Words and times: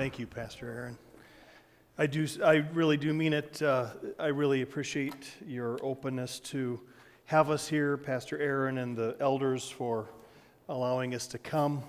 Thank 0.00 0.18
you, 0.18 0.26
Pastor 0.26 0.72
Aaron. 0.72 0.98
I 1.98 2.06
do. 2.06 2.26
I 2.42 2.64
really 2.72 2.96
do 2.96 3.12
mean 3.12 3.34
it. 3.34 3.60
Uh, 3.60 3.88
I 4.18 4.28
really 4.28 4.62
appreciate 4.62 5.30
your 5.46 5.78
openness 5.82 6.40
to 6.40 6.80
have 7.26 7.50
us 7.50 7.68
here, 7.68 7.98
Pastor 7.98 8.38
Aaron 8.38 8.78
and 8.78 8.96
the 8.96 9.14
elders, 9.20 9.68
for 9.68 10.08
allowing 10.70 11.14
us 11.14 11.26
to 11.26 11.38
come. 11.38 11.82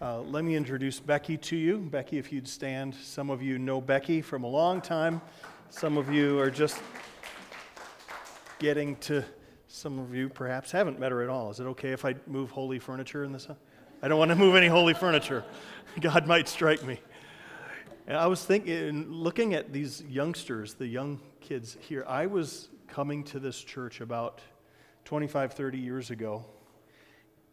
Uh, 0.00 0.20
let 0.20 0.44
me 0.44 0.54
introduce 0.54 1.00
Becky 1.00 1.36
to 1.38 1.56
you. 1.56 1.78
Becky, 1.78 2.18
if 2.18 2.30
you'd 2.30 2.46
stand. 2.46 2.94
Some 2.94 3.30
of 3.30 3.42
you 3.42 3.58
know 3.58 3.80
Becky 3.80 4.22
from 4.22 4.44
a 4.44 4.48
long 4.48 4.80
time. 4.80 5.20
Some 5.70 5.98
of 5.98 6.08
you 6.08 6.38
are 6.38 6.52
just 6.52 6.80
getting 8.60 8.94
to. 8.98 9.24
Some 9.66 9.98
of 9.98 10.14
you 10.14 10.28
perhaps 10.28 10.70
haven't 10.70 11.00
met 11.00 11.10
her 11.10 11.20
at 11.20 11.28
all. 11.28 11.50
Is 11.50 11.58
it 11.58 11.64
okay 11.64 11.90
if 11.90 12.04
I 12.04 12.14
move 12.28 12.52
holy 12.52 12.78
furniture 12.78 13.24
in 13.24 13.32
this? 13.32 13.48
I 14.02 14.06
don't 14.06 14.20
want 14.20 14.28
to 14.28 14.36
move 14.36 14.54
any 14.54 14.68
holy 14.68 14.94
furniture. 14.94 15.42
God 16.00 16.28
might 16.28 16.48
strike 16.48 16.86
me. 16.86 17.00
And 18.06 18.16
I 18.16 18.26
was 18.26 18.44
thinking, 18.44 19.10
looking 19.10 19.54
at 19.54 19.72
these 19.72 20.02
youngsters, 20.02 20.74
the 20.74 20.86
young 20.86 21.20
kids 21.40 21.76
here, 21.80 22.04
I 22.08 22.26
was 22.26 22.68
coming 22.88 23.22
to 23.24 23.38
this 23.38 23.60
church 23.62 24.00
about 24.00 24.40
25, 25.04 25.52
30 25.52 25.78
years 25.78 26.10
ago 26.10 26.44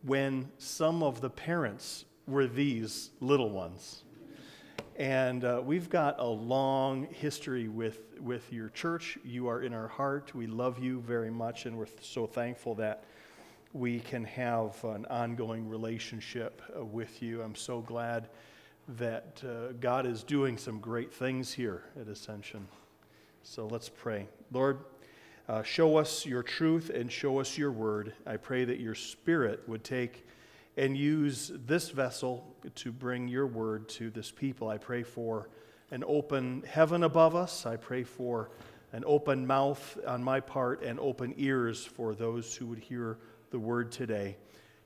when 0.04 0.50
some 0.58 1.04
of 1.04 1.22
the 1.22 1.30
parents 1.30 2.06
were 2.28 2.48
these 2.48 3.12
little 3.20 3.50
ones. 3.50 4.04
And 4.96 5.44
uh, 5.44 5.62
we've 5.64 5.90
got 5.90 6.20
a 6.20 6.26
long 6.26 7.08
history 7.12 7.68
with, 7.68 8.00
with 8.20 8.52
your 8.52 8.70
church. 8.70 9.20
You 9.24 9.48
are 9.48 9.62
in 9.62 9.74
our 9.74 9.88
heart. 9.88 10.34
We 10.34 10.48
love 10.48 10.80
you 10.80 11.02
very 11.02 11.30
much, 11.30 11.68
and 11.68 11.78
we're 11.78 11.88
so 12.02 12.26
thankful 12.26 12.74
that 12.76 13.04
we 13.74 14.00
can 14.00 14.24
have 14.24 14.84
an 14.84 15.06
ongoing 15.06 15.70
relationship 15.70 16.62
uh, 16.76 16.84
with 16.84 17.22
you. 17.22 17.44
I'm 17.44 17.54
so 17.54 17.82
glad 17.82 18.30
that 18.88 19.44
uh, 19.44 19.74
God 19.80 20.06
is 20.06 20.24
doing 20.24 20.58
some 20.58 20.80
great 20.80 21.14
things 21.14 21.52
here 21.52 21.84
at 22.00 22.08
Ascension. 22.08 22.68
So 23.44 23.68
let's 23.68 23.90
pray. 23.90 24.28
Lord, 24.52 24.80
uh, 25.50 25.64
show 25.64 25.98
us 25.98 26.26
your 26.26 26.44
truth 26.44 26.90
and 26.90 27.12
show 27.12 27.40
us 27.40 27.58
your 27.58 27.72
word. 27.72 28.14
I 28.26 28.38
pray 28.38 28.66
that 28.66 28.80
your 28.80 28.96
spirit 28.96 29.68
would 29.68 29.84
take 29.84 30.26
and 30.78 30.96
use 30.96 31.52
this 31.66 31.90
vessel 31.90 32.56
to 32.76 32.92
bring 32.92 33.28
your 33.28 33.48
word 33.48 33.90
to 33.90 34.10
this 34.10 34.32
people. 34.32 34.70
I 34.70 34.78
pray 34.78 35.04
for 35.04 35.50
an 35.92 36.04
open 36.08 36.64
heaven 36.68 37.04
above 37.04 37.36
us. 37.36 37.66
I 37.66 37.76
pray 37.76 38.04
for 38.04 38.52
an 38.94 39.04
open 39.06 39.46
mouth 39.46 39.98
on 40.08 40.24
my 40.24 40.40
part 40.40 40.82
and 40.84 41.00
open 41.00 41.34
ears 41.38 41.84
for 41.84 42.16
those 42.16 42.56
who 42.56 42.68
would 42.68 42.80
hear 42.80 43.18
the 43.50 43.60
word 43.60 43.92
today. 43.92 44.38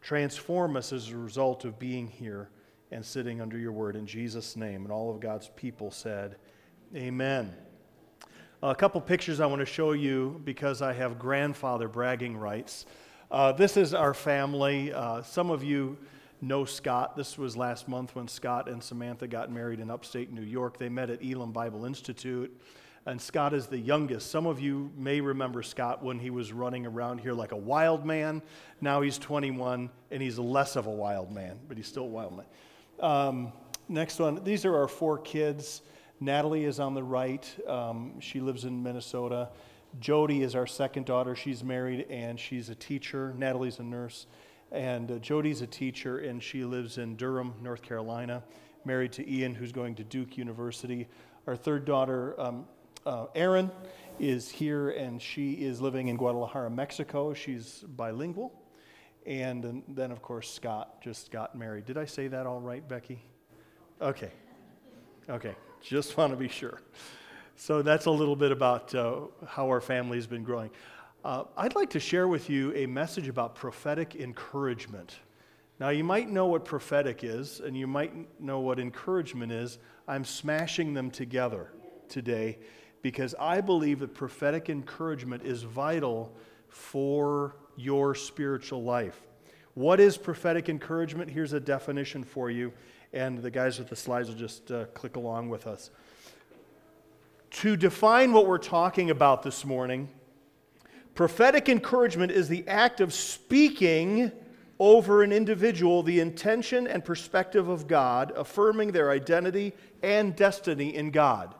Transform 0.01 0.75
us 0.75 0.91
as 0.91 1.09
a 1.09 1.17
result 1.17 1.65
of 1.65 1.77
being 1.77 2.07
here 2.07 2.49
and 2.91 3.05
sitting 3.05 3.41
under 3.41 3.57
your 3.57 3.71
word 3.71 3.95
in 3.95 4.05
Jesus' 4.05 4.55
name. 4.55 4.83
And 4.83 4.91
all 4.91 5.09
of 5.09 5.19
God's 5.19 5.49
people 5.55 5.91
said, 5.91 6.35
Amen. 6.95 7.53
A 8.61 8.75
couple 8.75 9.01
pictures 9.01 9.39
I 9.39 9.45
want 9.45 9.61
to 9.61 9.65
show 9.65 9.93
you 9.93 10.41
because 10.43 10.81
I 10.81 10.93
have 10.93 11.17
grandfather 11.17 11.87
bragging 11.87 12.37
rights. 12.37 12.85
Uh, 13.31 13.53
this 13.53 13.77
is 13.77 13.93
our 13.93 14.13
family. 14.13 14.93
Uh, 14.93 15.23
some 15.23 15.49
of 15.49 15.63
you 15.63 15.97
know 16.41 16.65
Scott. 16.65 17.15
This 17.15 17.37
was 17.37 17.55
last 17.55 17.87
month 17.87 18.13
when 18.13 18.27
Scott 18.27 18.67
and 18.69 18.83
Samantha 18.83 19.27
got 19.27 19.51
married 19.51 19.79
in 19.79 19.89
upstate 19.89 20.31
New 20.31 20.41
York. 20.41 20.77
They 20.77 20.89
met 20.89 21.09
at 21.09 21.23
Elim 21.23 21.51
Bible 21.51 21.85
Institute. 21.85 22.55
And 23.05 23.19
Scott 23.19 23.53
is 23.53 23.65
the 23.65 23.79
youngest. 23.79 24.29
Some 24.29 24.45
of 24.45 24.59
you 24.59 24.91
may 24.95 25.21
remember 25.21 25.63
Scott 25.63 26.03
when 26.03 26.19
he 26.19 26.29
was 26.29 26.53
running 26.53 26.85
around 26.85 27.19
here 27.19 27.33
like 27.33 27.51
a 27.51 27.57
wild 27.57 28.05
man. 28.05 28.43
Now 28.79 29.01
he's 29.01 29.17
21 29.17 29.89
and 30.11 30.21
he's 30.21 30.37
less 30.37 30.75
of 30.75 30.85
a 30.85 30.91
wild 30.91 31.31
man, 31.31 31.57
but 31.67 31.77
he's 31.77 31.87
still 31.87 32.03
a 32.03 32.07
wild 32.07 32.37
man. 32.37 32.45
Um, 33.01 33.51
next 33.89 34.19
one. 34.19 34.43
These 34.43 34.63
are 34.63 34.75
our 34.75 34.87
four 34.87 35.17
kids. 35.17 35.81
Natalie 36.19 36.65
is 36.65 36.79
on 36.79 36.93
the 36.93 37.03
right. 37.03 37.49
Um, 37.67 38.19
she 38.19 38.39
lives 38.39 38.63
in 38.63 38.83
Minnesota. 38.83 39.49
Jody 39.99 40.43
is 40.43 40.55
our 40.55 40.67
second 40.67 41.07
daughter. 41.07 41.35
She's 41.35 41.63
married 41.63 42.05
and 42.09 42.39
she's 42.39 42.69
a 42.69 42.75
teacher. 42.75 43.33
Natalie's 43.35 43.79
a 43.79 43.83
nurse. 43.83 44.27
And 44.71 45.11
uh, 45.11 45.17
Jody's 45.17 45.61
a 45.61 45.67
teacher 45.67 46.19
and 46.19 46.41
she 46.41 46.63
lives 46.63 46.99
in 46.99 47.15
Durham, 47.15 47.55
North 47.61 47.81
Carolina, 47.81 48.43
married 48.85 49.11
to 49.13 49.29
Ian, 49.29 49.55
who's 49.55 49.71
going 49.71 49.95
to 49.95 50.03
Duke 50.03 50.37
University. 50.37 51.07
Our 51.47 51.55
third 51.55 51.85
daughter, 51.85 52.39
um, 52.39 52.65
uh, 53.05 53.25
Erin, 53.33 53.71
is 54.19 54.47
here 54.47 54.91
and 54.91 55.19
she 55.19 55.53
is 55.53 55.81
living 55.81 56.09
in 56.09 56.17
Guadalajara, 56.17 56.69
Mexico. 56.69 57.33
She's 57.33 57.83
bilingual. 57.87 58.60
And 59.25 59.83
then, 59.87 60.11
of 60.11 60.21
course, 60.21 60.51
Scott 60.51 61.01
just 61.01 61.31
got 61.31 61.55
married. 61.55 61.85
Did 61.85 61.97
I 61.97 62.05
say 62.05 62.27
that 62.27 62.47
all 62.47 62.59
right, 62.59 62.87
Becky? 62.87 63.23
Okay. 64.01 64.31
Okay. 65.29 65.55
Just 65.81 66.17
want 66.17 66.31
to 66.31 66.37
be 66.37 66.47
sure. 66.47 66.81
So 67.55 67.81
that's 67.83 68.07
a 68.07 68.11
little 68.11 68.35
bit 68.35 68.51
about 68.51 68.95
uh, 68.95 69.21
how 69.47 69.67
our 69.67 69.81
family 69.81 70.17
has 70.17 70.25
been 70.25 70.43
growing. 70.43 70.71
Uh, 71.23 71.43
I'd 71.55 71.75
like 71.75 71.91
to 71.91 71.99
share 71.99 72.27
with 72.27 72.49
you 72.49 72.73
a 72.73 72.87
message 72.87 73.27
about 73.27 73.53
prophetic 73.53 74.15
encouragement. 74.15 75.19
Now, 75.79 75.89
you 75.89 76.03
might 76.03 76.29
know 76.29 76.47
what 76.47 76.65
prophetic 76.65 77.23
is, 77.23 77.59
and 77.59 77.77
you 77.77 77.85
might 77.85 78.41
know 78.41 78.59
what 78.59 78.79
encouragement 78.79 79.51
is. 79.51 79.77
I'm 80.07 80.25
smashing 80.25 80.95
them 80.95 81.11
together 81.11 81.71
today 82.09 82.57
because 83.03 83.35
I 83.39 83.61
believe 83.61 83.99
that 83.99 84.13
prophetic 84.13 84.69
encouragement 84.69 85.43
is 85.43 85.63
vital 85.63 86.35
for 86.69 87.55
your 87.81 88.15
spiritual 88.15 88.83
life. 88.83 89.19
What 89.73 89.99
is 89.99 90.17
prophetic 90.17 90.69
encouragement? 90.69 91.31
Here's 91.31 91.53
a 91.53 91.59
definition 91.59 92.23
for 92.23 92.51
you, 92.51 92.73
and 93.13 93.39
the 93.39 93.51
guys 93.51 93.79
with 93.79 93.89
the 93.89 93.95
slides 93.95 94.27
will 94.27 94.35
just 94.35 94.71
uh, 94.71 94.85
click 94.93 95.15
along 95.15 95.49
with 95.49 95.65
us. 95.65 95.89
To 97.51 97.75
define 97.75 98.33
what 98.33 98.47
we're 98.47 98.57
talking 98.57 99.09
about 99.09 99.43
this 99.43 99.65
morning, 99.65 100.09
prophetic 101.15 101.69
encouragement 101.69 102.31
is 102.31 102.47
the 102.47 102.67
act 102.67 103.01
of 103.01 103.13
speaking 103.13 104.31
over 104.79 105.21
an 105.21 105.31
individual 105.31 106.01
the 106.01 106.19
intention 106.19 106.87
and 106.87 107.05
perspective 107.05 107.67
of 107.69 107.87
God, 107.87 108.33
affirming 108.35 108.91
their 108.91 109.11
identity 109.11 109.73
and 110.01 110.35
destiny 110.35 110.95
in 110.95 111.11
God. 111.11 111.53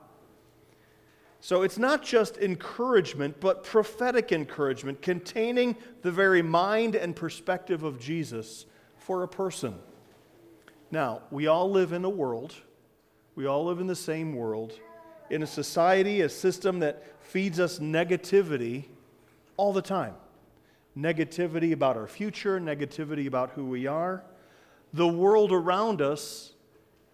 So 1.43 1.63
it's 1.63 1.79
not 1.79 2.03
just 2.03 2.37
encouragement, 2.37 3.39
but 3.39 3.63
prophetic 3.63 4.31
encouragement 4.31 5.01
containing 5.01 5.75
the 6.03 6.11
very 6.11 6.43
mind 6.43 6.95
and 6.95 7.15
perspective 7.15 7.81
of 7.81 7.99
Jesus 7.99 8.67
for 8.95 9.23
a 9.23 9.27
person. 9.27 9.73
Now, 10.91 11.23
we 11.31 11.47
all 11.47 11.71
live 11.71 11.93
in 11.93 12.05
a 12.05 12.09
world, 12.09 12.53
we 13.33 13.47
all 13.47 13.65
live 13.65 13.79
in 13.79 13.87
the 13.87 13.95
same 13.95 14.35
world, 14.35 14.79
in 15.31 15.41
a 15.41 15.47
society, 15.47 16.21
a 16.21 16.29
system 16.29 16.79
that 16.79 17.03
feeds 17.21 17.59
us 17.59 17.79
negativity 17.79 18.85
all 19.57 19.73
the 19.73 19.81
time. 19.81 20.13
Negativity 20.95 21.71
about 21.71 21.97
our 21.97 22.07
future, 22.07 22.59
negativity 22.59 23.25
about 23.25 23.51
who 23.51 23.65
we 23.65 23.87
are. 23.87 24.23
The 24.93 25.07
world 25.07 25.51
around 25.51 26.01
us 26.01 26.53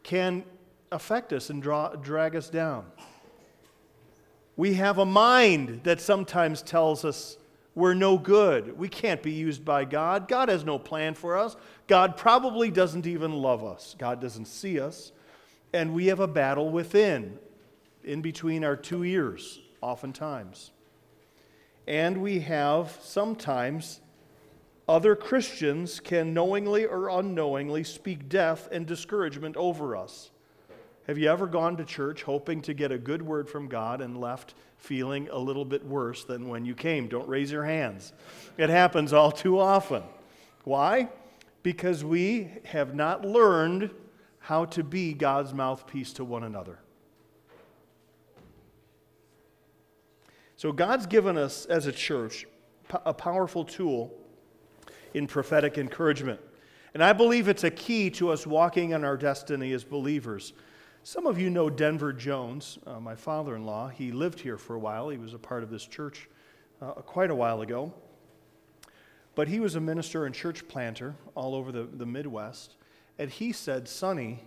can 0.04 0.44
affect 0.92 1.32
us 1.32 1.50
and 1.50 1.62
draw, 1.62 1.90
drag 1.90 2.36
us 2.36 2.50
down. 2.50 2.88
We 4.58 4.74
have 4.74 4.98
a 4.98 5.06
mind 5.06 5.82
that 5.84 6.02
sometimes 6.02 6.62
tells 6.62 7.06
us 7.06 7.38
we're 7.76 7.94
no 7.94 8.18
good. 8.18 8.76
We 8.76 8.90
can't 8.90 9.22
be 9.22 9.32
used 9.32 9.64
by 9.64 9.86
God. 9.86 10.28
God 10.28 10.50
has 10.50 10.66
no 10.66 10.80
plan 10.80 11.14
for 11.14 11.38
us. 11.38 11.56
God 11.86 12.18
probably 12.18 12.72
doesn't 12.72 13.06
even 13.06 13.34
love 13.34 13.64
us. 13.64 13.96
God 14.00 14.20
doesn't 14.20 14.46
see 14.46 14.80
us. 14.80 15.12
And 15.74 15.94
we 15.94 16.08
have 16.08 16.20
a 16.20 16.28
battle 16.28 16.72
within, 16.72 17.38
in 18.04 18.24
between 18.24 18.64
our 18.64 18.76
two 18.76 19.04
ears, 19.04 19.60
oftentimes. 19.80 20.72
And 21.88 22.24
we 22.24 22.40
have 22.40 22.98
sometimes 23.04 24.02
other 24.90 25.16
Christians 25.16 26.00
can 26.00 26.34
knowingly 26.34 26.86
or 26.86 27.10
unknowingly 27.10 27.84
speak 27.84 28.28
death 28.28 28.68
and 28.72 28.88
discouragement 28.88 29.56
over 29.56 29.96
us. 29.96 30.32
Have 31.08 31.18
you 31.18 31.30
ever 31.30 31.48
gone 31.48 31.78
to 31.78 31.86
church 31.86 32.24
hoping 32.24 32.62
to 32.64 32.74
get 32.74 32.92
a 32.92 32.98
good 32.98 33.22
word 33.22 33.50
from 33.50 33.70
God 33.70 34.02
and 34.02 34.20
left 34.20 34.56
feeling 34.76 35.30
a 35.32 35.38
little 35.40 35.64
bit 35.64 35.86
worse 35.86 36.26
than 36.26 36.50
when 36.50 36.66
you 36.66 36.76
came? 36.76 37.08
Don't 37.08 37.28
raise 37.30 37.50
your 37.50 37.64
hands. 37.64 38.12
It 38.58 38.70
happens 38.70 39.14
all 39.14 39.32
too 39.32 39.58
often. 39.58 40.04
Why? 40.66 41.08
Because 41.64 42.04
we 42.04 42.52
have 42.66 42.94
not 42.94 43.24
learned 43.24 43.92
how 44.40 44.66
to 44.66 44.84
be 44.84 45.14
God's 45.14 45.54
mouthpiece 45.54 46.12
to 46.14 46.26
one 46.26 46.44
another. 46.44 46.80
So, 50.58 50.74
God's 50.74 51.06
given 51.06 51.38
us 51.38 51.66
as 51.68 51.86
a 51.86 51.92
church 51.92 52.46
a 53.06 53.14
powerful 53.14 53.64
tool 53.64 54.14
in 55.14 55.28
prophetic 55.28 55.78
encouragement. 55.78 56.40
And 56.94 57.04
I 57.04 57.14
believe 57.14 57.48
it's 57.48 57.64
a 57.64 57.72
key 57.72 58.10
to 58.12 58.32
us 58.32 58.48
walking 58.48 58.92
in 58.92 59.04
our 59.04 59.18
destiny 59.18 59.72
as 59.74 59.84
believers. 59.84 60.54
Some 61.08 61.26
of 61.26 61.40
you 61.40 61.50
know 61.50 61.70
Denver 61.70 62.12
Jones, 62.12 62.80
uh, 62.86 63.00
my 63.00 63.16
father 63.16 63.56
in 63.56 63.66
law. 63.66 63.88
He 63.88 64.12
lived 64.12 64.42
here 64.42 64.58
for 64.58 64.76
a 64.76 64.80
while. 64.80 65.08
He 65.08 65.18
was 65.18 65.34
a 65.34 65.40
part 65.40 65.64
of 65.64 65.70
this 65.70 65.86
church 65.86 66.28
uh, 66.82 66.92
quite 66.96 67.32
a 67.32 67.36
while 67.36 67.62
ago. 67.62 67.94
But 69.34 69.48
he 69.48 69.62
was 69.62 69.76
a 69.76 69.80
minister 69.80 70.26
and 70.26 70.36
church 70.36 70.68
planter 70.68 71.16
all 71.34 71.56
over 71.56 71.72
the, 71.72 71.84
the 71.84 72.06
Midwest. 72.06 72.76
And 73.18 73.32
he 73.32 73.54
said, 73.54 73.88
Sonny, 73.88 74.44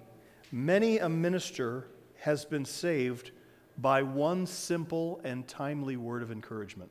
Many 0.52 0.98
a 0.98 1.08
minister 1.08 1.86
has 2.18 2.44
been 2.44 2.66
saved 2.66 3.30
by 3.78 4.02
one 4.02 4.44
simple 4.44 5.22
and 5.24 5.48
timely 5.48 5.96
word 5.96 6.22
of 6.22 6.30
encouragement. 6.30 6.90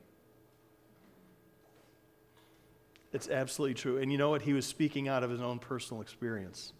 It's 3.14 3.30
absolutely 3.30 3.76
true. 3.76 4.00
And 4.00 4.12
you 4.12 4.18
know 4.18 4.32
what? 4.32 4.42
He 4.42 4.54
was 4.54 4.66
speaking 4.66 5.08
out 5.08 5.24
of 5.24 5.30
his 5.30 5.42
own 5.42 5.60
personal 5.60 6.02
experience. 6.02 6.74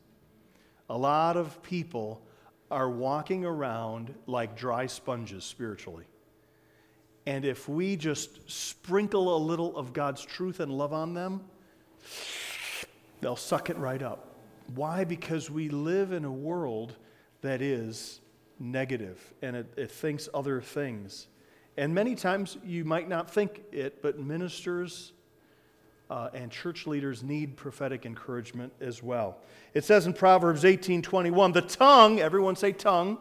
A 0.90 0.98
lot 0.98 1.38
of 1.38 1.62
people 1.62 2.24
are 2.72 2.90
walking 2.90 3.46
around 3.46 4.14
like 4.28 4.56
dry 4.56 4.86
sponges 4.86 5.44
spiritually. 5.44 6.06
And 7.26 7.46
if 7.46 7.68
we 7.68 7.96
just 7.96 8.50
sprinkle 8.50 9.36
a 9.36 9.40
little 9.40 9.76
of 9.78 9.94
God's 9.94 10.24
truth 10.24 10.60
and 10.60 10.72
love 10.72 10.94
on 10.94 11.14
them, 11.14 11.42
they'll 13.22 13.36
suck 13.36 13.70
it 13.70 13.78
right 13.78 14.02
up. 14.02 14.36
Why? 14.76 15.04
Because 15.04 15.50
we 15.50 15.70
live 15.70 16.12
in 16.12 16.26
a 16.26 16.32
world 16.32 16.96
that 17.42 17.62
is 17.62 18.22
negative 18.60 19.34
and 19.42 19.56
it, 19.56 19.74
it 19.78 19.92
thinks 19.92 20.30
other 20.34 20.62
things. 20.62 21.28
And 21.78 21.94
many 21.94 22.16
times 22.16 22.58
you 22.64 22.84
might 22.84 23.08
not 23.08 23.32
think 23.32 23.62
it, 23.72 24.02
but 24.02 24.20
ministers 24.20 25.14
uh, 26.10 26.30
and 26.34 26.52
church 26.52 26.88
leaders 26.88 27.24
need 27.24 27.56
prophetic 27.56 28.06
encouragement 28.06 28.74
as 28.80 29.04
well. 29.04 29.38
It 29.74 29.84
says 29.84 30.08
in 30.08 30.14
Proverbs 30.14 30.66
18:21, 30.66 31.52
"The 31.52 31.62
tongue, 31.62 32.20
everyone 32.20 32.56
say 32.56 32.72
tongue, 32.72 33.18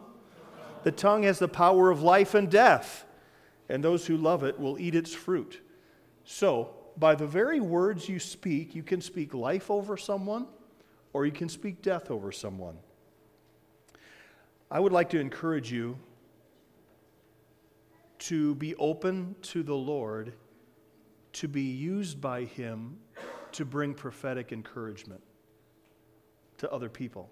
the 0.83 0.91
tongue 0.91 1.23
has 1.23 1.39
the 1.39 1.47
power 1.47 1.91
of 1.91 2.01
life 2.01 2.33
and 2.33 2.49
death, 2.49 3.05
and 3.67 3.83
those 3.83 4.07
who 4.07 4.17
love 4.17 4.43
it 4.43 4.59
will 4.59 4.79
eat 4.79 4.95
its 4.95 5.13
fruit." 5.13 5.61
So, 6.23 6.75
by 6.97 7.15
the 7.15 7.27
very 7.27 7.59
words 7.59 8.09
you 8.09 8.19
speak, 8.19 8.75
you 8.75 8.83
can 8.83 9.01
speak 9.01 9.33
life 9.33 9.71
over 9.71 9.95
someone 9.95 10.47
or 11.13 11.25
you 11.25 11.31
can 11.31 11.49
speak 11.49 11.81
death 11.81 12.11
over 12.11 12.31
someone. 12.31 12.77
I 14.69 14.79
would 14.79 14.91
like 14.91 15.09
to 15.11 15.19
encourage 15.19 15.71
you 15.71 15.97
to 18.19 18.53
be 18.55 18.75
open 18.75 19.35
to 19.41 19.63
the 19.63 19.75
Lord, 19.75 20.33
to 21.39 21.47
be 21.47 21.61
used 21.61 22.19
by 22.19 22.43
Him 22.43 22.97
to 23.53 23.63
bring 23.63 23.93
prophetic 23.93 24.51
encouragement 24.51 25.21
to 26.57 26.69
other 26.69 26.89
people. 26.89 27.29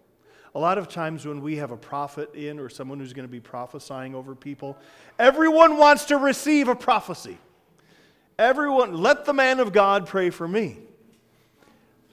A 0.55 0.59
lot 0.59 0.77
of 0.77 0.87
times 0.87 1.25
when 1.25 1.41
we 1.41 1.57
have 1.57 1.71
a 1.71 1.77
prophet 1.77 2.33
in 2.33 2.57
or 2.57 2.69
someone 2.69 2.99
who's 2.99 3.11
going 3.11 3.27
to 3.27 3.31
be 3.31 3.41
prophesying 3.41 4.15
over 4.15 4.33
people, 4.33 4.77
everyone 5.19 5.77
wants 5.77 6.05
to 6.05 6.17
receive 6.17 6.69
a 6.69 6.75
prophecy. 6.75 7.37
Everyone, 8.39 8.93
let 8.93 9.25
the 9.25 9.33
man 9.33 9.59
of 9.59 9.73
God 9.73 10.07
pray 10.07 10.29
for 10.29 10.47
me. 10.47 10.77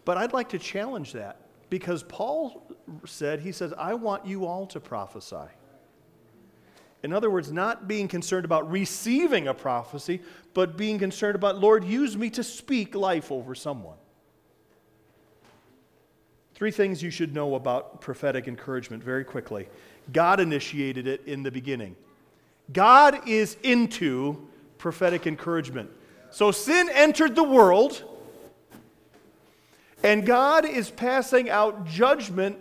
But 0.05 0.17
I'd 0.17 0.33
like 0.33 0.49
to 0.49 0.59
challenge 0.59 1.13
that 1.13 1.43
because 1.71 2.03
Paul 2.03 2.67
said, 3.07 3.39
he 3.39 3.53
says, 3.53 3.73
I 3.79 3.95
want 3.95 4.27
you 4.27 4.47
all 4.47 4.67
to 4.67 4.81
prophesy. 4.81 5.49
In 7.05 7.13
other 7.13 7.29
words, 7.29 7.53
not 7.53 7.87
being 7.87 8.09
concerned 8.09 8.47
about 8.47 8.71
receiving 8.71 9.47
a 9.47 9.53
prophecy, 9.53 10.23
but 10.55 10.79
being 10.79 10.99
concerned 10.99 11.35
about, 11.35 11.61
Lord, 11.61 11.85
use 11.85 12.17
me 12.17 12.31
to 12.31 12.43
speak 12.43 12.95
life 12.95 13.31
over 13.31 13.55
someone. 13.55 13.99
Three 16.55 16.71
things 16.71 17.03
you 17.03 17.11
should 17.11 17.35
know 17.35 17.57
about 17.57 18.01
prophetic 18.01 18.49
encouragement 18.49 19.05
very 19.05 19.23
quickly. 19.23 19.69
God 20.15 20.41
initiated 20.41 21.07
it 21.07 21.21
in 21.27 21.43
the 21.43 21.51
beginning. 21.51 21.95
God 22.73 23.29
is 23.29 23.59
into 23.63 24.49
prophetic 24.79 25.27
encouragement. 25.27 25.91
So 26.31 26.53
sin 26.53 26.89
entered 26.91 27.35
the 27.35 27.45
world 27.45 28.03
and 30.03 30.25
God 30.25 30.65
is 30.65 30.91
passing 30.91 31.51
out 31.51 31.87
judgment 31.87 32.57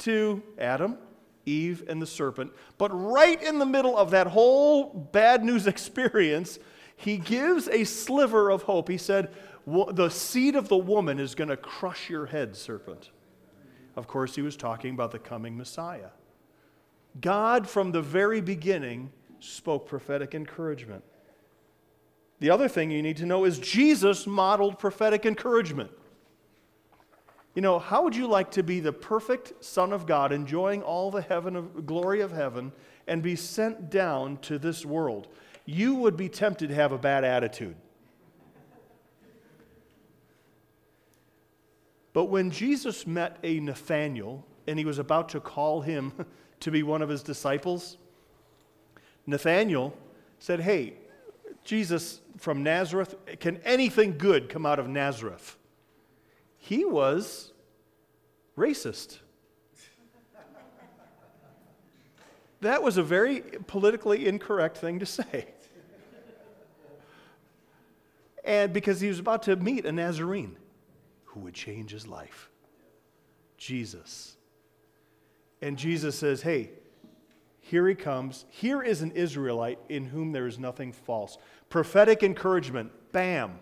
to 0.00 0.42
Adam, 0.58 0.98
Eve, 1.46 1.84
and 1.88 2.02
the 2.02 2.06
serpent. 2.06 2.52
But 2.76 2.90
right 2.90 3.40
in 3.42 3.58
the 3.58 3.66
middle 3.66 3.96
of 3.96 4.10
that 4.10 4.26
whole 4.26 4.92
bad 5.12 5.44
news 5.44 5.66
experience, 5.66 6.58
he 6.96 7.16
gives 7.16 7.68
a 7.68 7.84
sliver 7.84 8.50
of 8.50 8.62
hope. 8.62 8.88
He 8.88 8.98
said, 8.98 9.32
The 9.66 10.10
seed 10.10 10.56
of 10.56 10.68
the 10.68 10.76
woman 10.76 11.18
is 11.18 11.34
going 11.34 11.48
to 11.48 11.56
crush 11.56 12.10
your 12.10 12.26
head, 12.26 12.56
serpent. 12.56 13.10
Of 13.94 14.06
course, 14.06 14.34
he 14.34 14.42
was 14.42 14.56
talking 14.56 14.92
about 14.92 15.12
the 15.12 15.18
coming 15.18 15.56
Messiah. 15.56 16.10
God, 17.20 17.68
from 17.68 17.92
the 17.92 18.02
very 18.02 18.42
beginning, 18.42 19.10
spoke 19.40 19.88
prophetic 19.88 20.34
encouragement. 20.34 21.02
The 22.40 22.50
other 22.50 22.68
thing 22.68 22.90
you 22.90 23.02
need 23.02 23.16
to 23.18 23.26
know 23.26 23.44
is 23.44 23.58
Jesus 23.58 24.26
modeled 24.26 24.78
prophetic 24.78 25.24
encouragement. 25.24 25.90
You 27.56 27.62
know, 27.62 27.78
how 27.78 28.02
would 28.02 28.14
you 28.14 28.26
like 28.26 28.50
to 28.52 28.62
be 28.62 28.80
the 28.80 28.92
perfect 28.92 29.64
Son 29.64 29.94
of 29.94 30.06
God, 30.06 30.30
enjoying 30.30 30.82
all 30.82 31.10
the 31.10 31.22
heaven 31.22 31.56
of, 31.56 31.86
glory 31.86 32.20
of 32.20 32.30
heaven, 32.30 32.70
and 33.06 33.22
be 33.22 33.34
sent 33.34 33.88
down 33.88 34.36
to 34.42 34.58
this 34.58 34.84
world? 34.84 35.28
You 35.64 35.94
would 35.94 36.18
be 36.18 36.28
tempted 36.28 36.68
to 36.68 36.74
have 36.74 36.92
a 36.92 36.98
bad 36.98 37.24
attitude. 37.24 37.74
But 42.12 42.26
when 42.26 42.50
Jesus 42.50 43.06
met 43.06 43.38
a 43.42 43.58
Nathanael 43.58 44.44
and 44.66 44.78
he 44.78 44.84
was 44.84 44.98
about 44.98 45.30
to 45.30 45.40
call 45.40 45.80
him 45.80 46.12
to 46.60 46.70
be 46.70 46.82
one 46.82 47.00
of 47.00 47.08
his 47.08 47.22
disciples, 47.22 47.96
Nathanael 49.26 49.96
said, 50.40 50.60
Hey, 50.60 50.92
Jesus 51.64 52.20
from 52.36 52.62
Nazareth, 52.62 53.14
can 53.40 53.56
anything 53.64 54.18
good 54.18 54.50
come 54.50 54.66
out 54.66 54.78
of 54.78 54.88
Nazareth? 54.88 55.56
He 56.66 56.84
was 56.84 57.52
racist. 58.58 59.18
That 62.60 62.82
was 62.82 62.96
a 62.96 63.02
very 63.02 63.40
politically 63.66 64.26
incorrect 64.26 64.76
thing 64.78 64.98
to 64.98 65.06
say. 65.06 65.46
And 68.44 68.72
because 68.72 69.00
he 69.00 69.08
was 69.08 69.18
about 69.18 69.42
to 69.44 69.56
meet 69.56 69.84
a 69.86 69.92
Nazarene 69.92 70.56
who 71.24 71.40
would 71.40 71.54
change 71.54 71.90
his 71.90 72.06
life 72.06 72.50
Jesus. 73.56 74.36
And 75.62 75.76
Jesus 75.76 76.18
says, 76.18 76.42
Hey, 76.42 76.70
here 77.60 77.88
he 77.88 77.94
comes. 77.94 78.44
Here 78.50 78.82
is 78.82 79.02
an 79.02 79.12
Israelite 79.12 79.78
in 79.88 80.06
whom 80.06 80.32
there 80.32 80.46
is 80.46 80.58
nothing 80.58 80.92
false. 80.92 81.38
Prophetic 81.68 82.22
encouragement, 82.22 82.92
bam. 83.12 83.58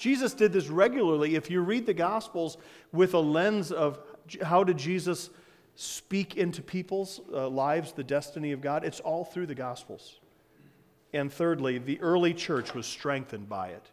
Jesus 0.00 0.32
did 0.32 0.54
this 0.54 0.68
regularly. 0.68 1.34
If 1.36 1.50
you 1.50 1.60
read 1.60 1.84
the 1.84 1.92
Gospels 1.92 2.56
with 2.90 3.12
a 3.12 3.18
lens 3.18 3.70
of 3.70 3.98
how 4.42 4.64
did 4.64 4.78
Jesus 4.78 5.28
speak 5.74 6.38
into 6.38 6.62
people's 6.62 7.20
uh, 7.30 7.50
lives 7.50 7.92
the 7.92 8.02
destiny 8.02 8.52
of 8.52 8.62
God, 8.62 8.82
it's 8.82 9.00
all 9.00 9.26
through 9.26 9.46
the 9.46 9.54
Gospels. 9.54 10.18
And 11.12 11.30
thirdly, 11.30 11.76
the 11.76 12.00
early 12.00 12.32
church 12.32 12.72
was 12.72 12.86
strengthened 12.86 13.50
by 13.50 13.68
it. 13.68 13.90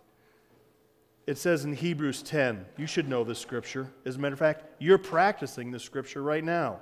It 1.27 1.37
says 1.37 1.65
in 1.65 1.73
Hebrews 1.73 2.23
10, 2.23 2.65
you 2.77 2.87
should 2.87 3.09
know 3.09 3.25
this 3.25 3.39
scripture. 3.39 3.91
As 4.05 4.15
a 4.15 4.19
matter 4.19 4.31
of 4.31 4.39
fact, 4.39 4.63
you're 4.79 4.97
practicing 4.97 5.71
this 5.71 5.83
scripture 5.83 6.23
right 6.23 6.43
now. 6.43 6.79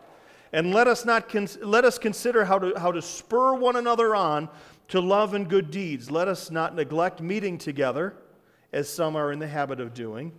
And 0.53 0.71
let 0.71 0.87
us, 0.87 1.03
not 1.03 1.29
cons- 1.29 1.57
let 1.63 1.83
us 1.83 1.97
consider 1.97 2.45
how 2.45 2.59
to, 2.59 2.79
how 2.79 2.91
to 2.91 3.01
spur 3.01 3.55
one 3.55 3.75
another 3.75 4.13
on 4.15 4.49
to 4.89 4.99
love 4.99 5.33
and 5.33 5.49
good 5.49 5.71
deeds. 5.71 6.11
Let 6.11 6.27
us 6.27 6.51
not 6.51 6.75
neglect 6.75 7.21
meeting 7.21 7.57
together 7.57 8.13
as 8.75 8.89
some 8.89 9.15
are 9.15 9.31
in 9.31 9.39
the 9.39 9.47
habit 9.47 9.79
of 9.79 9.93
doing. 9.93 10.33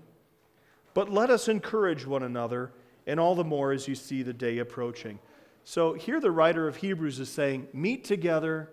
But 0.93 1.11
let 1.11 1.31
us 1.31 1.49
encourage 1.49 2.07
one 2.07 2.23
another, 2.23 2.71
and 3.07 3.19
all 3.19 3.35
the 3.35 3.43
more 3.43 3.73
as 3.73 3.89
you 3.89 3.95
see 3.95 4.23
the 4.23 4.35
day 4.35 4.59
approaching. 4.59 5.19
So 5.65 5.95
here 5.95 6.21
the 6.21 6.31
writer 6.31 6.69
of 6.69 6.77
Hebrews 6.77 7.19
is 7.19 7.31
saying, 7.31 7.67
meet 7.73 8.05
together 8.05 8.71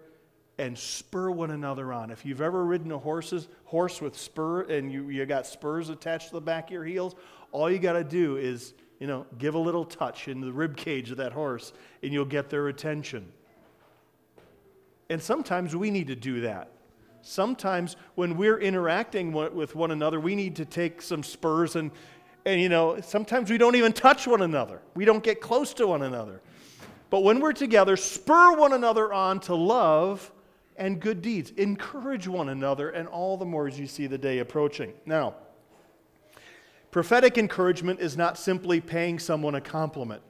and 0.58 0.78
spur 0.78 1.32
one 1.32 1.52
another 1.52 1.94
on. 1.94 2.12
If 2.12 2.26
you've 2.26 2.42
ever 2.42 2.66
ridden 2.66 2.92
a 2.92 3.00
horse's, 3.00 3.48
horse 3.64 4.02
with 4.02 4.18
spur 4.18 4.64
and 4.64 4.92
you, 4.92 5.08
you 5.08 5.26
got 5.26 5.48
spurs 5.48 5.90
attached 5.90 6.28
to 6.28 6.34
the 6.34 6.42
back 6.42 6.66
of 6.66 6.72
your 6.72 6.84
heels, 6.84 7.16
all 7.54 7.72
you 7.72 7.80
got 7.80 7.94
to 7.94 8.04
do 8.04 8.36
is, 8.36 8.74
you 9.00 9.08
know, 9.08 9.26
give 9.38 9.56
a 9.56 9.60
little 9.60 9.86
touch 9.86 10.28
in 10.28 10.42
the 10.42 10.52
rib 10.52 10.76
cage 10.76 11.10
of 11.10 11.18
that 11.18 11.32
horse 11.32 11.72
and 12.04 12.12
you'll 12.12 12.26
get 12.26 12.50
their 12.50 12.68
attention. 12.68 13.32
And 15.10 15.22
sometimes 15.22 15.74
we 15.74 15.90
need 15.90 16.08
to 16.08 16.16
do 16.16 16.42
that. 16.42 16.73
Sometimes 17.26 17.96
when 18.16 18.36
we're 18.36 18.60
interacting 18.60 19.32
with 19.32 19.76
one 19.76 19.92
another, 19.92 20.20
we 20.20 20.36
need 20.36 20.58
to 20.58 20.66
take 20.66 21.02
some 21.02 21.24
spurs 21.24 21.78
and, 21.78 21.90
and 22.46 22.62
you 22.62 22.68
know, 22.68 23.00
sometimes 23.00 23.50
we 23.50 23.58
don't 23.58 23.76
even 23.76 23.94
touch 23.94 24.28
one 24.28 24.42
another. 24.42 24.82
We 24.94 25.06
don't 25.06 25.24
get 25.24 25.40
close 25.40 25.74
to 25.76 25.88
one 25.88 26.02
another. 26.02 26.42
But 27.10 27.24
when 27.24 27.40
we're 27.40 27.54
together, 27.54 27.96
spur 27.96 28.58
one 28.58 28.74
another 28.74 29.14
on 29.14 29.40
to 29.42 29.56
love 29.56 30.32
and 30.76 31.00
good 31.00 31.22
deeds. 31.22 31.52
Encourage 31.52 32.28
one 32.28 32.50
another, 32.50 32.90
and 32.90 33.08
all 33.08 33.38
the 33.38 33.46
more 33.46 33.68
as 33.68 33.80
you 33.80 33.88
see 33.88 34.06
the 34.06 34.18
day 34.18 34.40
approaching. 34.40 34.92
Now, 35.06 35.36
prophetic 36.92 37.38
encouragement 37.38 38.02
is 38.02 38.18
not 38.18 38.38
simply 38.38 38.82
paying 38.82 39.18
someone 39.18 39.56
a 39.56 39.62
compliment 39.62 40.24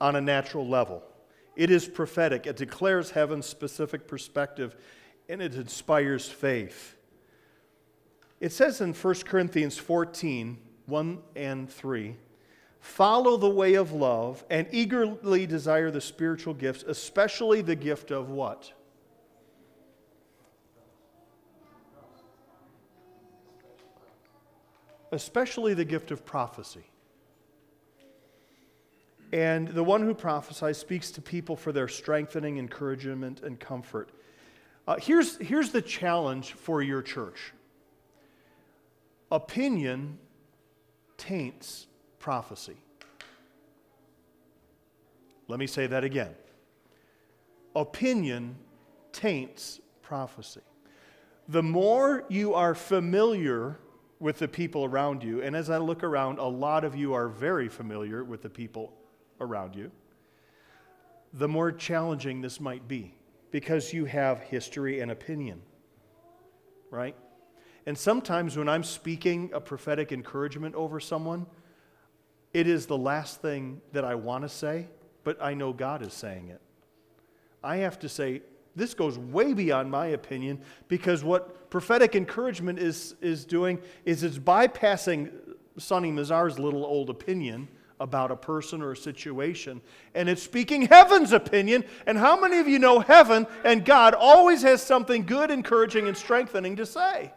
on 0.00 0.14
a 0.14 0.20
natural 0.20 0.68
level. 0.68 1.02
It 1.56 1.70
is 1.70 1.88
prophetic. 1.88 2.46
It 2.46 2.56
declares 2.56 3.10
heaven's 3.10 3.46
specific 3.46 4.06
perspective 4.06 4.76
and 5.28 5.40
it 5.40 5.54
inspires 5.54 6.28
faith. 6.28 6.96
It 8.40 8.52
says 8.52 8.80
in 8.80 8.92
1 8.92 9.14
Corinthians 9.24 9.78
14 9.78 10.58
1 10.86 11.18
and 11.34 11.70
3 11.70 12.16
follow 12.84 13.38
the 13.38 13.48
way 13.48 13.74
of 13.74 13.92
love, 13.92 14.44
and 14.50 14.68
eagerly 14.70 15.46
desire 15.46 15.90
the 15.90 16.02
spiritual 16.02 16.52
gifts, 16.52 16.84
especially 16.86 17.62
the 17.62 17.74
gift 17.74 18.10
of 18.10 18.28
what? 18.28 18.70
Especially 25.10 25.72
the 25.72 25.84
gift 25.84 26.10
of 26.10 26.26
prophecy. 26.26 26.84
And 29.32 29.68
the 29.68 29.82
one 29.82 30.02
who 30.02 30.14
prophesies 30.14 30.76
speaks 30.76 31.10
to 31.12 31.22
people 31.22 31.56
for 31.56 31.72
their 31.72 31.88
strengthening, 31.88 32.58
encouragement, 32.58 33.40
and 33.40 33.58
comfort. 33.58 34.10
Uh, 34.86 34.96
here's, 35.00 35.38
here's 35.38 35.70
the 35.70 35.82
challenge 35.82 36.52
for 36.52 36.82
your 36.82 37.02
church 37.02 37.52
opinion 39.32 40.18
taints 41.16 41.86
prophecy. 42.18 42.76
Let 45.48 45.58
me 45.58 45.66
say 45.66 45.86
that 45.88 46.04
again. 46.04 46.34
Opinion 47.74 48.56
taints 49.12 49.80
prophecy. 50.02 50.60
The 51.48 51.62
more 51.62 52.24
you 52.28 52.54
are 52.54 52.74
familiar 52.74 53.78
with 54.20 54.38
the 54.38 54.48
people 54.48 54.84
around 54.84 55.24
you, 55.24 55.42
and 55.42 55.56
as 55.56 55.68
I 55.68 55.78
look 55.78 56.04
around, 56.04 56.38
a 56.38 56.44
lot 56.44 56.84
of 56.84 56.94
you 56.94 57.12
are 57.14 57.28
very 57.28 57.68
familiar 57.68 58.22
with 58.22 58.42
the 58.42 58.48
people 58.48 58.92
around 59.40 59.74
you, 59.74 59.90
the 61.32 61.48
more 61.48 61.72
challenging 61.72 62.40
this 62.40 62.60
might 62.60 62.86
be 62.86 63.14
because 63.54 63.92
you 63.92 64.04
have 64.04 64.40
history 64.40 64.98
and 64.98 65.12
opinion, 65.12 65.62
right? 66.90 67.14
And 67.86 67.96
sometimes 67.96 68.56
when 68.56 68.68
I'm 68.68 68.82
speaking 68.82 69.48
a 69.54 69.60
prophetic 69.60 70.10
encouragement 70.10 70.74
over 70.74 70.98
someone, 70.98 71.46
it 72.52 72.66
is 72.66 72.86
the 72.86 72.98
last 72.98 73.40
thing 73.42 73.80
that 73.92 74.04
I 74.04 74.16
want 74.16 74.42
to 74.42 74.48
say, 74.48 74.88
but 75.22 75.40
I 75.40 75.54
know 75.54 75.72
God 75.72 76.02
is 76.02 76.12
saying 76.12 76.48
it. 76.48 76.60
I 77.62 77.76
have 77.76 77.96
to 78.00 78.08
say, 78.08 78.42
this 78.74 78.92
goes 78.92 79.20
way 79.20 79.52
beyond 79.52 79.88
my 79.88 80.06
opinion 80.06 80.60
because 80.88 81.22
what 81.22 81.70
prophetic 81.70 82.16
encouragement 82.16 82.80
is, 82.80 83.14
is 83.20 83.44
doing 83.44 83.80
is 84.04 84.24
it's 84.24 84.36
bypassing 84.36 85.30
Sonny 85.78 86.10
Misar's 86.10 86.58
little 86.58 86.84
old 86.84 87.08
opinion 87.08 87.68
about 88.00 88.30
a 88.30 88.36
person 88.36 88.82
or 88.82 88.92
a 88.92 88.96
situation, 88.96 89.80
and 90.14 90.28
it's 90.28 90.42
speaking 90.42 90.82
heaven's 90.82 91.32
opinion. 91.32 91.84
And 92.06 92.18
how 92.18 92.38
many 92.38 92.58
of 92.58 92.68
you 92.68 92.78
know 92.78 93.00
heaven 93.00 93.46
and 93.64 93.84
God 93.84 94.14
always 94.14 94.62
has 94.62 94.82
something 94.82 95.24
good, 95.24 95.50
encouraging, 95.50 96.08
and 96.08 96.16
strengthening 96.16 96.76
to 96.76 96.86
say? 96.86 97.32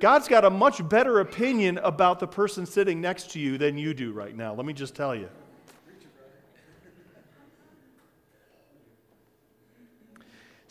God's 0.00 0.26
got 0.26 0.44
a 0.44 0.50
much 0.50 0.86
better 0.88 1.20
opinion 1.20 1.78
about 1.78 2.18
the 2.18 2.26
person 2.26 2.66
sitting 2.66 3.00
next 3.00 3.30
to 3.32 3.38
you 3.38 3.56
than 3.56 3.78
you 3.78 3.94
do 3.94 4.12
right 4.12 4.36
now. 4.36 4.52
Let 4.52 4.66
me 4.66 4.72
just 4.72 4.96
tell 4.96 5.14
you. 5.14 5.28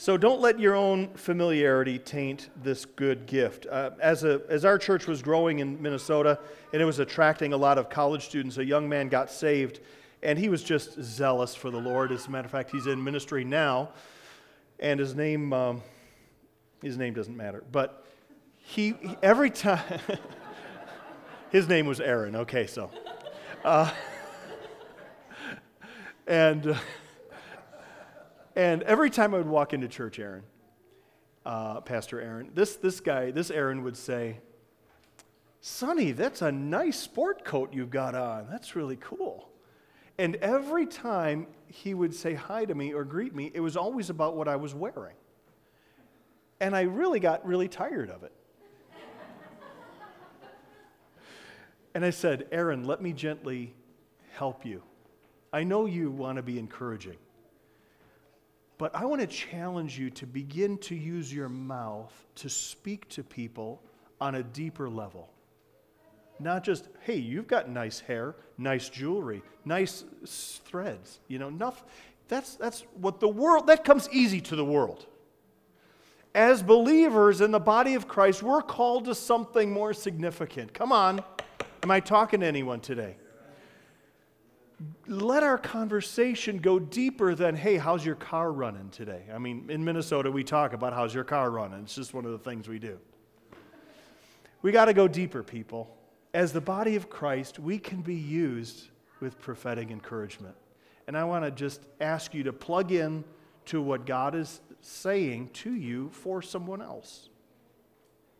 So 0.01 0.17
don't 0.17 0.41
let 0.41 0.59
your 0.59 0.73
own 0.73 1.09
familiarity 1.13 1.99
taint 1.99 2.49
this 2.63 2.85
good 2.85 3.27
gift. 3.27 3.67
Uh, 3.69 3.91
as, 4.01 4.23
a, 4.23 4.41
as 4.49 4.65
our 4.65 4.79
church 4.79 5.05
was 5.05 5.21
growing 5.21 5.59
in 5.59 5.79
Minnesota 5.79 6.39
and 6.73 6.81
it 6.81 6.85
was 6.85 6.97
attracting 6.97 7.53
a 7.53 7.57
lot 7.57 7.77
of 7.77 7.87
college 7.87 8.25
students, 8.25 8.57
a 8.57 8.65
young 8.65 8.89
man 8.89 9.09
got 9.09 9.29
saved 9.29 9.79
and 10.23 10.39
he 10.39 10.49
was 10.49 10.63
just 10.63 10.99
zealous 11.03 11.53
for 11.53 11.69
the 11.69 11.77
Lord. 11.77 12.11
As 12.11 12.25
a 12.25 12.31
matter 12.31 12.47
of 12.47 12.51
fact, 12.51 12.71
he's 12.71 12.87
in 12.87 13.03
ministry 13.03 13.43
now 13.43 13.89
and 14.79 14.99
his 14.99 15.13
name, 15.13 15.53
um, 15.53 15.83
his 16.81 16.97
name 16.97 17.13
doesn't 17.13 17.37
matter. 17.37 17.63
But 17.71 18.03
he, 18.55 18.95
he 18.99 19.15
every 19.21 19.51
time, 19.51 19.99
his 21.51 21.69
name 21.69 21.85
was 21.85 22.01
Aaron. 22.01 22.37
Okay, 22.37 22.65
so. 22.65 22.89
Uh, 23.63 23.91
and, 26.25 26.65
uh, 26.65 26.79
and 28.55 28.83
every 28.83 29.09
time 29.09 29.33
I 29.33 29.37
would 29.37 29.47
walk 29.47 29.73
into 29.73 29.87
church, 29.87 30.19
Aaron, 30.19 30.43
uh, 31.45 31.81
Pastor 31.81 32.19
Aaron, 32.19 32.51
this, 32.53 32.75
this 32.75 32.99
guy, 32.99 33.31
this 33.31 33.49
Aaron 33.51 33.83
would 33.83 33.97
say, 33.97 34.39
Sonny, 35.61 36.11
that's 36.11 36.41
a 36.41 36.51
nice 36.51 36.97
sport 36.97 37.45
coat 37.45 37.73
you've 37.73 37.91
got 37.91 38.15
on. 38.15 38.47
That's 38.49 38.75
really 38.75 38.97
cool. 38.97 39.47
And 40.17 40.35
every 40.37 40.85
time 40.85 41.47
he 41.67 41.93
would 41.93 42.13
say 42.13 42.33
hi 42.33 42.65
to 42.65 42.75
me 42.75 42.93
or 42.93 43.03
greet 43.03 43.33
me, 43.33 43.51
it 43.53 43.59
was 43.59 43.77
always 43.77 44.09
about 44.09 44.35
what 44.35 44.47
I 44.47 44.55
was 44.55 44.73
wearing. 44.73 45.15
And 46.59 46.75
I 46.75 46.81
really 46.81 47.19
got 47.19 47.45
really 47.45 47.67
tired 47.67 48.09
of 48.09 48.23
it. 48.23 48.33
And 51.93 52.05
I 52.05 52.11
said, 52.11 52.47
Aaron, 52.53 52.85
let 52.85 53.01
me 53.01 53.11
gently 53.11 53.73
help 54.31 54.65
you. 54.65 54.81
I 55.51 55.65
know 55.65 55.85
you 55.85 56.09
want 56.09 56.37
to 56.37 56.41
be 56.41 56.57
encouraging, 56.57 57.17
but 58.81 58.95
I 58.95 59.05
want 59.05 59.21
to 59.21 59.27
challenge 59.27 59.99
you 59.99 60.09
to 60.09 60.25
begin 60.25 60.75
to 60.79 60.95
use 60.95 61.31
your 61.31 61.49
mouth 61.49 62.11
to 62.33 62.49
speak 62.49 63.07
to 63.09 63.23
people 63.23 63.79
on 64.19 64.33
a 64.33 64.41
deeper 64.41 64.89
level. 64.89 65.29
Not 66.39 66.63
just, 66.63 66.87
hey, 67.01 67.17
you've 67.17 67.45
got 67.45 67.69
nice 67.69 67.99
hair, 67.99 68.35
nice 68.57 68.89
jewelry, 68.89 69.43
nice 69.65 70.03
threads. 70.65 71.19
You 71.27 71.37
know, 71.37 71.49
enough. 71.49 71.83
That's, 72.27 72.55
that's 72.55 72.83
what 72.99 73.19
the 73.19 73.27
world, 73.27 73.67
that 73.67 73.83
comes 73.83 74.09
easy 74.11 74.41
to 74.41 74.55
the 74.55 74.65
world. 74.65 75.05
As 76.33 76.63
believers 76.63 77.39
in 77.39 77.51
the 77.51 77.59
body 77.59 77.93
of 77.93 78.07
Christ, 78.07 78.41
we're 78.41 78.63
called 78.63 79.05
to 79.05 79.13
something 79.13 79.71
more 79.71 79.93
significant. 79.93 80.73
Come 80.73 80.91
on. 80.91 81.23
Am 81.83 81.91
I 81.91 81.99
talking 81.99 82.39
to 82.39 82.47
anyone 82.47 82.79
today? 82.79 83.17
Let 85.07 85.43
our 85.43 85.57
conversation 85.57 86.57
go 86.57 86.79
deeper 86.79 87.35
than, 87.35 87.55
hey, 87.55 87.77
how's 87.77 88.05
your 88.05 88.15
car 88.15 88.51
running 88.51 88.89
today? 88.89 89.23
I 89.33 89.37
mean, 89.37 89.69
in 89.69 89.83
Minnesota, 89.83 90.31
we 90.31 90.43
talk 90.43 90.73
about 90.73 90.93
how's 90.93 91.13
your 91.13 91.23
car 91.23 91.51
running. 91.51 91.81
It's 91.81 91.95
just 91.95 92.13
one 92.13 92.25
of 92.25 92.31
the 92.31 92.39
things 92.39 92.67
we 92.67 92.79
do. 92.79 92.97
We 94.61 94.71
got 94.71 94.85
to 94.85 94.93
go 94.93 95.07
deeper, 95.07 95.43
people. 95.43 95.95
As 96.33 96.53
the 96.53 96.61
body 96.61 96.95
of 96.95 97.09
Christ, 97.09 97.59
we 97.59 97.77
can 97.77 98.01
be 98.01 98.15
used 98.15 98.89
with 99.19 99.39
prophetic 99.39 99.91
encouragement. 99.91 100.55
And 101.07 101.17
I 101.17 101.23
want 101.23 101.43
to 101.45 101.51
just 101.51 101.81
ask 101.99 102.33
you 102.33 102.43
to 102.43 102.53
plug 102.53 102.91
in 102.91 103.23
to 103.65 103.81
what 103.81 104.05
God 104.05 104.35
is 104.35 104.61
saying 104.81 105.49
to 105.53 105.73
you 105.73 106.09
for 106.11 106.41
someone 106.41 106.81
else. 106.81 107.29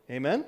Amen? 0.10 0.46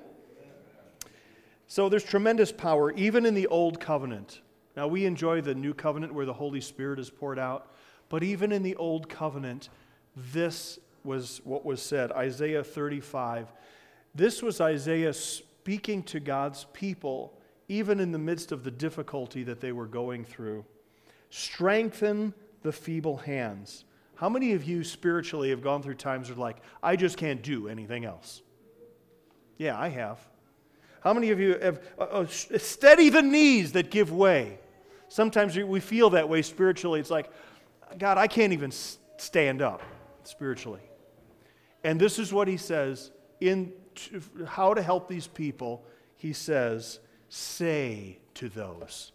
So 1.68 1.90
there's 1.90 2.04
tremendous 2.04 2.52
power, 2.52 2.92
even 2.92 3.26
in 3.26 3.34
the 3.34 3.48
old 3.48 3.80
covenant. 3.80 4.42
Now, 4.76 4.88
we 4.88 5.06
enjoy 5.06 5.42
the 5.42 5.54
new 5.54 5.74
covenant 5.74 6.14
where 6.14 6.26
the 6.26 6.34
Holy 6.34 6.62
Spirit 6.62 7.00
is 7.00 7.10
poured 7.10 7.38
out, 7.38 7.72
but 8.10 8.24
even 8.24 8.52
in 8.52 8.64
the 8.64 8.76
old 8.76 9.08
covenant, 9.08 9.70
this 10.16 10.80
was 11.04 11.42
what 11.44 11.66
was 11.66 11.82
said 11.82 12.12
Isaiah 12.12 12.64
35. 12.64 13.52
This 14.16 14.42
was 14.42 14.62
Isaiah 14.62 15.14
speaking 15.14 16.04
to 16.04 16.20
God's 16.20 16.66
people, 16.74 17.40
even 17.68 18.00
in 18.00 18.12
the 18.12 18.20
midst 18.20 18.52
of 18.52 18.64
the 18.64 18.72
difficulty 18.72 19.44
that 19.44 19.62
they 19.62 19.72
were 19.72 19.88
going 19.88 20.26
through. 20.26 20.66
Strengthen 21.30 22.34
the 22.62 22.72
feeble 22.72 23.18
hands. 23.18 23.86
How 24.16 24.30
many 24.30 24.54
of 24.54 24.64
you 24.64 24.84
spiritually 24.84 25.50
have 25.50 25.62
gone 25.62 25.82
through 25.82 25.96
times 25.96 26.30
where, 26.30 26.38
like, 26.38 26.58
I 26.82 26.96
just 26.96 27.18
can't 27.18 27.42
do 27.42 27.68
anything 27.68 28.06
else? 28.06 28.42
Yeah, 29.58 29.80
I 29.80 29.90
have. 29.90 30.20
How 31.02 31.14
many 31.14 31.32
of 31.32 31.40
you 31.40 31.58
have 31.58 31.82
uh, 32.00 32.04
uh, 32.04 32.28
steady 32.28 33.10
the 33.10 33.22
knees 33.22 33.74
that 33.74 33.92
give 33.92 34.12
way? 34.12 34.60
Sometimes 35.14 35.56
we 35.56 35.80
feel 35.80 36.10
that 36.10 36.28
way 36.28 36.42
spiritually. 36.42 37.00
It's 37.00 37.12
like, 37.12 37.30
God, 38.00 38.18
I 38.18 38.26
can't 38.26 38.52
even 38.52 38.72
stand 38.72 39.62
up 39.62 39.84
spiritually. 40.24 40.82
And 41.84 42.02
this 42.02 42.18
is 42.18 42.34
what 42.34 42.48
he 42.48 42.58
says 42.58 43.12
in 43.40 43.74
how 44.48 44.74
to 44.74 44.82
help 44.82 45.08
these 45.08 45.28
people. 45.28 45.86
He 46.18 46.34
says, 46.34 47.00
say 47.30 48.18
to 48.34 48.50
those. 48.50 49.12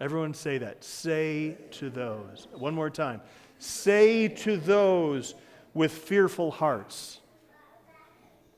Everyone 0.00 0.34
say 0.34 0.58
that. 0.58 0.82
Say 0.82 1.56
to 1.70 1.88
those. 1.88 2.48
One 2.54 2.74
more 2.74 2.90
time. 2.90 3.20
Say 3.60 4.26
to 4.26 4.56
those 4.56 5.36
with 5.72 5.92
fearful 5.92 6.50
hearts. 6.50 7.20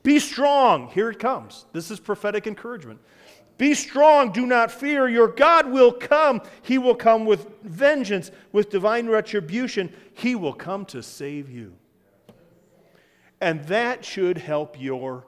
Be 0.03 0.19
strong. 0.19 0.89
Here 0.93 1.11
it 1.11 1.19
comes. 1.19 1.67
This 1.75 1.91
is 1.91 2.01
prophetic 2.01 2.47
encouragement. 2.47 3.01
Be 3.59 3.75
strong, 3.75 4.31
do 4.31 4.47
not 4.47 4.71
fear. 4.71 5.09
Your 5.09 5.27
God 5.27 5.69
will 5.69 5.93
come. 5.93 6.41
He 6.63 6.79
will 6.79 6.95
come 6.95 7.27
with 7.27 7.49
vengeance, 7.63 8.31
with 8.53 8.71
divine 8.71 9.09
retribution. 9.09 9.93
He 10.15 10.37
will 10.37 10.53
come 10.53 10.85
to 10.87 11.03
save 11.03 11.51
you. 11.51 11.75
And 13.41 13.65
that 13.65 14.05
should 14.05 14.39
help 14.39 14.81
your 14.81 15.27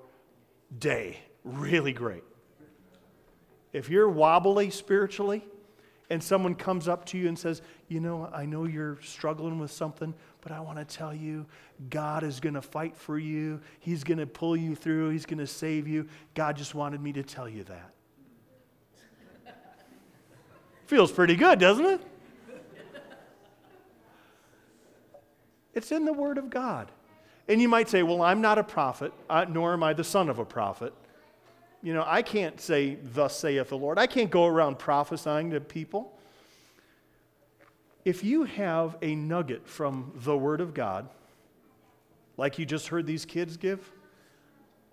day 0.79 1.19
really 1.45 1.93
great. 1.93 2.23
If 3.73 3.89
you're 3.89 4.09
wobbly 4.09 4.71
spiritually 4.71 5.45
and 6.09 6.23
someone 6.23 6.55
comes 6.55 6.89
up 6.89 7.05
to 7.07 7.19
you 7.19 7.29
and 7.29 7.39
says, 7.39 7.63
You 7.89 8.01
know, 8.01 8.29
I 8.33 8.47
know 8.47 8.65
you're 8.65 8.99
struggling 9.03 9.59
with 9.59 9.71
something, 9.73 10.15
but 10.41 10.53
I 10.53 10.61
want 10.61 10.79
to 10.79 10.85
tell 10.85 11.15
you, 11.15 11.47
God 11.89 12.23
is 12.23 12.39
going 12.41 12.55
to 12.55 12.63
fight 12.63 12.97
for 12.97 13.19
you. 13.19 13.61
He's 13.81 14.05
going 14.05 14.19
to 14.19 14.27
pull 14.27 14.57
you 14.57 14.75
through. 14.75 15.11
He's 15.11 15.27
going 15.27 15.39
to 15.39 15.47
save 15.47 15.87
you. 15.87 16.07
God 16.35 16.57
just 16.57 16.75
wanted 16.75 17.01
me 17.01 17.13
to 17.13 17.23
tell 17.23 17.49
you 17.49 17.65
that. 17.65 17.93
Feels 20.91 21.13
pretty 21.13 21.37
good, 21.37 21.61
doesn't 21.61 21.87
it? 21.87 22.01
It's 25.73 25.93
in 25.93 26.05
the 26.05 26.13
Word 26.13 26.37
of 26.37 26.51
God. 26.51 26.91
And 27.47 27.63
you 27.63 27.69
might 27.69 27.89
say, 27.89 28.03
well, 28.03 28.23
I'm 28.23 28.41
not 28.41 28.59
a 28.59 28.65
prophet, 28.65 29.13
uh, 29.29 29.47
nor 29.49 29.73
am 29.73 29.85
I 29.85 29.93
the 29.93 30.03
son 30.03 30.29
of 30.29 30.41
a 30.41 30.45
prophet. 30.45 30.93
You 31.81 31.95
know, 31.95 32.03
I 32.05 32.23
can't 32.23 32.61
say, 32.61 32.99
Thus 33.05 33.39
saith 33.39 33.69
the 33.69 33.79
Lord. 33.79 34.01
I 34.01 34.09
can't 34.09 34.33
go 34.33 34.47
around 34.47 34.81
prophesying 34.81 35.53
to 35.53 35.61
people. 35.61 36.13
If 38.05 38.25
you 38.25 38.43
have 38.43 38.97
a 39.01 39.15
nugget 39.15 39.69
from 39.69 40.11
the 40.17 40.37
Word 40.37 40.61
of 40.61 40.75
God, 40.75 41.09
like 42.37 42.59
you 42.59 42.67
just 42.67 42.89
heard 42.89 43.07
these 43.07 43.25
kids 43.25 43.57
give, 43.57 43.93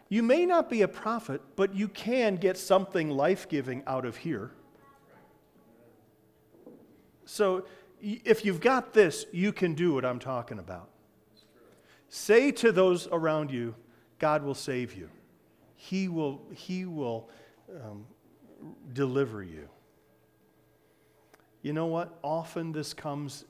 you 0.10 0.22
may 0.22 0.46
not 0.46 0.70
be 0.70 0.84
a 0.84 0.88
prophet, 0.88 1.42
but 1.56 1.74
you 1.74 1.88
can 1.88 2.36
get 2.36 2.56
something 2.56 3.10
life 3.10 3.50
giving 3.50 3.82
out 3.88 4.06
of 4.06 4.18
here. 4.18 4.52
So 7.28 7.66
if 8.02 8.46
you've 8.46 8.62
got 8.62 8.94
this, 8.94 9.26
you 9.32 9.52
can 9.52 9.74
do 9.74 9.94
what 9.94 10.06
I'm 10.06 10.20
talking 10.20 10.60
about. 10.60 10.90
Say 12.10 12.52
to 12.54 12.72
those 12.72 13.08
around 13.12 13.52
you, 13.52 13.76
God 14.20 14.44
will 14.44 14.56
save 14.56 14.96
you. 14.96 15.10
He 15.76 16.08
will, 16.08 16.42
he 16.54 16.86
will 16.86 17.30
um, 17.70 18.06
deliver 18.94 19.44
you. 19.44 19.68
You 21.62 21.74
know 21.74 21.88
what? 21.88 22.18
Often 22.24 22.72
this 22.72 22.94
comes 22.94 23.46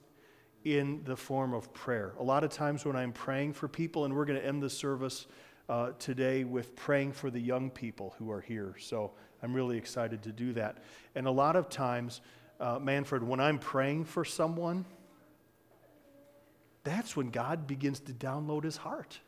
in 0.66 1.04
the 1.04 1.16
form 1.16 1.54
of 1.54 1.72
prayer. 1.74 2.14
A 2.20 2.24
lot 2.24 2.44
of 2.44 2.50
times 2.50 2.84
when 2.84 2.96
I'm 2.96 3.14
praying 3.14 3.54
for 3.54 3.68
people, 3.68 4.06
and 4.06 4.16
we're 4.16 4.26
going 4.26 4.40
to 4.40 4.46
end 4.46 4.62
the 4.62 4.70
service 4.70 5.28
uh, 5.70 5.92
today 6.00 6.44
with 6.44 6.76
praying 6.76 7.12
for 7.12 7.30
the 7.30 7.40
young 7.40 7.70
people 7.70 8.16
who 8.18 8.32
are 8.32 8.42
here. 8.42 8.76
So 8.80 9.12
I'm 9.44 9.54
really 9.54 9.78
excited 9.78 10.24
to 10.24 10.32
do 10.32 10.54
that. 10.54 10.80
And 11.16 11.28
a 11.28 11.32
lot 11.32 11.56
of 11.56 11.70
times, 11.70 12.22
uh, 12.60 12.80
Manfred, 12.80 13.24
when 13.24 13.40
I'm 13.40 13.60
praying 13.60 14.06
for 14.06 14.26
someone, 14.26 14.86
that's 16.84 17.16
when 17.16 17.30
God 17.30 17.68
begins 17.68 18.00
to 18.02 18.14
download 18.14 18.64
his 18.64 18.78
heart. 18.78 19.20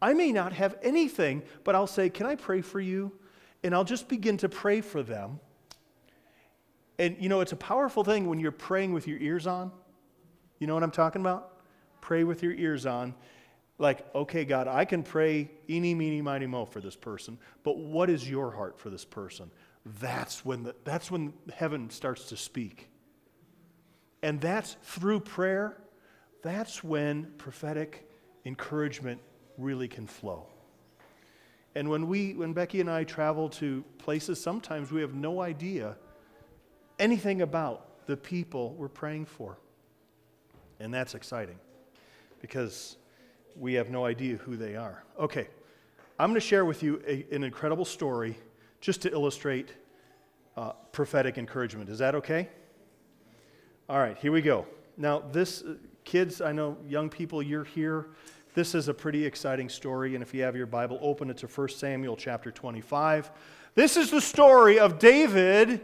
I 0.00 0.12
may 0.12 0.32
not 0.32 0.52
have 0.52 0.76
anything, 0.82 1.42
but 1.64 1.74
I'll 1.74 1.86
say, 1.86 2.10
Can 2.10 2.26
I 2.26 2.34
pray 2.34 2.60
for 2.60 2.80
you? 2.80 3.12
And 3.64 3.74
I'll 3.74 3.84
just 3.84 4.08
begin 4.08 4.36
to 4.38 4.48
pray 4.48 4.80
for 4.80 5.02
them. 5.02 5.40
And 6.98 7.16
you 7.18 7.28
know, 7.28 7.40
it's 7.40 7.52
a 7.52 7.56
powerful 7.56 8.04
thing 8.04 8.28
when 8.28 8.38
you're 8.38 8.52
praying 8.52 8.92
with 8.92 9.08
your 9.08 9.18
ears 9.18 9.46
on. 9.46 9.72
You 10.58 10.66
know 10.66 10.74
what 10.74 10.82
I'm 10.82 10.90
talking 10.90 11.20
about? 11.20 11.58
Pray 12.00 12.24
with 12.24 12.42
your 12.42 12.52
ears 12.52 12.86
on. 12.86 13.14
Like, 13.78 14.06
okay, 14.14 14.44
God, 14.44 14.68
I 14.68 14.84
can 14.86 15.02
pray 15.02 15.50
eeny, 15.68 15.94
meeny, 15.94 16.22
miny, 16.22 16.46
mo 16.46 16.64
for 16.64 16.80
this 16.80 16.96
person, 16.96 17.38
but 17.62 17.76
what 17.76 18.08
is 18.08 18.28
your 18.28 18.50
heart 18.50 18.78
for 18.78 18.88
this 18.88 19.04
person? 19.04 19.50
That's 20.00 20.44
when, 20.44 20.64
the, 20.64 20.74
that's 20.84 21.10
when 21.10 21.32
heaven 21.54 21.90
starts 21.90 22.24
to 22.30 22.36
speak. 22.36 22.88
And 24.22 24.40
that's 24.40 24.76
through 24.82 25.20
prayer, 25.20 25.76
that's 26.42 26.82
when 26.82 27.32
prophetic 27.38 28.10
encouragement 28.44 29.20
really 29.56 29.86
can 29.86 30.06
flow. 30.06 30.46
And 31.76 31.88
when 31.88 32.08
we 32.08 32.34
when 32.34 32.52
Becky 32.52 32.80
and 32.80 32.90
I 32.90 33.04
travel 33.04 33.48
to 33.50 33.84
places 33.98 34.40
sometimes 34.40 34.90
we 34.90 35.02
have 35.02 35.14
no 35.14 35.42
idea 35.42 35.96
anything 36.98 37.42
about 37.42 38.06
the 38.06 38.16
people 38.16 38.74
we're 38.74 38.88
praying 38.88 39.26
for. 39.26 39.58
And 40.80 40.92
that's 40.92 41.14
exciting 41.14 41.58
because 42.40 42.96
we 43.54 43.74
have 43.74 43.90
no 43.90 44.04
idea 44.04 44.36
who 44.36 44.56
they 44.56 44.74
are. 44.74 45.04
Okay. 45.18 45.48
I'm 46.18 46.30
going 46.30 46.40
to 46.40 46.46
share 46.46 46.64
with 46.64 46.82
you 46.82 47.02
a, 47.06 47.26
an 47.30 47.44
incredible 47.44 47.84
story 47.84 48.38
just 48.86 49.02
to 49.02 49.10
illustrate 49.10 49.72
uh, 50.56 50.70
prophetic 50.92 51.38
encouragement. 51.38 51.90
Is 51.90 51.98
that 51.98 52.14
okay? 52.14 52.48
All 53.88 53.98
right, 53.98 54.16
here 54.16 54.30
we 54.30 54.40
go. 54.40 54.64
Now, 54.96 55.24
this, 55.32 55.62
uh, 55.62 55.74
kids, 56.04 56.40
I 56.40 56.52
know 56.52 56.76
young 56.86 57.08
people, 57.08 57.42
you're 57.42 57.64
here. 57.64 58.10
This 58.54 58.76
is 58.76 58.86
a 58.86 58.94
pretty 58.94 59.26
exciting 59.26 59.68
story, 59.68 60.14
and 60.14 60.22
if 60.22 60.32
you 60.32 60.44
have 60.44 60.54
your 60.54 60.66
Bible, 60.66 61.00
open 61.02 61.30
it 61.30 61.36
to 61.38 61.48
1 61.48 61.68
Samuel 61.70 62.16
chapter 62.16 62.52
25. 62.52 63.32
This 63.74 63.96
is 63.96 64.12
the 64.12 64.20
story 64.20 64.78
of 64.78 65.00
David 65.00 65.80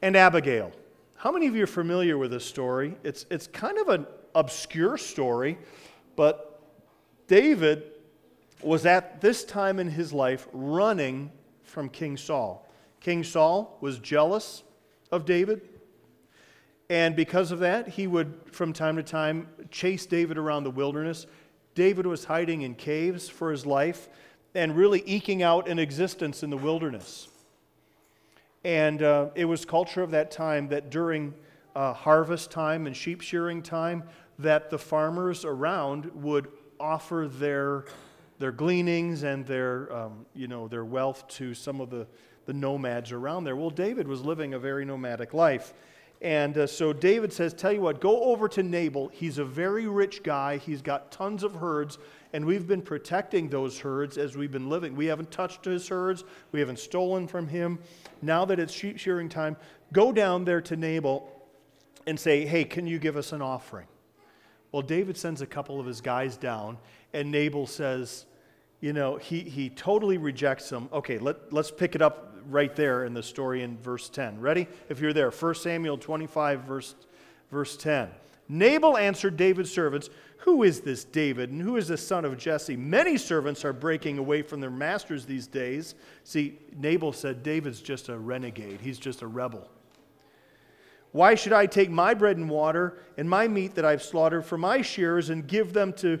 and 0.00 0.16
Abigail. 0.16 0.72
How 1.14 1.30
many 1.30 1.46
of 1.46 1.54
you 1.54 1.64
are 1.64 1.66
familiar 1.66 2.16
with 2.16 2.30
this 2.30 2.46
story? 2.46 2.96
It's, 3.04 3.26
it's 3.30 3.46
kind 3.46 3.76
of 3.76 3.90
an 3.90 4.06
obscure 4.34 4.96
story, 4.96 5.58
but 6.16 6.62
David 7.26 7.82
was 8.62 8.86
at 8.86 9.20
this 9.20 9.44
time 9.44 9.78
in 9.78 9.90
his 9.90 10.10
life 10.10 10.48
running 10.54 11.30
from 11.70 11.88
King 11.88 12.16
Saul. 12.16 12.68
King 13.00 13.24
Saul 13.24 13.78
was 13.80 13.98
jealous 13.98 14.62
of 15.10 15.24
David. 15.24 15.62
And 16.90 17.14
because 17.14 17.52
of 17.52 17.60
that, 17.60 17.88
he 17.88 18.08
would, 18.08 18.34
from 18.50 18.72
time 18.72 18.96
to 18.96 19.02
time, 19.02 19.48
chase 19.70 20.04
David 20.06 20.36
around 20.36 20.64
the 20.64 20.70
wilderness. 20.70 21.26
David 21.74 22.04
was 22.06 22.24
hiding 22.24 22.62
in 22.62 22.74
caves 22.74 23.28
for 23.28 23.52
his 23.52 23.64
life 23.64 24.08
and 24.54 24.76
really 24.76 25.02
eking 25.06 25.42
out 25.42 25.68
an 25.68 25.78
existence 25.78 26.42
in 26.42 26.50
the 26.50 26.56
wilderness. 26.56 27.28
And 28.64 29.02
uh, 29.02 29.28
it 29.36 29.44
was 29.44 29.64
culture 29.64 30.02
of 30.02 30.10
that 30.10 30.32
time 30.32 30.68
that 30.68 30.90
during 30.90 31.32
uh, 31.76 31.92
harvest 31.92 32.50
time 32.50 32.88
and 32.88 32.96
sheep 32.96 33.20
shearing 33.20 33.62
time, 33.62 34.02
that 34.40 34.70
the 34.70 34.78
farmers 34.78 35.44
around 35.44 36.10
would 36.14 36.48
offer 36.80 37.28
their, 37.30 37.84
their 38.40 38.50
gleanings 38.50 39.22
and 39.22 39.46
their, 39.46 39.94
um, 39.94 40.24
you 40.34 40.48
know, 40.48 40.66
their 40.66 40.84
wealth 40.84 41.28
to 41.28 41.52
some 41.52 41.78
of 41.78 41.90
the, 41.90 42.06
the 42.46 42.54
nomads 42.54 43.12
around 43.12 43.44
there. 43.44 43.54
Well, 43.54 43.68
David 43.70 44.08
was 44.08 44.22
living 44.22 44.54
a 44.54 44.58
very 44.58 44.84
nomadic 44.86 45.34
life. 45.34 45.74
And 46.22 46.56
uh, 46.56 46.66
so 46.66 46.94
David 46.94 47.34
says, 47.34 47.52
Tell 47.52 47.70
you 47.70 47.82
what, 47.82 48.00
go 48.00 48.24
over 48.24 48.48
to 48.48 48.62
Nabal. 48.62 49.08
He's 49.08 49.36
a 49.36 49.44
very 49.44 49.86
rich 49.86 50.22
guy. 50.22 50.56
He's 50.56 50.80
got 50.80 51.12
tons 51.12 51.42
of 51.42 51.54
herds, 51.54 51.98
and 52.32 52.44
we've 52.44 52.66
been 52.66 52.80
protecting 52.80 53.50
those 53.50 53.78
herds 53.78 54.16
as 54.16 54.38
we've 54.38 54.50
been 54.50 54.70
living. 54.70 54.96
We 54.96 55.06
haven't 55.06 55.30
touched 55.30 55.66
his 55.66 55.86
herds, 55.88 56.24
we 56.50 56.60
haven't 56.60 56.78
stolen 56.78 57.28
from 57.28 57.46
him. 57.46 57.78
Now 58.22 58.46
that 58.46 58.58
it's 58.58 58.72
sheep 58.72 58.98
shearing 58.98 59.28
time, 59.28 59.56
go 59.92 60.12
down 60.12 60.46
there 60.46 60.62
to 60.62 60.76
Nabal 60.76 61.30
and 62.06 62.18
say, 62.18 62.46
Hey, 62.46 62.64
can 62.64 62.86
you 62.86 62.98
give 62.98 63.18
us 63.18 63.32
an 63.32 63.42
offering? 63.42 63.86
Well, 64.72 64.82
David 64.82 65.18
sends 65.18 65.42
a 65.42 65.46
couple 65.46 65.78
of 65.78 65.84
his 65.84 66.00
guys 66.00 66.38
down, 66.38 66.78
and 67.12 67.30
Nabal 67.30 67.66
says, 67.66 68.26
You 68.80 68.92
know, 68.94 69.16
he, 69.16 69.40
he 69.40 69.68
totally 69.70 70.16
rejects 70.18 70.68
them. 70.70 70.88
Okay, 70.92 71.18
let, 71.18 71.52
let's 71.52 71.70
pick 71.70 71.94
it 71.94 72.02
up 72.02 72.34
right 72.48 72.74
there 72.74 73.04
in 73.04 73.14
the 73.14 73.22
story 73.22 73.62
in 73.62 73.78
verse 73.78 74.08
10. 74.08 74.40
Ready? 74.40 74.66
If 74.88 75.00
you're 75.00 75.12
there, 75.12 75.30
1 75.30 75.54
Samuel 75.54 75.98
25, 75.98 76.62
verse, 76.62 76.94
verse 77.50 77.76
10. 77.76 78.08
Nabal 78.48 78.96
answered 78.96 79.36
David's 79.36 79.70
servants, 79.70 80.10
Who 80.38 80.62
is 80.64 80.80
this 80.80 81.04
David, 81.04 81.50
and 81.50 81.62
who 81.62 81.76
is 81.76 81.88
this 81.88 82.04
son 82.04 82.24
of 82.24 82.36
Jesse? 82.36 82.76
Many 82.76 83.16
servants 83.16 83.64
are 83.64 83.72
breaking 83.72 84.18
away 84.18 84.42
from 84.42 84.60
their 84.60 84.70
masters 84.70 85.24
these 85.24 85.46
days. 85.46 85.94
See, 86.24 86.58
Nabal 86.76 87.12
said, 87.12 87.42
David's 87.42 87.80
just 87.80 88.08
a 88.08 88.18
renegade, 88.18 88.80
he's 88.80 88.98
just 88.98 89.22
a 89.22 89.26
rebel. 89.26 89.68
Why 91.12 91.34
should 91.34 91.52
I 91.52 91.66
take 91.66 91.90
my 91.90 92.14
bread 92.14 92.36
and 92.36 92.48
water 92.48 92.98
and 93.16 93.28
my 93.28 93.48
meat 93.48 93.74
that 93.74 93.84
I've 93.84 94.02
slaughtered 94.02 94.44
for 94.44 94.56
my 94.56 94.80
shearers 94.80 95.30
and 95.30 95.46
give 95.46 95.72
them 95.72 95.92
to 95.94 96.20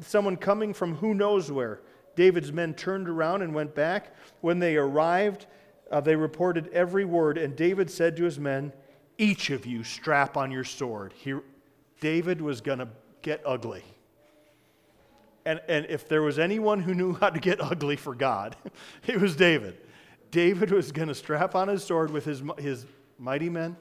someone 0.00 0.36
coming 0.36 0.72
from 0.72 0.94
who 0.96 1.12
knows 1.12 1.50
where? 1.50 1.80
David's 2.18 2.52
men 2.52 2.74
turned 2.74 3.08
around 3.08 3.42
and 3.42 3.54
went 3.54 3.76
back. 3.76 4.12
When 4.40 4.58
they 4.58 4.76
arrived, 4.76 5.46
uh, 5.92 6.00
they 6.00 6.16
reported 6.16 6.68
every 6.72 7.04
word, 7.04 7.38
and 7.38 7.54
David 7.54 7.88
said 7.88 8.16
to 8.16 8.24
his 8.24 8.40
men, 8.40 8.72
Each 9.18 9.50
of 9.50 9.64
you 9.64 9.84
strap 9.84 10.36
on 10.36 10.50
your 10.50 10.64
sword. 10.64 11.12
Here, 11.12 11.44
David 12.00 12.40
was 12.40 12.60
going 12.60 12.80
to 12.80 12.88
get 13.22 13.40
ugly. 13.46 13.84
And, 15.44 15.60
and 15.68 15.86
if 15.88 16.08
there 16.08 16.22
was 16.22 16.40
anyone 16.40 16.80
who 16.80 16.92
knew 16.92 17.12
how 17.12 17.30
to 17.30 17.38
get 17.38 17.60
ugly 17.60 17.94
for 17.94 18.16
God, 18.16 18.56
it 19.06 19.20
was 19.20 19.36
David. 19.36 19.78
David 20.32 20.72
was 20.72 20.90
going 20.90 21.06
to 21.06 21.14
strap 21.14 21.54
on 21.54 21.68
his 21.68 21.84
sword 21.84 22.10
with 22.10 22.24
his, 22.24 22.42
his 22.58 22.84
mighty 23.20 23.48
men, 23.48 23.76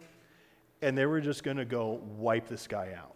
and 0.83 0.95
they 0.95 1.07
were 1.07 1.21
just 1.21 1.43
going 1.43 1.57
to 1.57 1.65
go 1.65 2.03
wipe 2.19 2.47
this 2.47 2.67
guy 2.67 2.93
out. 2.95 3.15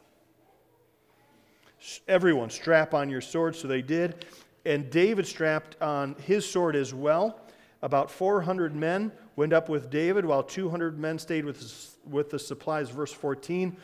Everyone, 2.07 2.49
strap 2.49 2.95
on 2.95 3.07
your 3.07 3.21
sword. 3.21 3.55
So 3.55 3.67
they 3.67 3.83
did. 3.83 4.25
And 4.65 4.89
David 4.89 5.25
strapped 5.25 5.81
on 5.81 6.15
his 6.25 6.49
sword 6.49 6.75
as 6.75 6.93
well. 6.93 7.39
About 7.81 8.11
400 8.11 8.75
men 8.75 9.11
went 9.35 9.53
up 9.53 9.69
with 9.69 9.89
David, 9.89 10.23
while 10.25 10.43
200 10.43 10.99
men 10.99 11.17
stayed 11.17 11.45
with, 11.45 11.97
with 12.07 12.29
the 12.29 12.37
supplies. 12.37 12.89
Verse 12.89 13.11
14. 13.11 13.75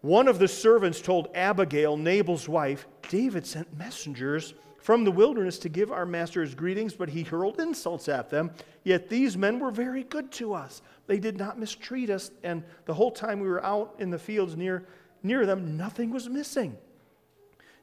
One 0.00 0.28
of 0.28 0.38
the 0.38 0.48
servants 0.48 1.00
told 1.00 1.28
Abigail, 1.34 1.96
Nabal's 1.96 2.48
wife, 2.48 2.86
David 3.08 3.46
sent 3.46 3.76
messengers 3.76 4.54
from 4.84 5.02
the 5.02 5.10
wilderness 5.10 5.58
to 5.60 5.70
give 5.70 5.90
our 5.90 6.04
master 6.04 6.42
his 6.42 6.54
greetings, 6.54 6.92
but 6.92 7.08
he 7.08 7.22
hurled 7.22 7.58
insults 7.58 8.06
at 8.06 8.28
them. 8.28 8.50
Yet 8.82 9.08
these 9.08 9.34
men 9.34 9.58
were 9.58 9.70
very 9.70 10.04
good 10.04 10.30
to 10.32 10.52
us. 10.52 10.82
They 11.06 11.18
did 11.18 11.38
not 11.38 11.58
mistreat 11.58 12.10
us, 12.10 12.30
and 12.42 12.62
the 12.84 12.92
whole 12.92 13.10
time 13.10 13.40
we 13.40 13.48
were 13.48 13.64
out 13.64 13.94
in 13.98 14.10
the 14.10 14.18
fields 14.18 14.58
near, 14.58 14.86
near 15.22 15.46
them, 15.46 15.78
nothing 15.78 16.10
was 16.10 16.28
missing. 16.28 16.76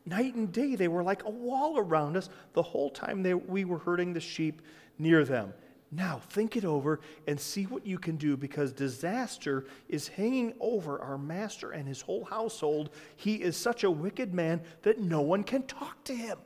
Night 0.05 0.35
and 0.35 0.51
day, 0.51 0.75
they 0.75 0.87
were 0.87 1.03
like 1.03 1.23
a 1.23 1.29
wall 1.29 1.77
around 1.77 2.17
us 2.17 2.29
the 2.53 2.61
whole 2.61 2.89
time 2.89 3.21
they, 3.21 3.33
we 3.33 3.65
were 3.65 3.77
herding 3.77 4.13
the 4.13 4.19
sheep 4.19 4.61
near 4.97 5.23
them. 5.23 5.53
Now, 5.91 6.21
think 6.29 6.55
it 6.55 6.63
over 6.63 7.01
and 7.27 7.37
see 7.39 7.65
what 7.65 7.85
you 7.85 7.99
can 7.99 8.15
do 8.15 8.37
because 8.37 8.71
disaster 8.71 9.65
is 9.89 10.07
hanging 10.07 10.53
over 10.61 10.99
our 10.99 11.17
master 11.17 11.71
and 11.71 11.85
his 11.85 12.01
whole 12.01 12.23
household. 12.23 12.91
He 13.17 13.35
is 13.35 13.57
such 13.57 13.83
a 13.83 13.91
wicked 13.91 14.33
man 14.33 14.61
that 14.83 14.99
no 14.99 15.21
one 15.21 15.43
can 15.43 15.63
talk 15.63 16.01
to 16.05 16.15
him. 16.15 16.37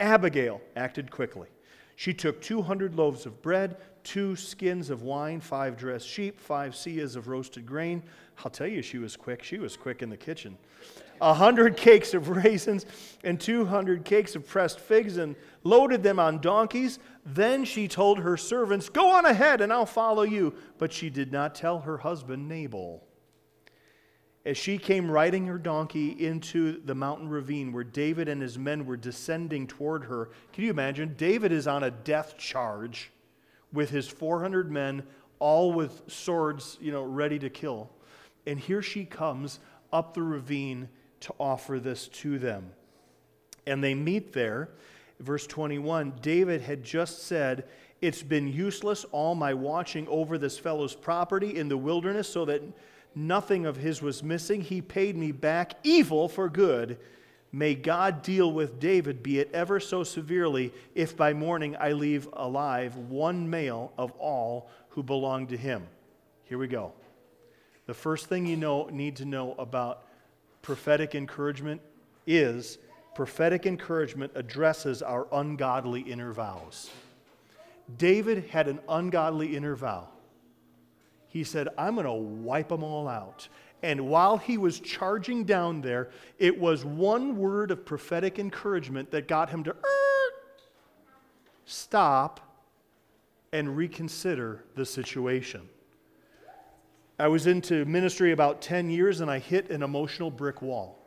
Abigail 0.00 0.62
acted 0.76 1.10
quickly. 1.10 1.48
She 1.96 2.14
took 2.14 2.40
200 2.40 2.94
loaves 2.94 3.26
of 3.26 3.42
bread, 3.42 3.76
two 4.04 4.36
skins 4.36 4.90
of 4.90 5.02
wine, 5.02 5.40
five 5.40 5.76
dressed 5.76 6.06
sheep, 6.06 6.38
five 6.38 6.74
seahs 6.74 7.16
of 7.16 7.26
roasted 7.26 7.66
grain. 7.66 8.02
I'll 8.44 8.50
tell 8.50 8.66
you, 8.66 8.82
she 8.82 8.98
was 8.98 9.16
quick. 9.16 9.42
She 9.42 9.58
was 9.58 9.76
quick 9.76 10.02
in 10.02 10.10
the 10.10 10.16
kitchen. 10.16 10.56
A 11.20 11.34
hundred 11.34 11.76
cakes 11.78 12.14
of 12.14 12.28
raisins 12.28 12.86
and 13.24 13.40
200 13.40 14.04
cakes 14.04 14.36
of 14.36 14.46
pressed 14.46 14.78
figs 14.78 15.16
and 15.16 15.34
loaded 15.64 16.02
them 16.02 16.18
on 16.18 16.40
donkeys. 16.40 16.98
Then 17.24 17.64
she 17.64 17.88
told 17.88 18.18
her 18.18 18.36
servants, 18.36 18.88
Go 18.88 19.10
on 19.10 19.24
ahead 19.24 19.60
and 19.60 19.72
I'll 19.72 19.86
follow 19.86 20.22
you. 20.22 20.54
But 20.78 20.92
she 20.92 21.10
did 21.10 21.32
not 21.32 21.54
tell 21.54 21.80
her 21.80 21.98
husband, 21.98 22.48
Nabal. 22.48 23.02
As 24.44 24.58
she 24.58 24.76
came 24.76 25.10
riding 25.10 25.46
her 25.46 25.56
donkey 25.56 26.10
into 26.10 26.82
the 26.84 26.94
mountain 26.94 27.30
ravine 27.30 27.72
where 27.72 27.84
David 27.84 28.28
and 28.28 28.42
his 28.42 28.58
men 28.58 28.84
were 28.84 28.98
descending 28.98 29.66
toward 29.66 30.04
her, 30.04 30.28
can 30.52 30.64
you 30.64 30.70
imagine? 30.70 31.14
David 31.16 31.50
is 31.50 31.66
on 31.66 31.82
a 31.82 31.90
death 31.90 32.36
charge 32.36 33.10
with 33.74 33.90
his 33.90 34.08
400 34.08 34.70
men, 34.70 35.02
all 35.38 35.72
with 35.72 36.02
swords, 36.06 36.78
you 36.80 36.92
know, 36.92 37.02
ready 37.02 37.38
to 37.40 37.50
kill. 37.50 37.90
And 38.46 38.58
here 38.58 38.80
she 38.80 39.04
comes 39.04 39.58
up 39.92 40.14
the 40.14 40.22
ravine 40.22 40.88
to 41.20 41.34
offer 41.38 41.78
this 41.78 42.08
to 42.08 42.38
them. 42.38 42.70
And 43.66 43.82
they 43.82 43.94
meet 43.94 44.32
there. 44.32 44.70
Verse 45.20 45.46
21 45.46 46.14
David 46.20 46.60
had 46.60 46.82
just 46.82 47.24
said, 47.24 47.64
It's 48.00 48.22
been 48.22 48.48
useless 48.48 49.04
all 49.12 49.34
my 49.34 49.54
watching 49.54 50.06
over 50.08 50.38
this 50.38 50.58
fellow's 50.58 50.94
property 50.94 51.56
in 51.56 51.68
the 51.68 51.76
wilderness 51.76 52.28
so 52.28 52.44
that 52.44 52.62
nothing 53.14 53.66
of 53.66 53.76
his 53.76 54.02
was 54.02 54.22
missing. 54.22 54.60
He 54.60 54.80
paid 54.82 55.16
me 55.16 55.32
back 55.32 55.74
evil 55.82 56.28
for 56.28 56.48
good. 56.48 56.98
May 57.54 57.76
God 57.76 58.22
deal 58.22 58.50
with 58.50 58.80
David, 58.80 59.22
be 59.22 59.38
it 59.38 59.48
ever 59.54 59.78
so 59.78 60.02
severely, 60.02 60.72
if 60.96 61.16
by 61.16 61.32
morning 61.32 61.76
I 61.78 61.92
leave 61.92 62.28
alive 62.32 62.96
one 62.96 63.48
male 63.48 63.92
of 63.96 64.10
all 64.18 64.68
who 64.88 65.04
belong 65.04 65.46
to 65.46 65.56
him. 65.56 65.86
Here 66.46 66.58
we 66.58 66.66
go. 66.66 66.94
The 67.86 67.94
first 67.94 68.26
thing 68.26 68.44
you 68.44 68.56
know, 68.56 68.88
need 68.90 69.14
to 69.16 69.24
know 69.24 69.54
about 69.56 70.02
prophetic 70.62 71.14
encouragement 71.14 71.80
is 72.26 72.78
prophetic 73.14 73.66
encouragement 73.66 74.32
addresses 74.34 75.00
our 75.00 75.28
ungodly 75.30 76.00
inner 76.00 76.32
vows. 76.32 76.90
David 77.98 78.48
had 78.50 78.66
an 78.66 78.80
ungodly 78.88 79.54
inner 79.54 79.76
vow. 79.76 80.08
He 81.28 81.44
said, 81.44 81.68
I'm 81.78 81.94
going 81.94 82.06
to 82.06 82.12
wipe 82.12 82.70
them 82.70 82.82
all 82.82 83.06
out. 83.06 83.48
And 83.84 84.08
while 84.08 84.38
he 84.38 84.56
was 84.56 84.80
charging 84.80 85.44
down 85.44 85.82
there, 85.82 86.08
it 86.38 86.58
was 86.58 86.86
one 86.86 87.36
word 87.36 87.70
of 87.70 87.84
prophetic 87.84 88.38
encouragement 88.38 89.10
that 89.10 89.28
got 89.28 89.50
him 89.50 89.62
to 89.64 89.72
er, 89.72 90.32
stop 91.66 92.40
and 93.52 93.76
reconsider 93.76 94.64
the 94.74 94.86
situation. 94.86 95.68
I 97.18 97.28
was 97.28 97.46
into 97.46 97.84
ministry 97.84 98.32
about 98.32 98.62
10 98.62 98.88
years 98.88 99.20
and 99.20 99.30
I 99.30 99.38
hit 99.38 99.68
an 99.68 99.82
emotional 99.82 100.30
brick 100.30 100.62
wall. 100.62 100.98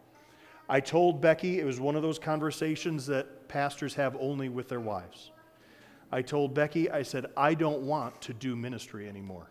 I 0.69 0.79
told 0.79 1.19
Becky, 1.19 1.59
it 1.59 1.65
was 1.65 1.79
one 1.79 1.95
of 1.95 2.03
those 2.03 2.19
conversations 2.19 3.07
that 3.07 3.47
pastors 3.47 3.95
have 3.95 4.15
only 4.19 4.49
with 4.49 4.69
their 4.69 4.81
wives. 4.81 5.31
I 6.11 6.21
told 6.21 6.53
Becky, 6.53 6.91
I 6.91 7.01
said, 7.01 7.25
I 7.35 7.55
don't 7.55 7.81
want 7.81 8.21
to 8.21 8.35
do 8.35 8.55
ministry 8.55 9.09
anymore. 9.09 9.47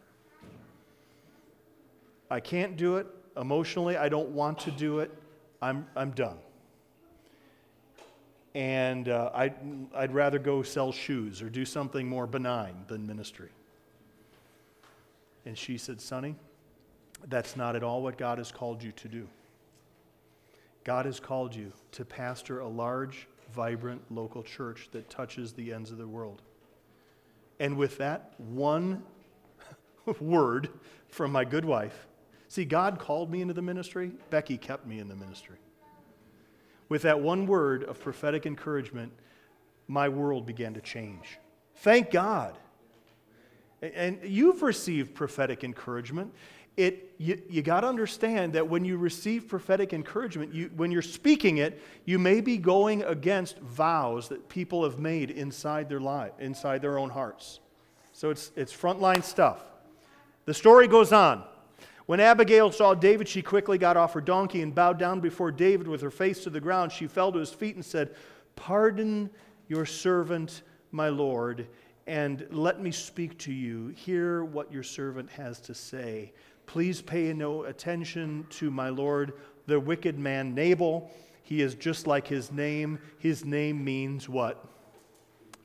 I 2.31 2.39
can't 2.39 2.77
do 2.77 2.99
it. 2.99 3.09
Emotionally, 3.37 3.97
I 3.97 4.09
don't 4.09 4.31
want 4.31 4.59
to 4.61 4.71
do 4.71 5.01
it. 5.01 5.11
I'm, 5.61 5.87
I'm 5.95 6.11
done. 6.11 6.39
And 8.55 9.09
uh, 9.09 9.31
I'd, 9.35 9.55
I'd 9.95 10.15
rather 10.15 10.39
go 10.39 10.63
sell 10.63 10.91
shoes 10.91 11.43
or 11.43 11.51
do 11.51 11.65
something 11.65 12.09
more 12.09 12.27
benign 12.27 12.75
than 12.89 13.07
ministry. 13.07 13.51
And 15.45 15.57
she 15.57 15.77
said, 15.77 16.01
Sonny, 16.01 16.35
that's 17.29 17.57
not 17.57 17.77
at 17.77 17.83
all 17.83 18.03
what 18.03 18.17
God 18.17 18.39
has 18.39 18.51
called 18.51 18.83
you 18.83 18.93
to 18.93 19.09
do. 19.09 19.29
God 20.85 21.05
has 21.05 21.21
called 21.21 21.55
you 21.55 21.73
to 21.93 22.05
pastor 22.05 22.61
a 22.61 22.69
large, 22.69 23.27
vibrant 23.55 24.03
local 24.11 24.43
church 24.43 24.89
that 24.93 25.11
touches 25.11 25.53
the 25.53 25.73
ends 25.73 25.91
of 25.91 25.99
the 25.99 26.07
world. 26.07 26.43
And 27.59 27.77
with 27.77 27.99
that 27.99 28.35
one 28.39 29.03
word 30.21 30.69
from 31.09 31.33
my 31.33 31.45
good 31.45 31.65
wife, 31.65 32.07
See, 32.49 32.65
God 32.65 32.99
called 32.99 33.31
me 33.31 33.43
into 33.43 33.55
the 33.55 33.63
ministry, 33.63 34.13
Becky 34.31 34.57
kept 34.57 34.87
me 34.87 34.99
in 34.99 35.09
the 35.09 35.17
ministry. 35.17 35.57
With 36.89 37.03
that 37.03 37.21
one 37.21 37.47
word 37.47 37.83
of 37.85 38.01
prophetic 38.01 38.47
encouragement, 38.47 39.13
my 39.89 40.09
world 40.09 40.47
began 40.47 40.75
to 40.75 40.81
change. 40.81 41.39
Thank 41.77 42.11
God. 42.11 42.57
And 43.83 44.21
you've 44.25 44.63
received 44.63 45.15
prophetic 45.15 45.65
encouragement. 45.65 46.33
It, 46.77 47.15
you, 47.19 47.41
you 47.49 47.63
got 47.63 47.81
to 47.81 47.89
understand 47.89 48.53
that 48.53 48.69
when 48.69 48.85
you 48.85 48.97
receive 48.97 49.49
prophetic 49.49 49.93
encouragement, 49.93 50.55
you, 50.55 50.71
when 50.77 50.91
you're 50.91 51.03
speaking 51.03 51.59
it, 51.59 51.81
you 52.05 52.19
may 52.19 52.41
be 52.41 52.59
going 52.59 53.03
against 53.03 53.59
vows 53.59 54.29
that 54.29 54.49
people 54.49 54.85
have 54.85 54.99
made 54.99 55.31
inside 55.31 55.89
their 55.89 56.01
life, 56.01 56.33
inside 56.39 56.83
their 56.83 56.99
own 56.99 57.11
hearts. 57.11 57.61
So 58.13 58.31
it's, 58.31 58.51
it's 58.57 58.75
frontline 58.75 59.25
stuff. 59.25 59.65
The 60.45 60.55
story 60.55 60.87
goes 60.87 61.13
on. 61.13 61.45
When 62.07 62.21
Abigail 62.21 62.71
saw 62.71 62.95
David, 62.95 63.27
she 63.27 63.43
quickly 63.43 63.79
got 63.79 63.97
off 63.97 64.13
her 64.15 64.21
donkey 64.21 64.63
and 64.63 64.75
bowed 64.75 64.99
down 64.99 65.21
before 65.21 65.51
David 65.51 65.89
with 65.89 66.01
her 66.01 66.11
face 66.11 66.43
to 66.45 66.51
the 66.51 66.61
ground. 66.61 66.93
She 66.93 67.09
fell 67.09 67.33
to 67.33 67.39
his 67.39 67.51
feet 67.51 67.75
and 67.75 67.85
said, 67.85 68.15
Pardon 68.55 69.29
your 69.69 69.85
servant, 69.85 70.63
my 70.93 71.09
Lord, 71.09 71.67
and 72.07 72.47
let 72.51 72.81
me 72.81 72.93
speak 72.93 73.37
to 73.39 73.53
you. 73.53 73.89
Hear 73.89 74.45
what 74.45 74.73
your 74.73 74.85
servant 74.85 75.29
has 75.31 75.61
to 75.63 75.75
say. 75.75 76.33
Please 76.67 77.03
pay 77.03 77.33
no 77.33 77.65
attention 77.65 78.47
to 78.51 78.71
my 78.71 78.89
Lord, 78.89 79.33
the 79.67 79.79
wicked 79.79 80.17
man 80.17 80.55
Nabal. 80.55 81.11
He 81.43 81.61
is 81.61 81.75
just 81.75 82.07
like 82.07 82.27
his 82.27 82.53
name. 82.53 83.01
His 83.19 83.45
name 83.45 83.85
means 83.85 84.29
what? 84.29 84.65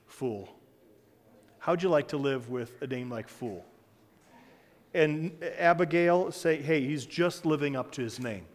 Fool. 0.07 0.49
How'd 1.59 1.83
you 1.83 1.89
like 1.89 2.07
to 2.09 2.17
live 2.17 2.49
with 2.49 2.81
a 2.81 2.87
name 2.87 3.11
like 3.11 3.27
fool? 3.27 3.63
And 4.93 5.31
Abigail 5.57 6.31
say, 6.31 6.61
hey, 6.61 6.81
he's 6.81 7.05
just 7.05 7.45
living 7.45 7.75
up 7.75 7.91
to 7.93 8.01
his 8.01 8.19
name. 8.19 8.45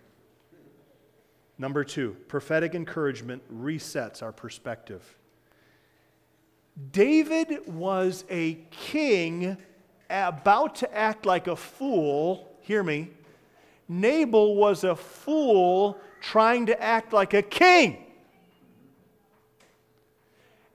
Number 1.59 1.85
two, 1.85 2.17
prophetic 2.29 2.75
encouragement 2.75 3.43
resets 3.53 4.23
our 4.23 4.33
perspective. 4.33 5.17
David 6.93 7.67
was 7.67 8.25
a 8.29 8.55
king 8.71 9.57
about 10.11 10.75
to 10.77 10.95
act 10.95 11.25
like 11.25 11.47
a 11.47 11.57
fool. 11.57 12.55
Hear 12.61 12.83
me. 12.83 13.11
Nabal 13.89 14.57
was 14.57 14.85
a 14.85 14.95
fool 14.95 15.99
trying 16.21 16.67
to 16.67 16.83
act 16.83 17.13
like 17.13 17.33
a 17.33 17.43
king. 17.43 18.05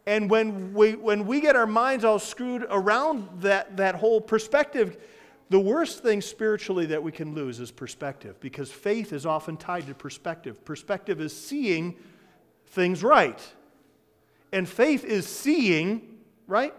And 0.07 0.29
when 0.29 0.73
we, 0.73 0.95
when 0.95 1.27
we 1.27 1.41
get 1.41 1.55
our 1.55 1.67
minds 1.67 2.03
all 2.03 2.17
screwed 2.17 2.65
around 2.71 3.41
that, 3.41 3.77
that 3.77 3.95
whole 3.95 4.19
perspective, 4.19 4.97
the 5.51 5.59
worst 5.59 6.01
thing 6.01 6.21
spiritually 6.21 6.85
that 6.85 7.03
we 7.03 7.11
can 7.11 7.35
lose 7.35 7.59
is 7.59 7.71
perspective 7.71 8.39
because 8.39 8.71
faith 8.71 9.11
is 9.11 9.25
often 9.25 9.57
tied 9.57 9.85
to 9.87 9.93
perspective. 9.93 10.63
Perspective 10.63 11.19
is 11.19 11.35
seeing 11.35 11.97
things 12.67 13.03
right. 13.03 13.37
And 14.53 14.67
faith 14.67 15.03
is 15.03 15.27
seeing, 15.27 16.19
right? 16.47 16.73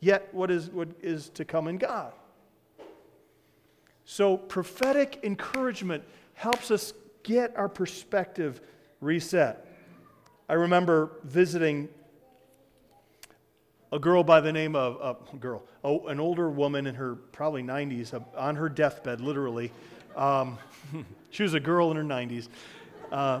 Yet 0.00 0.32
what 0.32 0.50
is, 0.50 0.70
what 0.70 0.88
is 1.02 1.28
to 1.30 1.44
come 1.44 1.68
in 1.68 1.76
God. 1.76 2.14
So 4.06 4.38
prophetic 4.38 5.20
encouragement 5.22 6.02
helps 6.32 6.70
us 6.70 6.94
get 7.22 7.54
our 7.54 7.68
perspective 7.68 8.62
reset. 9.02 9.66
I 10.48 10.54
remember 10.54 11.10
visiting 11.24 11.90
a 13.92 13.98
girl 13.98 14.24
by 14.24 14.40
the 14.40 14.52
name 14.52 14.74
of 14.74 15.18
a 15.32 15.36
girl, 15.36 15.62
oh, 15.84 16.06
an 16.08 16.18
older 16.18 16.50
woman 16.50 16.86
in 16.86 16.94
her 16.94 17.14
probably 17.14 17.62
90s, 17.62 18.14
uh, 18.14 18.20
on 18.36 18.56
her 18.56 18.68
deathbed, 18.68 19.20
literally. 19.20 19.70
Um, 20.16 20.58
she 21.30 21.42
was 21.42 21.54
a 21.54 21.60
girl 21.60 21.90
in 21.90 21.96
her 21.96 22.04
90s. 22.04 22.48
Uh, 23.12 23.40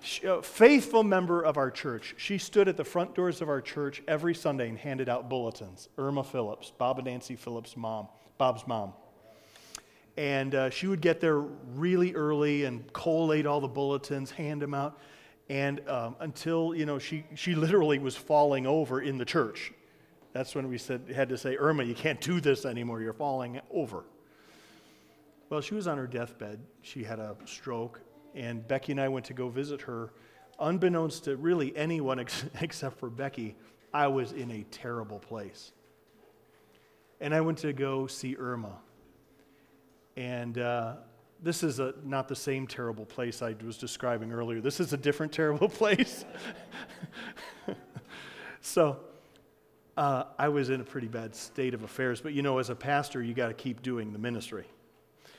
she, 0.00 0.26
a 0.26 0.42
faithful 0.42 1.02
member 1.02 1.42
of 1.42 1.56
our 1.56 1.70
church. 1.70 2.14
She 2.18 2.38
stood 2.38 2.68
at 2.68 2.76
the 2.76 2.84
front 2.84 3.14
doors 3.14 3.40
of 3.40 3.48
our 3.48 3.60
church 3.60 4.02
every 4.08 4.34
Sunday 4.34 4.68
and 4.68 4.76
handed 4.76 5.08
out 5.08 5.28
bulletins. 5.28 5.88
Irma 5.96 6.24
Phillips, 6.24 6.72
Bob 6.76 6.98
and 6.98 7.06
Nancy 7.06 7.36
Phillips' 7.36 7.76
mom, 7.76 8.08
Bob's 8.36 8.66
mom. 8.66 8.92
And 10.16 10.54
uh, 10.54 10.70
she 10.70 10.86
would 10.86 11.00
get 11.00 11.20
there 11.20 11.38
really 11.38 12.14
early 12.14 12.64
and 12.64 12.92
collate 12.92 13.46
all 13.46 13.60
the 13.60 13.68
bulletins, 13.68 14.30
hand 14.30 14.60
them 14.60 14.74
out 14.74 14.98
and 15.48 15.86
um, 15.88 16.16
until 16.20 16.74
you 16.74 16.86
know 16.86 16.98
she, 16.98 17.24
she 17.34 17.54
literally 17.54 17.98
was 17.98 18.16
falling 18.16 18.66
over 18.66 19.00
in 19.00 19.18
the 19.18 19.24
church 19.24 19.72
That's 20.34 20.52
when 20.56 20.68
we 20.68 20.78
said, 20.78 21.02
had 21.14 21.28
to 21.28 21.38
say, 21.38 21.56
Irma, 21.56 21.84
you 21.84 21.94
can't 21.94 22.20
do 22.20 22.40
this 22.40 22.66
anymore. 22.66 23.00
You're 23.00 23.12
falling 23.12 23.60
over. 23.70 24.04
Well, 25.48 25.60
she 25.60 25.74
was 25.74 25.86
on 25.86 25.96
her 25.96 26.08
deathbed. 26.08 26.58
She 26.82 27.04
had 27.04 27.20
a 27.20 27.36
stroke, 27.44 28.00
and 28.34 28.66
Becky 28.66 28.92
and 28.92 29.00
I 29.00 29.06
went 29.06 29.24
to 29.26 29.32
go 29.32 29.48
visit 29.48 29.80
her. 29.82 30.12
Unbeknownst 30.58 31.24
to 31.24 31.36
really 31.36 31.74
anyone 31.76 32.18
ex- 32.20 32.44
except 32.60 32.98
for 32.98 33.08
Becky, 33.08 33.54
I 33.92 34.08
was 34.08 34.32
in 34.32 34.50
a 34.50 34.64
terrible 34.72 35.20
place. 35.20 35.70
And 37.20 37.32
I 37.32 37.40
went 37.40 37.58
to 37.58 37.72
go 37.72 38.08
see 38.08 38.34
Irma. 38.36 38.76
And 40.16 40.58
uh, 40.58 40.94
this 41.44 41.62
is 41.62 41.78
a, 41.78 41.94
not 42.02 42.26
the 42.26 42.34
same 42.34 42.66
terrible 42.66 43.06
place 43.06 43.40
I 43.40 43.54
was 43.64 43.78
describing 43.78 44.32
earlier. 44.32 44.60
This 44.60 44.80
is 44.80 44.92
a 44.92 44.96
different 44.96 45.32
terrible 45.40 45.68
place. 45.68 46.24
so 48.60 48.98
uh, 49.96 50.24
I 50.38 50.48
was 50.48 50.70
in 50.70 50.80
a 50.80 50.84
pretty 50.84 51.08
bad 51.08 51.34
state 51.34 51.74
of 51.74 51.82
affairs. 51.82 52.20
But 52.20 52.32
you 52.32 52.42
know, 52.42 52.58
as 52.58 52.70
a 52.70 52.74
pastor, 52.74 53.22
you 53.22 53.34
got 53.34 53.48
to 53.48 53.54
keep 53.54 53.82
doing 53.82 54.12
the 54.12 54.18
ministry. 54.18 54.66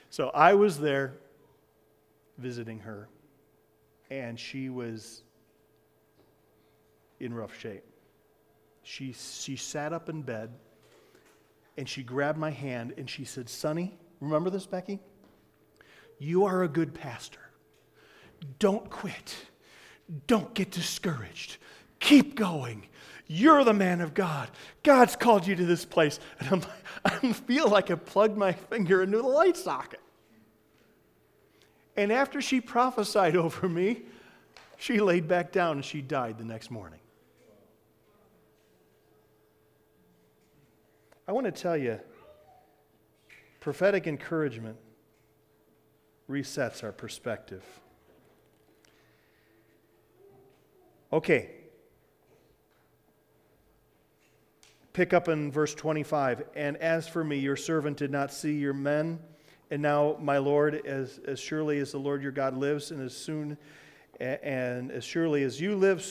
So 0.10 0.30
I 0.30 0.54
was 0.54 0.80
there 0.80 1.14
visiting 2.38 2.80
her, 2.80 3.08
and 4.10 4.40
she 4.40 4.70
was 4.70 5.24
in 7.20 7.34
rough 7.34 7.58
shape. 7.60 7.84
She, 8.84 9.14
she 9.14 9.56
sat 9.56 9.94
up 9.94 10.10
in 10.10 10.22
bed 10.22 10.52
and 11.78 11.90
she 11.90 12.04
grabbed 12.04 12.38
my 12.38 12.52
hand 12.52 12.94
and 12.98 13.10
she 13.10 13.26
said, 13.26 13.50
Sonny, 13.50 13.98
remember 14.20 14.50
this, 14.50 14.66
Becky? 14.66 15.00
You 16.20 16.46
are 16.46 16.64
a 16.64 16.68
good 16.68 16.94
pastor. 16.94 17.40
Don't 18.60 18.90
quit. 18.90 19.36
Don't 20.28 20.54
get 20.54 20.72
discouraged. 20.72 21.58
Keep 22.00 22.36
going. 22.36 22.88
You're 23.28 23.64
the 23.64 23.74
man 23.74 24.02
of 24.02 24.14
God. 24.14 24.50
God's 24.84 25.16
called 25.16 25.48
you 25.48 25.56
to 25.56 25.66
this 25.66 25.84
place. 25.84 26.20
And 26.40 26.50
I'm, 26.50 26.60
like, 26.62 27.24
I 27.24 27.34
feel 27.34 27.70
like 27.70 27.90
I 27.90 27.96
plugged 27.96 28.38
my 28.38 28.52
finger 28.52 29.02
into 29.02 29.18
the 29.18 29.28
light 29.28 29.58
socket. 29.58 30.00
And 31.98 32.12
after 32.12 32.42
she 32.42 32.62
prophesied 32.62 33.36
over 33.36 33.68
me, 33.68 34.04
she 34.78 35.00
laid 35.00 35.28
back 35.28 35.52
down 35.52 35.78
and 35.78 35.86
she 35.86 36.02
died 36.02 36.38
the 36.38 36.44
next 36.44 36.70
morning. 36.70 37.00
I 41.28 41.32
want 41.32 41.46
to 41.46 41.52
tell 41.52 41.76
you 41.76 42.00
prophetic 43.60 44.06
encouragement 44.06 44.78
resets 46.30 46.84
our 46.84 46.92
perspective. 46.92 47.64
Okay. 51.12 51.55
Pick 54.96 55.12
up 55.12 55.28
in 55.28 55.52
verse 55.52 55.76
25. 55.76 56.44
And 56.56 56.78
as 56.78 57.06
for 57.06 57.22
me, 57.22 57.38
your 57.38 57.58
servant 57.58 57.98
did 57.98 58.12
not 58.12 58.32
see 58.32 58.54
your 58.54 58.72
men. 58.72 59.20
And 59.70 59.82
now, 59.82 60.16
my 60.22 60.38
Lord, 60.38 60.86
as, 60.86 61.20
as 61.28 61.38
surely 61.38 61.80
as 61.80 61.92
the 61.92 61.98
Lord 61.98 62.24
your 62.24 62.32
God 62.32 62.56
lives, 62.56 62.92
and 62.92 63.02
as 63.02 63.14
soon 63.14 63.58
and 64.22 64.94
as 64.94 65.04
surely 65.04 65.44
as 65.44 65.60
you 65.60 65.76
live, 65.76 66.02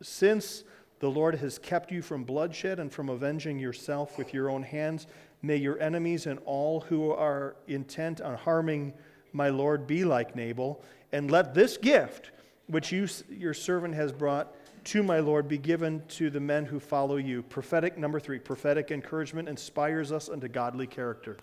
since 0.00 0.64
the 1.00 1.10
Lord 1.10 1.34
has 1.34 1.58
kept 1.58 1.92
you 1.92 2.00
from 2.00 2.24
bloodshed 2.24 2.78
and 2.78 2.90
from 2.90 3.10
avenging 3.10 3.58
yourself 3.58 4.16
with 4.16 4.32
your 4.32 4.48
own 4.48 4.62
hands, 4.62 5.06
may 5.42 5.56
your 5.56 5.78
enemies 5.78 6.24
and 6.24 6.40
all 6.46 6.80
who 6.80 7.10
are 7.10 7.56
intent 7.68 8.22
on 8.22 8.38
harming 8.38 8.94
my 9.34 9.50
Lord, 9.50 9.86
be 9.86 10.02
like 10.02 10.34
Nabal, 10.34 10.82
and 11.12 11.30
let 11.30 11.52
this 11.52 11.76
gift, 11.76 12.30
which 12.68 12.90
you, 12.90 13.06
your 13.28 13.52
servant 13.52 13.94
has 13.96 14.12
brought 14.12 14.54
to 14.84 15.02
my 15.02 15.20
Lord, 15.20 15.48
be 15.48 15.58
given 15.58 16.02
to 16.08 16.30
the 16.30 16.40
men 16.40 16.64
who 16.64 16.80
follow 16.80 17.16
you. 17.16 17.42
Prophetic, 17.42 17.98
number 17.98 18.20
three, 18.20 18.38
prophetic 18.38 18.90
encouragement 18.90 19.48
inspires 19.48 20.12
us 20.12 20.28
unto 20.28 20.48
godly 20.48 20.86
character. 20.86 21.36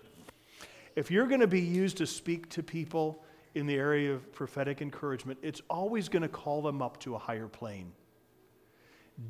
If 0.96 1.10
you're 1.10 1.26
going 1.26 1.40
to 1.40 1.46
be 1.46 1.60
used 1.60 1.96
to 1.98 2.06
speak 2.06 2.48
to 2.50 2.62
people 2.62 3.22
in 3.54 3.66
the 3.66 3.76
area 3.76 4.12
of 4.12 4.32
prophetic 4.32 4.82
encouragement, 4.82 5.38
it's 5.42 5.62
always 5.70 6.08
going 6.08 6.22
to 6.22 6.28
call 6.28 6.62
them 6.62 6.82
up 6.82 6.98
to 7.00 7.14
a 7.14 7.18
higher 7.18 7.48
plane. 7.48 7.92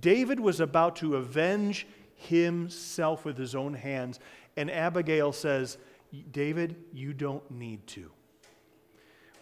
David 0.00 0.40
was 0.40 0.60
about 0.60 0.96
to 0.96 1.16
avenge 1.16 1.86
himself 2.14 3.24
with 3.24 3.36
his 3.38 3.54
own 3.54 3.74
hands, 3.74 4.20
and 4.56 4.70
Abigail 4.70 5.32
says, 5.32 5.78
David, 6.32 6.76
you 6.92 7.12
don't 7.12 7.48
need 7.50 7.86
to 7.88 8.10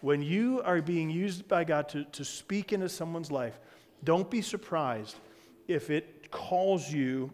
when 0.01 0.21
you 0.21 0.61
are 0.63 0.81
being 0.81 1.09
used 1.09 1.47
by 1.47 1.63
God 1.63 1.89
to, 1.89 2.03
to 2.05 2.23
speak 2.23 2.73
into 2.73 2.89
someone's 2.89 3.31
life, 3.31 3.59
don't 4.03 4.29
be 4.29 4.41
surprised 4.41 5.15
if 5.67 5.89
it 5.89 6.31
calls 6.31 6.91
you 6.91 7.31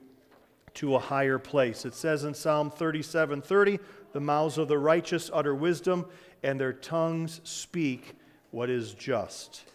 to 0.75 0.95
a 0.95 0.99
higher 0.99 1.37
place. 1.37 1.85
It 1.85 1.93
says 1.93 2.23
in 2.23 2.33
Psalm 2.33 2.71
37 2.71 3.41
30, 3.41 3.79
the 4.11 4.19
mouths 4.19 4.57
of 4.57 4.67
the 4.67 4.77
righteous 4.77 5.29
utter 5.33 5.53
wisdom, 5.53 6.05
and 6.43 6.59
their 6.59 6.73
tongues 6.73 7.41
speak 7.43 8.13
what 8.51 8.69
is 8.69 8.93
just. 8.93 9.65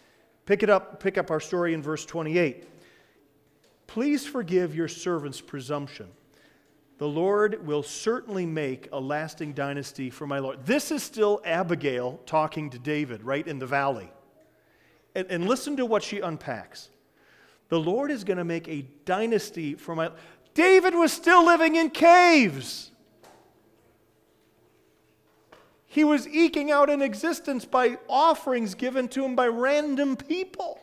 Pick 0.45 0.63
it 0.63 0.69
up, 0.69 0.99
pick 0.99 1.17
up 1.17 1.31
our 1.31 1.39
story 1.39 1.73
in 1.73 1.81
verse 1.81 2.05
28. 2.05 2.67
Please 3.87 4.25
forgive 4.25 4.75
your 4.75 4.87
servant's 4.87 5.41
presumption 5.41 6.07
the 6.99 7.07
Lord 7.07 7.65
will 7.65 7.81
certainly 7.81 8.45
make 8.45 8.89
a 8.91 8.99
lasting 8.99 9.53
dynasty 9.53 10.09
for 10.09 10.27
my 10.27 10.39
Lord. 10.39 10.65
This 10.65 10.91
is 10.91 11.01
still 11.01 11.41
Abigail 11.45 12.19
talking 12.25 12.69
to 12.71 12.77
David, 12.77 13.23
right 13.23 13.47
in 13.47 13.57
the 13.57 13.65
valley. 13.65 14.11
And, 15.15 15.27
and 15.29 15.47
listen 15.47 15.77
to 15.77 15.85
what 15.85 16.03
she 16.03 16.19
unpacks. 16.19 16.89
The 17.69 17.79
Lord 17.79 18.11
is 18.11 18.23
going 18.23 18.37
to 18.37 18.43
make 18.43 18.67
a 18.67 18.85
dynasty 19.05 19.75
for 19.75 19.95
my. 19.95 20.11
David 20.53 20.95
was 20.95 21.11
still 21.11 21.45
living 21.45 21.75
in 21.75 21.89
caves. 21.89 22.91
He 25.85 26.03
was 26.03 26.27
eking 26.27 26.69
out 26.69 26.89
an 26.89 27.01
existence 27.01 27.65
by 27.65 27.97
offerings 28.07 28.75
given 28.75 29.07
to 29.09 29.25
him 29.25 29.35
by 29.35 29.47
random 29.47 30.15
people. 30.15 30.79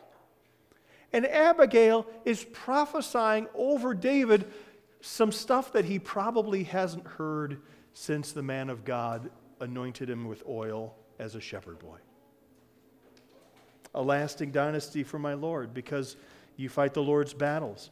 And 1.13 1.25
Abigail 1.25 2.05
is 2.25 2.43
prophesying 2.43 3.47
over 3.55 3.93
David 3.93 4.51
some 4.99 5.31
stuff 5.31 5.71
that 5.73 5.85
he 5.85 5.99
probably 5.99 6.63
hasn't 6.63 7.07
heard 7.07 7.61
since 7.93 8.33
the 8.33 8.43
man 8.43 8.69
of 8.69 8.83
God 8.83 9.29
anointed 9.61 10.09
him 10.09 10.27
with 10.27 10.43
oil 10.47 10.93
as 11.19 11.35
a 11.35 11.41
shepherd 11.41 11.79
boy. 11.79 11.97
A 13.97 14.01
lasting 14.01 14.51
dynasty 14.51 15.03
for 15.03 15.17
my 15.17 15.33
Lord 15.33 15.73
because 15.73 16.17
you 16.55 16.69
fight 16.69 16.93
the 16.93 17.01
Lord's 17.01 17.33
battles. 17.33 17.89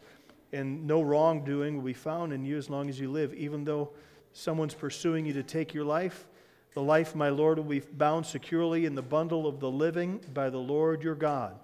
And 0.54 0.86
no 0.86 1.02
wrongdoing 1.02 1.78
will 1.78 1.84
be 1.84 1.94
found 1.94 2.32
in 2.32 2.46
you 2.46 2.58
as 2.58 2.70
long 2.70 2.90
as 2.90 3.00
you 3.00 3.10
live. 3.10 3.34
Even 3.34 3.64
though 3.64 3.90
someone's 4.32 4.76
pursuing 4.76 5.26
you 5.26 5.34
to 5.34 5.42
take 5.42 5.74
your 5.74 5.84
life, 5.84 6.28
the 6.76 6.82
life, 6.84 7.10
of 7.10 7.16
my 7.16 7.30
Lord, 7.30 7.58
will 7.58 7.66
be 7.66 7.80
bound 7.80 8.26
securely 8.26 8.86
in 8.86 8.94
the 8.94 9.02
bundle 9.02 9.48
of 9.48 9.60
the 9.60 9.72
living 9.72 10.22
by 10.32 10.52
the 10.52 10.60
Lord 10.60 11.02
your 11.02 11.16
God. 11.16 11.58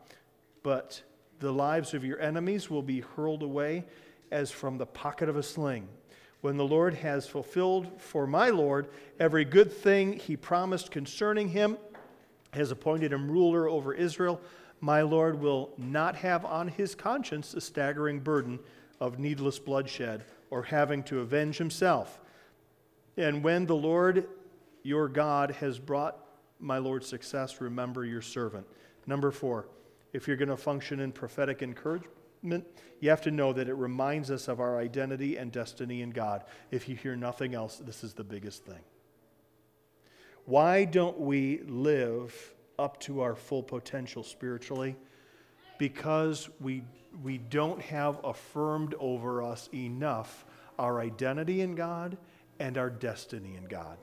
But 0.64 1.04
the 1.40 1.52
lives 1.52 1.94
of 1.94 2.04
your 2.04 2.20
enemies 2.20 2.68
will 2.68 2.82
be 2.82 3.02
hurled 3.02 3.44
away 3.44 3.86
as 4.32 4.50
from 4.50 4.80
the 4.80 4.88
pocket 4.88 5.30
of 5.30 5.38
a 5.38 5.44
sling. 5.44 5.88
When 6.42 6.58
the 6.58 6.66
Lord 6.66 6.96
has 6.96 7.28
fulfilled 7.28 8.02
for 8.02 8.26
my 8.26 8.50
Lord 8.50 8.88
every 9.20 9.46
good 9.46 9.72
thing 9.72 10.14
he 10.14 10.36
promised 10.36 10.90
concerning 10.90 11.50
him, 11.50 11.78
has 12.54 12.72
appointed 12.72 13.14
him 13.14 13.30
ruler 13.30 13.68
over 13.68 13.94
Israel, 13.94 14.42
my 14.80 15.02
Lord 15.02 15.40
will 15.40 15.74
not 15.78 16.16
have 16.18 16.44
on 16.44 16.68
his 16.68 16.96
conscience 16.96 17.54
a 17.54 17.62
staggering 17.62 18.20
burden 18.20 18.60
of 19.00 19.20
needless 19.20 19.60
bloodshed 19.60 20.24
or 20.50 20.64
having 20.64 21.04
to 21.04 21.20
avenge 21.20 21.58
himself. 21.58 22.20
And 23.18 23.44
when 23.44 23.66
the 23.66 23.76
Lord 23.76 24.28
your 24.84 25.08
God 25.08 25.52
has 25.52 25.80
brought 25.80 26.18
my 26.60 26.78
Lord 26.78 27.04
success, 27.04 27.62
remember 27.62 28.06
your 28.06 28.22
servant. 28.22 28.66
Number 29.08 29.32
four, 29.32 29.68
if 30.14 30.28
you're 30.28 30.38
going 30.38 30.50
to 30.50 30.58
function 30.58 31.00
in 31.00 31.12
prophetic 31.12 31.62
encouragement, 31.62 32.66
you 33.00 33.10
have 33.10 33.22
to 33.22 33.32
know 33.32 33.54
that 33.54 33.70
it 33.70 33.74
reminds 33.74 34.30
us 34.30 34.48
of 34.48 34.60
our 34.60 34.80
identity 34.80 35.38
and 35.38 35.52
destiny 35.52 36.02
in 36.02 36.12
God. 36.12 36.44
If 36.70 36.90
you 36.90 36.96
hear 36.96 37.16
nothing 37.16 37.56
else, 37.56 37.78
this 37.78 38.04
is 38.04 38.14
the 38.14 38.24
biggest 38.24 38.66
thing. 38.66 38.82
Why 40.46 40.86
don't 40.86 41.20
we 41.20 41.62
live 41.68 42.54
up 42.80 43.00
to 43.02 43.22
our 43.22 43.36
full 43.36 43.64
potential 43.64 44.24
spiritually? 44.24 44.96
Because 45.78 46.50
we, 46.60 46.84
we 47.24 47.38
don't 47.38 47.82
have 47.82 48.20
affirmed 48.24 48.96
over 49.00 49.44
us 49.44 49.70
enough 49.74 50.46
our 50.80 51.00
identity 51.00 51.62
in 51.62 51.76
God 51.76 52.18
and 52.60 52.78
our 52.78 52.90
destiny 52.90 53.56
in 53.56 53.66
God. 53.66 53.98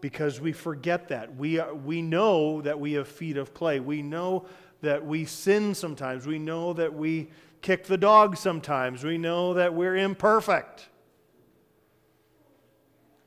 Because 0.00 0.40
we 0.40 0.52
forget 0.52 1.08
that. 1.08 1.34
We, 1.36 1.58
are, 1.58 1.74
we 1.74 2.02
know 2.02 2.60
that 2.62 2.78
we 2.78 2.94
have 2.94 3.08
feet 3.08 3.36
of 3.36 3.54
clay. 3.54 3.80
We 3.80 4.02
know 4.02 4.46
that 4.82 5.04
we 5.04 5.24
sin 5.24 5.74
sometimes. 5.74 6.26
We 6.26 6.38
know 6.38 6.74
that 6.74 6.92
we 6.92 7.28
kick 7.62 7.84
the 7.84 7.96
dog 7.96 8.36
sometimes. 8.36 9.04
We 9.04 9.16
know 9.16 9.54
that 9.54 9.72
we're 9.72 9.96
imperfect. 9.96 10.88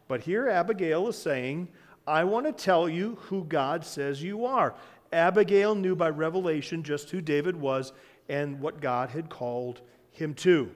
But 0.07 0.21
here 0.21 0.47
Abigail 0.47 1.07
is 1.07 1.17
saying, 1.17 1.67
I 2.05 2.23
want 2.23 2.45
to 2.45 2.53
tell 2.53 2.87
you 2.87 3.17
who 3.23 3.43
God 3.43 3.85
says 3.85 4.23
you 4.23 4.45
are. 4.45 4.75
Abigail 5.11 5.75
knew 5.75 5.95
by 5.95 6.09
revelation 6.09 6.83
just 6.83 7.09
who 7.09 7.21
David 7.21 7.55
was 7.55 7.91
and 8.29 8.59
what 8.59 8.81
God 8.81 9.09
had 9.09 9.29
called 9.29 9.81
him 10.11 10.33
to. 10.35 10.71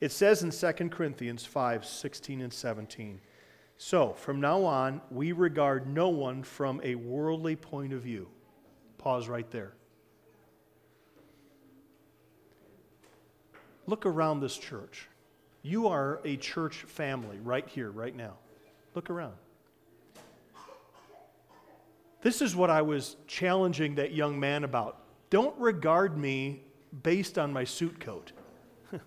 It 0.00 0.12
says 0.12 0.42
in 0.42 0.50
2 0.50 0.88
Corinthians 0.88 1.44
5 1.44 1.84
16 1.84 2.40
and 2.40 2.52
17. 2.52 3.20
So, 3.80 4.12
from 4.12 4.40
now 4.40 4.64
on, 4.64 5.00
we 5.10 5.32
regard 5.32 5.86
no 5.86 6.08
one 6.08 6.42
from 6.42 6.80
a 6.82 6.96
worldly 6.96 7.56
point 7.56 7.92
of 7.92 8.02
view. 8.02 8.28
Pause 8.98 9.28
right 9.28 9.50
there. 9.50 9.72
Look 13.86 14.04
around 14.04 14.40
this 14.40 14.56
church. 14.56 15.08
You 15.68 15.88
are 15.88 16.20
a 16.24 16.38
church 16.38 16.76
family 16.76 17.38
right 17.44 17.68
here, 17.68 17.90
right 17.90 18.16
now. 18.16 18.38
Look 18.94 19.10
around. 19.10 19.34
This 22.22 22.40
is 22.40 22.56
what 22.56 22.70
I 22.70 22.80
was 22.80 23.18
challenging 23.26 23.96
that 23.96 24.14
young 24.14 24.40
man 24.40 24.64
about. 24.64 25.02
Don't 25.28 25.54
regard 25.58 26.16
me 26.16 26.62
based 27.02 27.38
on 27.38 27.52
my 27.52 27.64
suit 27.64 28.00
coat. 28.00 28.32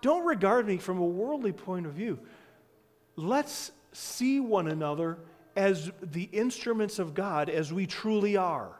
Don't 0.00 0.24
regard 0.24 0.68
me 0.68 0.76
from 0.76 0.98
a 0.98 1.04
worldly 1.04 1.50
point 1.50 1.86
of 1.86 1.94
view. 1.94 2.20
Let's 3.16 3.72
see 3.90 4.38
one 4.38 4.68
another 4.68 5.18
as 5.56 5.90
the 6.00 6.28
instruments 6.30 7.00
of 7.00 7.14
God 7.14 7.48
as 7.50 7.72
we 7.72 7.88
truly 7.88 8.36
are. 8.36 8.78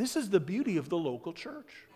This 0.00 0.16
is 0.16 0.30
the 0.30 0.40
beauty 0.40 0.78
of 0.78 0.88
the 0.88 0.96
local 0.96 1.34
church. 1.34 1.86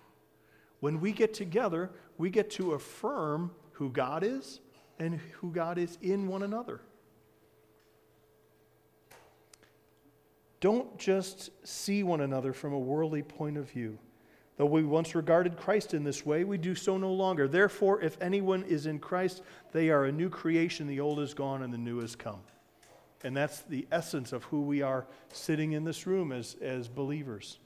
When 0.81 1.01
we 1.01 1.11
get 1.11 1.33
together, 1.33 1.91
we 2.19 2.29
get 2.29 2.51
to 2.51 2.73
affirm 2.73 3.51
who 3.73 3.89
God 3.89 4.23
is 4.23 4.61
and 4.99 5.19
who 5.41 5.51
God 5.51 5.79
is 5.79 5.97
in 6.03 6.29
one 6.29 6.43
another. 6.43 6.83
Don't 10.61 10.99
just 10.99 11.49
see 11.67 12.03
one 12.03 12.21
another 12.21 12.53
from 12.53 12.75
a 12.75 12.79
worldly 12.79 13.23
point 13.23 13.57
of 13.57 13.71
view. 13.71 13.99
Though 14.59 14.67
we 14.67 14.83
once 14.83 15.15
regarded 15.15 15.57
Christ 15.57 15.95
in 15.95 16.05
this 16.05 16.27
way, 16.27 16.45
we 16.45 16.59
do 16.59 16.75
so 16.75 16.99
no 16.99 17.11
longer. 17.11 17.49
Therefore, 17.49 18.03
if 18.03 18.21
anyone 18.21 18.65
is 18.65 18.85
in 18.85 18.99
Christ, 18.99 19.41
they 19.73 19.89
are 19.89 20.05
a 20.05 20.13
new 20.13 20.29
creation. 20.29 20.87
The 20.87 21.01
old 21.01 21.21
is 21.21 21.33
gone 21.33 21.63
and 21.63 21.73
the 21.73 21.79
new 21.79 22.01
has 22.01 22.15
come. 22.15 22.41
And 23.23 23.35
that's 23.35 23.63
the 23.63 23.87
essence 23.91 24.35
of 24.35 24.45
who 24.45 24.61
we 24.61 24.83
are 24.83 25.07
sitting 25.33 25.73
in 25.73 25.85
this 25.85 26.07
room 26.07 26.33
as, 26.33 26.57
as 26.61 26.87
believers. 26.87 27.61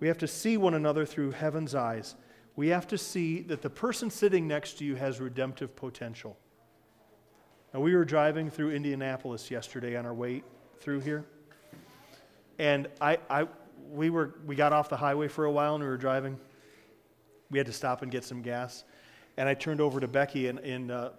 We 0.00 0.08
have 0.08 0.18
to 0.18 0.28
see 0.28 0.56
one 0.56 0.74
another 0.74 1.04
through 1.04 1.32
heaven's 1.32 1.74
eyes. 1.74 2.14
We 2.56 2.68
have 2.68 2.86
to 2.88 2.98
see 2.98 3.42
that 3.42 3.62
the 3.62 3.70
person 3.70 4.10
sitting 4.10 4.46
next 4.48 4.78
to 4.78 4.84
you 4.84 4.96
has 4.96 5.20
redemptive 5.20 5.74
potential. 5.76 6.36
Now, 7.72 7.80
we 7.80 7.94
were 7.94 8.04
driving 8.04 8.50
through 8.50 8.70
Indianapolis 8.70 9.50
yesterday 9.50 9.96
on 9.96 10.06
our 10.06 10.14
way 10.14 10.42
through 10.80 11.00
here. 11.00 11.24
And 12.58 12.88
I, 13.00 13.18
I, 13.28 13.46
we, 13.90 14.10
were, 14.10 14.34
we 14.46 14.56
got 14.56 14.72
off 14.72 14.88
the 14.88 14.96
highway 14.96 15.28
for 15.28 15.44
a 15.44 15.52
while 15.52 15.74
and 15.74 15.84
we 15.84 15.88
were 15.88 15.96
driving. 15.96 16.38
We 17.50 17.58
had 17.58 17.66
to 17.66 17.72
stop 17.72 18.02
and 18.02 18.10
get 18.10 18.24
some 18.24 18.42
gas. 18.42 18.84
And 19.36 19.48
I 19.48 19.54
turned 19.54 19.80
over 19.80 20.00
to 20.00 20.08
Becky, 20.08 20.48
and 20.48 20.58
in, 20.60 20.90
uh, 20.90 21.10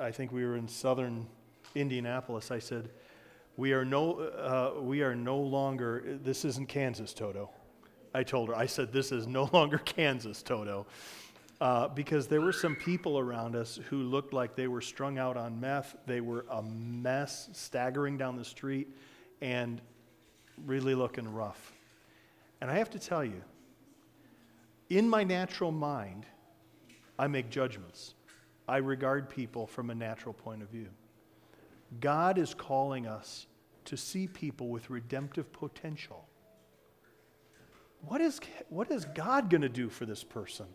I 0.00 0.12
think 0.12 0.30
we 0.30 0.44
were 0.44 0.56
in 0.56 0.68
southern 0.68 1.26
Indianapolis. 1.74 2.52
I 2.52 2.60
said, 2.60 2.90
we 3.56 3.72
are, 3.72 3.84
no, 3.84 4.20
uh, 4.20 4.80
we 4.80 5.02
are 5.02 5.16
no 5.16 5.38
longer, 5.38 6.18
this 6.22 6.44
isn't 6.44 6.68
Kansas, 6.68 7.12
Toto. 7.12 7.50
I 8.14 8.22
told 8.22 8.48
her, 8.48 8.56
I 8.56 8.66
said, 8.66 8.92
this 8.92 9.12
is 9.12 9.26
no 9.26 9.50
longer 9.52 9.78
Kansas, 9.78 10.42
Toto. 10.42 10.86
Uh, 11.60 11.88
because 11.88 12.26
there 12.26 12.40
were 12.40 12.52
some 12.52 12.74
people 12.76 13.18
around 13.18 13.54
us 13.56 13.78
who 13.88 13.98
looked 13.98 14.32
like 14.32 14.56
they 14.56 14.68
were 14.68 14.80
strung 14.80 15.18
out 15.18 15.36
on 15.36 15.60
meth. 15.60 15.96
They 16.06 16.20
were 16.20 16.46
a 16.50 16.62
mess, 16.62 17.48
staggering 17.52 18.18
down 18.18 18.36
the 18.36 18.44
street, 18.44 18.88
and 19.40 19.80
really 20.66 20.94
looking 20.94 21.32
rough. 21.32 21.72
And 22.60 22.70
I 22.70 22.78
have 22.78 22.90
to 22.90 22.98
tell 22.98 23.24
you, 23.24 23.42
in 24.90 25.08
my 25.08 25.24
natural 25.24 25.72
mind, 25.72 26.26
I 27.18 27.28
make 27.28 27.50
judgments. 27.50 28.14
I 28.66 28.78
regard 28.78 29.30
people 29.30 29.66
from 29.66 29.90
a 29.90 29.94
natural 29.94 30.34
point 30.34 30.62
of 30.62 30.68
view. 30.68 30.88
God 32.00 32.38
is 32.38 32.54
calling 32.54 33.06
us 33.06 33.46
to 33.84 33.96
see 33.96 34.26
people 34.26 34.68
with 34.68 34.90
redemptive 34.90 35.52
potential. 35.52 36.26
What 38.06 38.20
is, 38.20 38.40
what 38.68 38.90
is 38.90 39.04
God 39.04 39.50
going 39.50 39.62
to 39.62 39.68
do 39.68 39.88
for 39.88 40.06
this 40.06 40.24
person? 40.24 40.66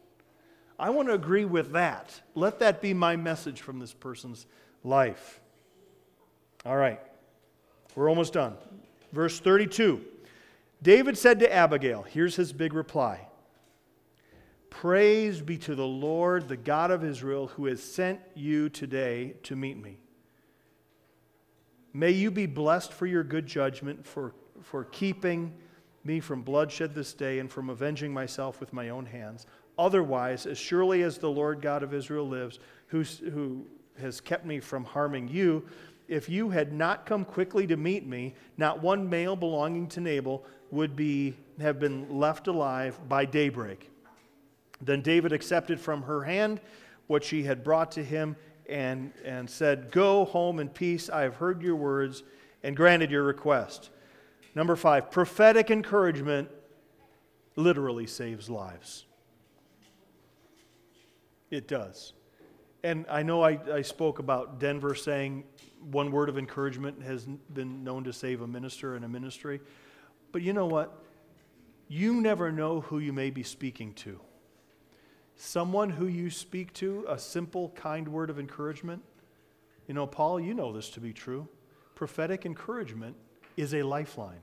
I 0.79 0.89
want 0.89 1.09
to 1.09 1.13
agree 1.13 1.45
with 1.45 1.73
that. 1.73 2.21
Let 2.35 2.59
that 2.59 2.81
be 2.81 2.93
my 2.93 3.15
message 3.15 3.61
from 3.61 3.79
this 3.79 3.93
person's 3.93 4.45
life. 4.83 5.41
All 6.65 6.77
right, 6.77 6.99
we're 7.95 8.09
almost 8.09 8.33
done. 8.33 8.55
Verse 9.11 9.39
32 9.39 10.03
David 10.81 11.17
said 11.17 11.39
to 11.39 11.53
Abigail, 11.53 12.03
here's 12.03 12.35
his 12.35 12.53
big 12.53 12.73
reply 12.73 13.27
Praise 14.69 15.41
be 15.41 15.57
to 15.57 15.75
the 15.75 15.87
Lord, 15.87 16.47
the 16.47 16.57
God 16.57 16.91
of 16.91 17.03
Israel, 17.03 17.47
who 17.47 17.65
has 17.65 17.83
sent 17.83 18.19
you 18.35 18.69
today 18.69 19.35
to 19.43 19.55
meet 19.55 19.81
me. 19.81 19.99
May 21.91 22.11
you 22.11 22.31
be 22.31 22.45
blessed 22.45 22.93
for 22.93 23.05
your 23.05 23.23
good 23.23 23.47
judgment, 23.47 24.05
for, 24.05 24.33
for 24.61 24.85
keeping 24.85 25.53
me 26.03 26.19
from 26.19 26.41
bloodshed 26.41 26.93
this 26.93 27.13
day 27.13 27.39
and 27.39 27.51
from 27.51 27.69
avenging 27.69 28.13
myself 28.13 28.59
with 28.59 28.73
my 28.73 28.89
own 28.89 29.05
hands. 29.05 29.45
Otherwise, 29.77 30.45
as 30.45 30.57
surely 30.57 31.03
as 31.03 31.17
the 31.17 31.29
Lord 31.29 31.61
God 31.61 31.83
of 31.83 31.93
Israel 31.93 32.27
lives, 32.27 32.59
who, 32.87 33.03
who 33.03 33.65
has 33.99 34.19
kept 34.19 34.45
me 34.45 34.59
from 34.59 34.83
harming 34.83 35.27
you, 35.27 35.65
if 36.07 36.27
you 36.27 36.49
had 36.49 36.73
not 36.73 37.05
come 37.05 37.23
quickly 37.23 37.67
to 37.67 37.77
meet 37.77 38.05
me, 38.05 38.33
not 38.57 38.81
one 38.81 39.09
male 39.09 39.35
belonging 39.35 39.87
to 39.89 40.01
Nabal 40.01 40.43
would 40.71 40.95
be, 40.95 41.35
have 41.59 41.79
been 41.79 42.19
left 42.19 42.47
alive 42.47 42.99
by 43.07 43.25
daybreak. 43.25 43.91
Then 44.81 45.01
David 45.01 45.33
accepted 45.33 45.79
from 45.79 46.03
her 46.03 46.23
hand 46.23 46.61
what 47.07 47.23
she 47.23 47.43
had 47.43 47.63
brought 47.63 47.91
to 47.91 48.03
him 48.03 48.35
and, 48.67 49.11
and 49.25 49.49
said, 49.49 49.91
Go 49.91 50.25
home 50.25 50.59
in 50.59 50.69
peace. 50.69 51.09
I 51.09 51.21
have 51.21 51.35
heard 51.35 51.61
your 51.61 51.75
words 51.75 52.23
and 52.63 52.75
granted 52.75 53.11
your 53.11 53.23
request. 53.23 53.89
Number 54.55 54.75
five, 54.75 55.11
prophetic 55.11 55.69
encouragement 55.71 56.49
literally 57.55 58.07
saves 58.07 58.49
lives. 58.49 59.05
It 61.51 61.67
does. 61.67 62.13
And 62.83 63.05
I 63.09 63.23
know 63.23 63.43
I, 63.43 63.59
I 63.73 63.81
spoke 63.81 64.19
about 64.19 64.59
Denver 64.59 64.95
saying 64.95 65.43
one 65.91 66.11
word 66.11 66.29
of 66.29 66.37
encouragement 66.37 67.03
has 67.03 67.25
been 67.53 67.83
known 67.83 68.03
to 68.05 68.13
save 68.13 68.41
a 68.41 68.47
minister 68.47 68.95
and 68.95 69.03
a 69.03 69.07
ministry. 69.07 69.59
But 70.31 70.41
you 70.41 70.53
know 70.53 70.65
what? 70.65 71.03
You 71.87 72.21
never 72.21 72.51
know 72.51 72.81
who 72.81 72.99
you 72.99 73.11
may 73.11 73.29
be 73.31 73.43
speaking 73.43 73.93
to. 73.95 74.19
Someone 75.35 75.89
who 75.89 76.07
you 76.07 76.29
speak 76.29 76.73
to, 76.73 77.05
a 77.07 77.17
simple, 77.17 77.69
kind 77.69 78.07
word 78.07 78.29
of 78.29 78.39
encouragement. 78.39 79.01
You 79.87 79.93
know, 79.93 80.05
Paul, 80.05 80.39
you 80.39 80.53
know 80.53 80.71
this 80.71 80.89
to 80.91 80.99
be 80.99 81.13
true. 81.13 81.47
Prophetic 81.95 82.45
encouragement 82.45 83.15
is 83.59 83.73
a 83.73 83.83
lifeline. 83.83 84.41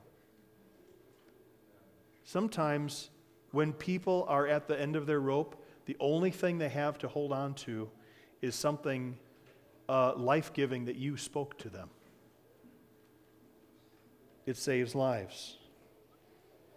Sometimes 2.23 3.09
when 3.51 3.73
people 3.73 4.25
are 4.29 4.45
at 4.45 4.67
the 4.67 4.79
end 4.79 4.95
of 4.95 5.07
their 5.07 5.19
rope, 5.19 5.63
the 5.85 5.97
only 5.99 6.29
thing 6.29 6.59
they 6.59 6.69
have 6.69 6.99
to 6.99 7.07
hold 7.07 7.31
on 7.31 7.55
to 7.55 7.89
is 8.43 8.53
something 8.53 9.17
uh, 9.89 10.13
life 10.15 10.53
giving 10.53 10.85
that 10.85 10.97
you 10.97 11.17
spoke 11.17 11.57
to 11.57 11.69
them. 11.69 11.89
It 14.45 14.55
saves 14.55 14.93
lives. 14.93 15.57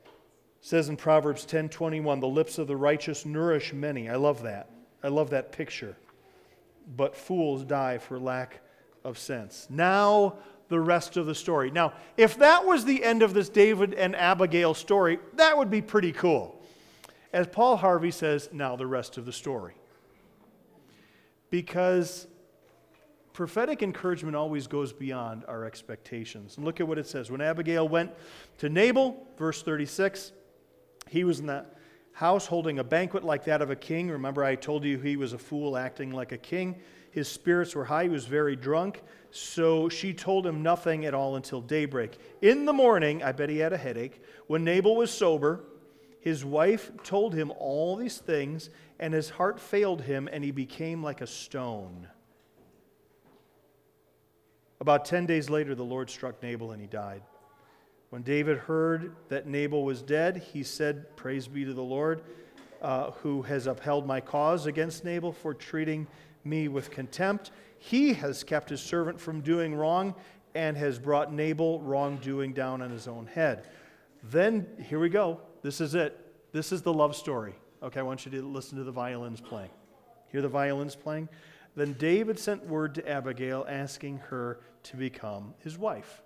It 0.05 0.11
says 0.63 0.89
in 0.89 0.97
Proverbs 0.97 1.45
10:21, 1.45 2.21
"The 2.21 2.27
lips 2.27 2.57
of 2.57 2.69
the 2.69 2.77
righteous 2.77 3.27
nourish 3.27 3.75
many." 3.75 4.09
I 4.09 4.17
love 4.17 4.43
that. 4.45 4.71
I 5.03 5.09
love 5.09 5.29
that 5.31 5.53
picture. 5.53 5.97
But 6.97 7.15
fools 7.15 7.65
die 7.65 7.99
for 7.99 8.19
lack 8.19 8.61
of 9.05 9.19
sense. 9.19 9.69
Now 9.69 10.39
the 10.71 10.81
rest 10.81 11.19
of 11.19 11.27
the 11.27 11.35
story. 11.35 11.71
Now, 11.71 11.93
if 12.17 12.39
that 12.39 12.65
was 12.65 12.85
the 12.85 13.05
end 13.05 13.23
of 13.23 13.35
this 13.35 13.51
David 13.51 13.93
and 13.93 14.17
Abigail 14.17 14.73
story, 14.73 15.19
that 15.35 15.59
would 15.59 15.71
be 15.71 15.83
pretty 15.83 16.13
cool. 16.13 16.59
As 17.33 17.47
Paul 17.47 17.77
Harvey 17.77 18.11
says, 18.11 18.49
now 18.53 18.77
the 18.77 18.87
rest 18.87 19.19
of 19.19 19.27
the 19.27 19.33
story. 19.33 19.75
Because 21.51 22.29
prophetic 23.33 23.83
encouragement 23.83 24.37
always 24.37 24.69
goes 24.69 24.93
beyond 24.93 25.45
our 25.49 25.65
expectations. 25.65 26.57
And 26.57 26.65
look 26.65 26.81
at 26.81 26.87
what 26.87 26.99
it 26.99 27.07
says. 27.07 27.31
When 27.31 27.41
Abigail 27.41 27.89
went 27.89 28.13
to 28.59 28.69
Nabal, 28.69 29.27
verse 29.37 29.63
36, 29.63 30.33
he 31.09 31.25
was 31.25 31.41
in 31.41 31.47
that 31.47 31.75
house 32.21 32.45
holding 32.45 32.79
a 32.79 32.85
banquet 32.85 33.25
like 33.25 33.47
that 33.47 33.63
of 33.63 33.71
a 33.71 33.75
king. 33.75 34.11
Remember, 34.11 34.45
I 34.45 34.55
told 34.55 34.85
you 34.85 34.99
he 34.99 35.17
was 35.17 35.33
a 35.33 35.39
fool 35.39 35.75
acting 35.75 36.11
like 36.11 36.33
a 36.33 36.37
king. 36.37 36.79
His 37.13 37.29
spirits 37.29 37.75
were 37.75 37.87
high, 37.87 38.03
he 38.03 38.09
was 38.11 38.27
very 38.27 38.55
drunk. 38.57 39.01
So 39.31 39.89
she 39.89 40.13
told 40.13 40.47
him 40.47 40.63
nothing 40.63 41.07
at 41.07 41.15
all 41.15 41.37
until 41.37 41.63
daybreak. 41.63 42.19
In 42.43 42.67
the 42.67 42.75
morning, 42.75 43.23
I 43.23 43.33
bet 43.33 43.49
he 43.49 43.57
had 43.57 43.73
a 43.73 43.79
headache. 43.79 44.23
When 44.49 44.65
Nabal 44.65 44.97
was 44.97 45.11
sober, 45.11 45.65
his 46.21 46.45
wife 46.45 46.91
told 47.05 47.35
him 47.35 47.51
all 47.59 47.97
these 47.97 48.19
things, 48.19 48.69
and 48.99 49.15
his 49.15 49.31
heart 49.31 49.59
failed 49.59 50.03
him, 50.03 50.29
and 50.31 50.45
he 50.45 50.51
became 50.51 51.03
like 51.03 51.23
a 51.23 51.27
stone. 51.27 52.07
About 54.79 55.07
10 55.07 55.25
days 55.25 55.49
later, 55.49 55.75
the 55.75 55.85
Lord 55.85 56.11
struck 56.11 56.43
Nabal 56.43 56.73
and 56.73 56.83
he 56.83 56.87
died. 56.87 57.23
When 58.11 58.23
David 58.23 58.59
heard 58.59 59.15
that 59.29 59.47
Nabal 59.47 59.85
was 59.85 60.03
dead, 60.03 60.43
he 60.53 60.65
said, 60.65 61.17
Praise 61.17 61.47
be 61.47 61.65
to 61.65 61.73
the 61.73 61.83
Lord, 61.83 62.23
uh, 62.83 63.13
who 63.13 63.43
has 63.43 63.69
upheld 63.69 64.05
my 64.05 64.21
cause 64.21 64.67
against 64.67 65.05
Nabal 65.05 65.31
for 65.31 65.55
treating 65.55 66.09
me 66.43 66.67
with 66.67 66.91
contempt. 66.91 67.53
He 67.79 68.13
has 68.15 68.43
kept 68.43 68.69
his 68.69 68.81
servant 68.81 69.21
from 69.21 69.43
doing 69.43 69.77
wrong 69.77 70.17
and 70.57 70.77
has 70.77 70.99
brought 70.99 71.33
Nabal 71.33 71.81
wrongdoing 71.83 72.53
down 72.53 72.83
on 72.83 72.91
his 72.91 73.07
own 73.07 73.27
head. 73.27 73.69
Then, 74.25 74.67
here 74.89 74.99
we 74.99 75.09
go. 75.09 75.41
This 75.63 75.81
is 75.81 75.95
it. 75.95 76.19
This 76.53 76.73
is 76.73 76.83
the 76.83 76.93
love 76.93 77.15
story. 77.15 77.55
Okay, 77.81 78.01
I 78.01 78.03
want 78.03 78.27
you 78.27 78.33
to 78.33 78.43
listen 78.43 78.77
to 78.79 78.85
the 78.85 78.91
violins 78.91 79.41
playing. 79.41 79.71
Hear 80.33 80.43
the 80.43 80.49
violins 80.49 80.97
playing? 80.97 81.29
Then 81.77 81.93
David 81.93 82.41
sent 82.41 82.67
word 82.67 82.97
to 82.97 83.09
Abigail 83.09 83.65
asking 83.69 84.19
her 84.31 84.59
to 84.83 84.97
become 84.97 85.55
his 85.61 85.79
wife. 85.79 86.23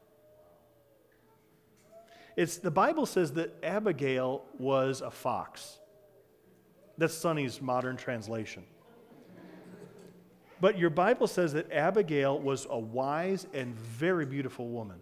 It's, 2.36 2.56
the 2.56 2.70
Bible 2.70 3.06
says 3.06 3.32
that 3.34 3.54
Abigail 3.62 4.44
was 4.58 5.00
a 5.00 5.10
fox. 5.10 5.78
That's 6.98 7.14
Sonny's 7.14 7.60
modern 7.60 7.96
translation. 7.96 8.64
But 10.60 10.78
your 10.78 10.90
Bible 10.90 11.26
says 11.26 11.52
that 11.52 11.70
Abigail 11.72 12.38
was 12.38 12.66
a 12.70 12.78
wise 12.78 13.46
and 13.52 13.74
very 13.74 14.24
beautiful 14.24 14.68
woman. 14.68 15.00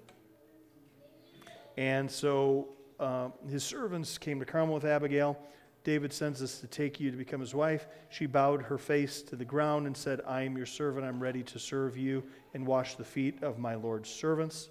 And 1.76 2.10
so 2.10 2.68
uh, 2.98 3.28
his 3.48 3.62
servants 3.62 4.18
came 4.18 4.38
to 4.40 4.44
Carmel 4.44 4.74
with 4.74 4.84
Abigail. 4.84 5.38
David 5.84 6.12
sends 6.12 6.42
us 6.42 6.60
to 6.60 6.66
take 6.66 7.00
you 7.00 7.10
to 7.10 7.16
become 7.16 7.40
his 7.40 7.54
wife. 7.54 7.86
She 8.08 8.26
bowed 8.26 8.62
her 8.62 8.78
face 8.78 9.22
to 9.22 9.36
the 9.36 9.44
ground 9.44 9.86
and 9.86 9.96
said, 9.96 10.20
I 10.26 10.42
am 10.42 10.56
your 10.56 10.66
servant. 10.66 11.04
I'm 11.04 11.20
ready 11.20 11.42
to 11.44 11.58
serve 11.58 11.96
you 11.96 12.22
and 12.54 12.66
wash 12.66 12.94
the 12.94 13.04
feet 13.04 13.42
of 13.42 13.58
my 13.58 13.74
Lord's 13.74 14.08
servants. 14.08 14.68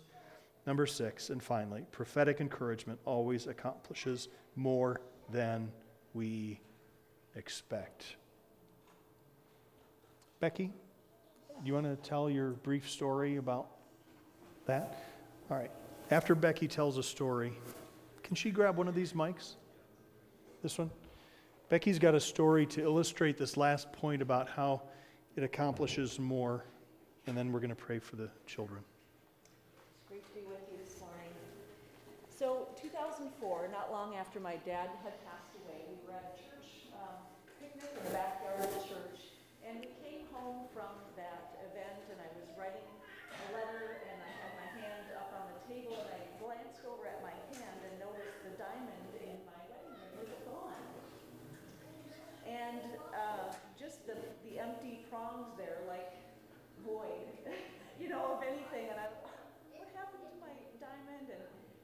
Number 0.68 0.86
six, 0.86 1.30
and 1.30 1.42
finally, 1.42 1.86
prophetic 1.92 2.40
encouragement 2.40 3.00
always 3.06 3.48
accomplishes 3.48 4.30
more 4.56 5.02
than 5.32 5.72
we 6.14 6.60
expect. 7.36 8.18
Becky, 10.40 10.72
you 11.64 11.74
want 11.74 11.86
to 11.86 11.96
tell 12.08 12.30
your 12.30 12.52
brief 12.52 12.90
story 12.90 13.38
about 13.38 13.70
that? 14.66 15.04
All 15.50 15.58
right. 15.58 15.72
After 16.12 16.36
Becky 16.36 16.68
tells 16.68 16.98
a 16.98 17.04
story, 17.04 17.54
can 18.24 18.36
she 18.36 18.52
grab 18.52 18.78
one 18.78 18.88
of 18.88 18.96
these 18.96 19.14
mics? 19.14 19.56
This 20.62 20.78
one? 20.78 20.92
Becky's 21.70 22.00
got 22.00 22.16
a 22.16 22.20
story 22.20 22.66
to 22.68 22.82
illustrate 22.82 23.38
this 23.38 23.56
last 23.56 23.92
point 23.94 24.22
about 24.22 24.50
how 24.50 24.82
it 25.36 25.44
accomplishes 25.44 26.20
more, 26.20 26.66
and 27.28 27.38
then 27.38 27.52
we're 27.52 27.62
going 27.62 27.70
to 27.70 27.76
pray 27.76 27.98
for 27.98 28.18
the 28.18 28.30
children. 28.46 28.82
So 32.42 32.66
2004, 32.74 33.70
not 33.70 33.94
long 33.94 34.18
after 34.18 34.42
my 34.42 34.58
dad 34.66 34.90
had 35.06 35.14
passed 35.30 35.54
away, 35.62 35.86
we 35.86 35.94
were 36.10 36.18
at 36.18 36.34
a 36.34 36.36
church 36.42 36.90
um, 36.98 37.22
picnic 37.62 37.86
in 37.86 38.02
the 38.02 38.18
backyard 38.18 38.66
of 38.66 38.72
the 38.82 38.82
church, 38.82 39.38
and 39.62 39.78
we 39.78 39.94
came 40.02 40.26
home 40.34 40.66
from 40.74 40.90
that 41.22 41.54
event, 41.70 42.02
and 42.10 42.18
I 42.18 42.26
was 42.34 42.50
writing 42.58 42.82
a 43.30 43.46
letter, 43.54 44.02
and 44.10 44.18
I 44.26 44.32
had 44.42 44.52
my 44.58 44.70
hand 44.74 45.06
up 45.22 45.30
on 45.38 45.54
the 45.54 45.62
table, 45.70 46.02
and 46.02 46.10
I 46.18 46.22
glanced 46.42 46.82
over 46.82 47.06
at 47.06 47.22
my 47.22 47.38
hand 47.54 47.78
and 47.86 47.94
noticed 48.02 48.42
the 48.42 48.58
diamond 48.58 49.06
in 49.22 49.38
my 49.46 49.62
wedding 49.70 49.94
ring 50.02 50.26
was 50.26 50.34
gone. 50.50 50.86
And 52.50 52.82
uh, 53.14 53.54
just 53.78 54.10
the, 54.10 54.18
the 54.50 54.58
empty 54.58 55.06
prongs 55.14 55.54
there, 55.62 55.86
like 55.86 56.10
void, 56.82 57.38
you 58.02 58.10
know, 58.10 58.34
of 58.34 58.42
anything, 58.42 58.90
and 58.90 58.98
I 58.98 59.14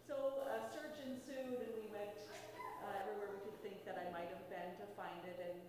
so 0.07 0.15
a 0.47 0.63
search 0.71 1.03
ensued, 1.03 1.59
and 1.59 1.73
we 1.75 1.91
went 1.91 2.15
uh, 2.79 3.01
everywhere 3.03 3.27
we 3.27 3.43
could 3.43 3.59
think 3.59 3.83
that 3.83 3.99
I 3.99 4.07
might 4.15 4.31
have 4.31 4.45
been 4.47 4.71
to 4.79 4.87
find 4.95 5.19
it, 5.27 5.35
and 5.35 5.59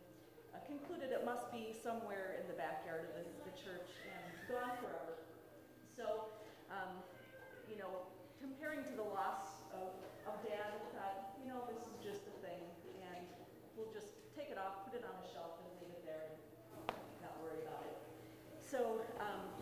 uh, 0.55 0.63
concluded 0.71 1.11
it 1.11 1.27
must 1.27 1.51
be 1.51 1.75
somewhere 1.75 2.39
in 2.39 2.47
the 2.47 2.55
backyard 2.55 3.11
of 3.11 3.19
the, 3.19 3.25
the 3.51 3.55
church 3.59 3.91
and 4.07 4.31
gone 4.47 4.79
forever. 4.79 5.19
So, 5.99 6.31
um, 6.71 7.03
you 7.67 7.83
know, 7.83 8.07
comparing 8.39 8.87
to 8.87 8.95
the 8.95 9.09
loss 9.11 9.67
of, 9.75 9.91
of 10.31 10.39
Dad, 10.47 10.79
I 10.79 10.79
thought, 10.95 11.35
you 11.43 11.51
know, 11.51 11.67
this 11.67 11.83
is 11.83 11.99
just 11.99 12.23
a 12.31 12.35
thing, 12.39 12.63
and 13.03 13.27
we'll 13.75 13.91
just 13.91 14.15
take 14.39 14.55
it 14.55 14.59
off, 14.59 14.87
put 14.87 14.95
it 14.95 15.03
on 15.03 15.19
a 15.19 15.27
shelf, 15.35 15.59
and 15.59 15.67
leave 15.83 15.99
it 15.99 16.07
there, 16.07 16.31
and 16.31 16.95
not 17.27 17.35
worry 17.43 17.59
about 17.67 17.83
it. 17.91 17.99
So. 18.63 19.03
Um, 19.19 19.58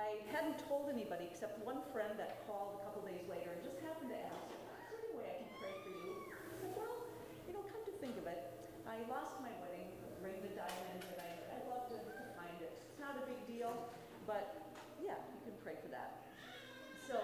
I 0.00 0.24
hadn't 0.32 0.56
told 0.64 0.88
anybody 0.88 1.28
except 1.28 1.60
one 1.60 1.84
friend 1.92 2.16
that 2.16 2.40
called 2.48 2.80
a 2.80 2.88
couple 2.88 3.04
days 3.04 3.20
later 3.28 3.52
and 3.52 3.60
just 3.60 3.76
happened 3.84 4.08
to 4.08 4.16
ask, 4.16 4.48
is 4.48 4.64
there 4.88 4.96
any 4.96 5.12
way 5.12 5.28
I 5.28 5.36
can 5.44 5.52
pray 5.60 5.74
for 5.84 5.92
you? 5.92 6.12
I 6.24 6.54
said, 6.56 6.72
well, 6.72 6.96
you 7.44 7.52
know, 7.52 7.60
come 7.68 7.84
to 7.84 7.94
think 8.00 8.16
of 8.16 8.24
it, 8.24 8.40
I 8.88 9.04
lost 9.12 9.36
my 9.44 9.52
wedding 9.60 9.92
ring, 10.24 10.40
the 10.40 10.52
diamond, 10.56 11.00
and 11.04 11.18
I, 11.20 11.30
I'd 11.52 11.64
love 11.68 11.84
to, 11.92 11.96
to 12.00 12.24
find 12.32 12.56
it. 12.64 12.72
It's 12.80 13.00
not 13.00 13.20
a 13.20 13.24
big 13.28 13.40
deal, 13.44 13.72
but 14.24 14.72
yeah, 15.00 15.20
you 15.36 15.40
can 15.44 15.56
pray 15.60 15.76
for 15.84 15.92
that. 15.92 16.32
So 17.04 17.20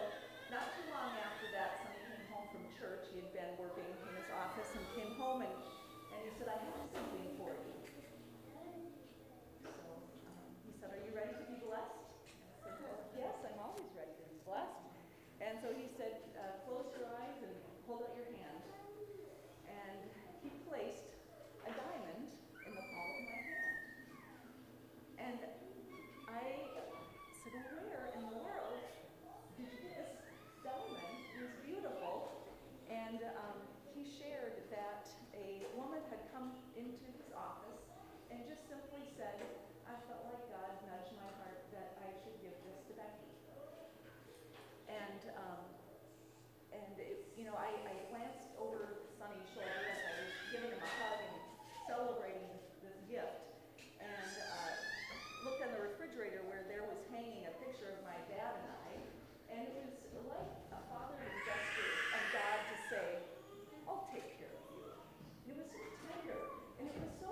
not 0.52 0.68
too 0.76 0.88
long 0.92 1.16
after 1.16 1.48
that, 1.56 1.80
Sonny 1.80 2.00
came 2.12 2.24
home 2.28 2.48
from 2.52 2.64
church. 2.76 3.08
He 3.12 3.24
had 3.24 3.32
been 3.32 3.52
working 3.56 3.88
in 3.88 4.12
his 4.20 4.28
office 4.32 4.68
and 4.76 4.84
came 4.92 5.16
home 5.16 5.44
and, 5.44 5.56
and 6.12 6.20
he 6.28 6.32
said, 6.36 6.52
I 6.52 6.56
have 6.60 6.84
something 6.92 7.36
for 7.40 7.52
you. 7.56 7.72
So 9.64 9.72
um, 9.72 10.44
he 10.64 10.72
said, 10.76 10.92
are 10.92 11.00
you 11.04 11.12
ready 11.16 11.36
to 11.36 11.44
be 11.48 11.60
blessed? 11.60 12.06
yes, 13.18 13.36
I'm 13.48 13.60
always 13.60 13.88
ready 13.96 14.12
to 14.12 14.26
be 14.28 14.38
blessed. 14.44 14.84
And 15.40 15.56
so 15.60 15.72
he 15.72 15.88
said, 15.96 16.20
uh, 16.36 16.60
close 16.68 16.88
your 16.96 17.08
eyes 17.16 17.38
and 17.40 17.52
hold 17.88 18.04
out 18.04 18.12
your 18.16 18.28
hand. 18.28 18.60
And 19.68 20.00
he 20.44 20.52
placed 20.68 21.08
a 21.64 21.70
diamond 21.72 22.28
in 22.64 22.72
the 22.72 22.86
palm 22.92 23.10
of 23.16 23.24
my 23.24 23.40
hand. 23.40 23.76
And 25.16 25.38
I 26.28 26.44
said, 27.42 27.52
well, 27.56 27.82
where 27.88 28.12
in 28.16 28.22
the 28.30 28.36
world 28.40 28.80
did 29.56 29.68
you 29.68 29.80
get 29.80 29.92
this 29.96 30.12
diamond? 30.64 31.12
It 31.36 31.40
was 31.40 31.56
beautiful. 31.64 32.44
And 32.88 33.20
um, 33.42 33.58
he 33.92 34.04
shared 34.04 34.60
that 34.72 35.08
a 35.36 35.64
woman 35.76 36.00
had 36.12 36.20
come 36.32 36.52
into 36.76 36.96
his 37.04 37.25
office 37.36 37.84
and 38.32 38.40
just 38.48 38.64
simply 38.66 39.04
said, 39.14 39.36
I 39.84 39.94
felt 40.08 40.24
like 40.32 40.42
God 40.50 40.72
nudged 40.88 41.14
my 41.20 41.30
heart 41.38 41.60
that 41.76 42.00
I 42.02 42.10
should 42.24 42.36
give 42.42 42.56
this 42.64 42.80
to 42.88 42.92
Becky. 42.96 43.30
And 44.88 45.20
um, 45.36 45.62
and 46.72 46.94
it, 47.00 47.24
you 47.36 47.44
know, 47.48 47.56
I, 47.56 47.72
I 47.88 47.94
glanced 48.12 48.52
over 48.60 49.08
Sonny's 49.16 49.48
shoulder 49.56 49.80
as 49.88 50.00
I 50.00 50.12
was 50.20 50.32
giving 50.52 50.70
him 50.72 50.82
a 50.82 50.92
hug 51.00 51.18
and 51.24 51.36
celebrating 51.88 52.44
this, 52.52 52.66
this 52.84 52.98
gift, 53.08 53.40
and 54.00 54.32
uh, 54.44 54.72
looked 55.46 55.62
on 55.64 55.72
the 55.72 55.80
refrigerator 55.80 56.44
where 56.50 56.66
there 56.68 56.84
was 56.84 57.00
hanging 57.08 57.48
a 57.48 57.54
picture 57.64 57.88
of 57.88 57.98
my 58.04 58.18
dad 58.28 58.52
and 58.60 58.68
I, 58.68 58.88
and 59.56 59.62
it 59.64 59.74
was 59.78 59.94
like 60.28 60.52
a 60.74 60.80
fatherly 60.92 61.32
gesture 61.48 61.90
of 62.12 62.22
God 62.34 62.56
to 62.60 62.76
say, 62.92 63.06
"I'll 63.88 64.04
take 64.12 64.26
care 64.36 64.52
of 64.52 64.64
you." 64.76 64.92
And 65.46 65.48
it 65.54 65.56
was 65.56 65.68
so 65.72 65.80
tender, 66.12 66.40
and 66.76 66.84
it 66.90 66.96
was 66.98 67.12
so 67.22 67.30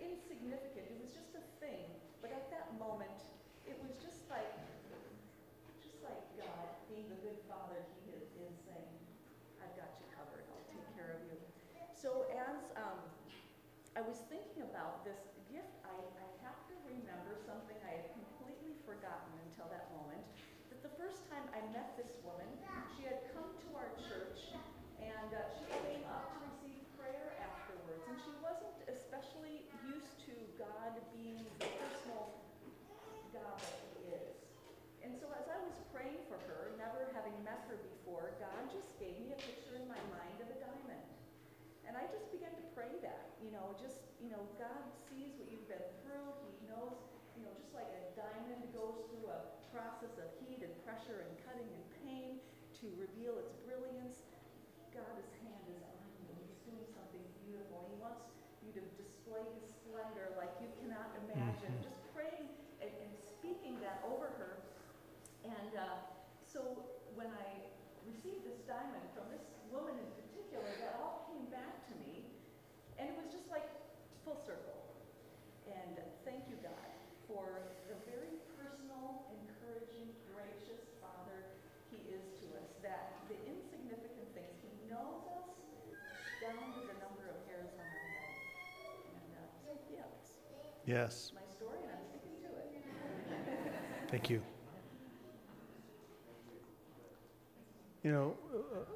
insignificant. 0.00 0.88
It 0.88 0.98
was 1.02 1.12
just 1.12 1.36
a 1.36 1.44
thing, 1.60 1.84
but 2.22 2.32
at 2.32 2.48
that 2.54 2.72
moment, 2.80 3.18
it 3.66 3.76
was 3.82 3.92
just 3.98 4.24
like, 4.30 4.52
just 5.82 6.00
like 6.06 6.22
God 6.38 6.66
being 6.86 7.10
the 7.10 7.18
good 7.18 7.42
father 7.50 7.82
he 8.06 8.14
is, 8.14 8.30
is 8.38 8.54
saying, 8.62 8.94
I've 9.58 9.74
got 9.74 9.90
you 9.98 10.06
covered. 10.14 10.46
I'll 10.54 10.68
take 10.70 10.86
care 10.94 11.18
of 11.18 11.20
you. 11.26 11.34
So 11.90 12.30
as 12.30 12.70
um, 12.78 13.02
I 13.98 14.06
was 14.06 14.22
thinking 14.30 14.62
about 14.62 15.02
this 15.02 15.18
gift, 15.50 15.74
I, 15.82 15.96
I 15.98 16.26
have 16.46 16.60
to 16.70 16.74
remember 16.86 17.34
something 17.42 17.74
I 17.82 17.98
had 17.98 18.06
completely 18.14 18.78
forgotten 18.86 19.34
until 19.50 19.66
that 19.74 19.90
moment. 19.98 20.22
That 20.70 20.80
the 20.86 20.94
first 20.94 21.26
time 21.26 21.42
I 21.50 21.60
met 21.74 21.98
this 21.98 22.14
woman, 22.22 22.46
she 22.94 23.08
had 23.10 23.26
come 23.34 23.50
to 23.50 23.68
our 23.74 23.90
church 24.06 24.54
and 25.02 25.30
uh, 25.34 25.42
she 25.58 25.66
came 25.82 26.06
up 26.06 26.30
to 26.32 26.38
receive 26.46 26.80
prayer 26.94 27.34
afterwards. 27.42 28.06
And 28.06 28.16
she 28.22 28.32
wasn't 28.38 28.78
especially 28.86 29.66
used 29.82 30.22
to 30.30 30.34
God 30.54 30.94
being 31.10 31.42
the 31.58 31.66
personal 31.66 32.36
God 33.34 33.58
that 33.58 33.80
He 33.98 34.14
is. 34.14 34.36
And 35.04 35.14
so 35.16 35.30
as 35.38 35.46
I 35.46 35.58
was 35.62 35.76
praying 35.94 36.18
for 36.26 36.40
her, 36.50 36.74
never 36.80 37.08
having 37.14 37.36
met 37.46 37.62
her 37.70 37.78
before, 37.78 38.34
God 38.42 38.62
just 38.74 38.90
gave 38.98 39.16
me 39.22 39.30
a 39.32 39.38
picture 39.38 39.78
in 39.78 39.86
my 39.86 40.00
mind 40.10 40.36
of 40.42 40.50
a 40.50 40.58
diamond. 40.58 41.06
And 41.86 41.94
I 41.94 42.10
just 42.10 42.26
began 42.34 42.50
to 42.50 42.64
pray 42.74 42.90
that, 43.06 43.38
you 43.38 43.54
know, 43.54 43.76
just, 43.78 44.02
you 44.18 44.26
know, 44.46 44.70
God 44.70 44.82
sees 45.10 45.34
what 45.34 45.50
you've 45.50 45.66
been 45.66 45.82
through. 46.06 46.26
He 46.46 46.70
knows, 46.70 46.94
you 47.34 47.42
know, 47.42 47.52
just 47.58 47.74
like 47.74 47.90
a 47.90 48.02
diamond 48.14 48.62
goes 48.70 49.02
through 49.10 49.26
a 49.26 49.42
process 49.74 50.14
of 50.22 50.30
heat 50.46 50.62
and 50.62 50.70
pressure 50.86 51.26
and 51.26 51.32
cutting 51.42 51.66
and 51.66 51.84
pain 52.06 52.30
to 52.78 52.86
reveal 52.94 53.34
its 53.42 53.52
brilliance, 53.66 54.22
God's 54.94 55.26
hand 55.42 55.66
is 55.66 55.82
on 55.82 55.98
you. 56.22 56.30
He's 56.46 56.56
doing 56.62 56.86
something 56.94 57.24
beautiful. 57.42 57.90
He 57.90 57.98
wants 57.98 58.22
you 58.62 58.70
to 58.78 58.82
display 58.94 59.42
his 59.58 59.66
splendor 59.74 60.32
like 60.38 60.54
you 60.62 60.70
cannot 60.80 61.10
imagine. 61.26 61.74
Mm-hmm. 61.74 61.90
Just 61.90 62.00
praying 62.14 62.46
and, 62.78 62.92
and, 63.02 63.12
speaking 63.36 63.78
that 63.78 64.02
over 64.02 64.32
her. 64.42 64.58
And 65.46 65.70
uh, 65.78 66.02
so 66.42 66.82
when 67.14 67.30
I 67.30 67.46
received 68.02 68.42
this 68.42 68.58
diamond 68.66 69.06
from 69.14 69.30
this 69.30 69.44
woman 69.70 69.94
in 69.94 70.08
particular 70.18 70.66
that 70.82 70.98
all 70.98 71.30
came 71.30 71.46
back 71.52 71.86
to 71.86 71.94
me. 72.02 72.26
And 72.98 73.06
it 73.06 73.14
was 73.14 73.30
just 73.30 73.46
like 73.52 73.70
full 74.26 74.42
circle. 74.42 74.74
And 75.70 76.02
thank 76.26 76.50
you, 76.50 76.58
God, 76.58 76.90
for 77.30 77.46
the 77.86 77.94
very 78.10 78.42
personal, 78.58 79.22
encouraging, 79.30 80.10
gracious 80.34 80.82
Father 80.98 81.46
He 81.94 82.02
is 82.10 82.26
to 82.42 82.46
us. 82.58 82.66
That 82.82 83.22
the 83.30 83.38
insignificant 83.46 84.26
things, 84.34 84.58
He 84.66 84.74
knows 84.90 85.22
us 85.30 85.46
down 86.42 86.74
to 86.74 86.82
the 86.90 86.98
number 86.98 87.30
of 87.30 87.38
hairs 87.46 87.70
on 87.78 87.86
our 87.86 88.10
head. 88.18 88.34
And 89.14 89.30
uh, 89.38 89.46
so, 89.62 89.78
yeah, 89.94 90.10
Yes. 90.90 91.30
my 91.30 91.46
story, 91.46 91.78
and 91.86 91.94
I'm 91.94 92.02
sticking 92.10 92.34
to 92.42 92.50
it. 92.50 92.66
Thank 94.10 94.26
you. 94.30 94.42
You 98.02 98.10
know, 98.12 98.34
uh, 98.54 98.95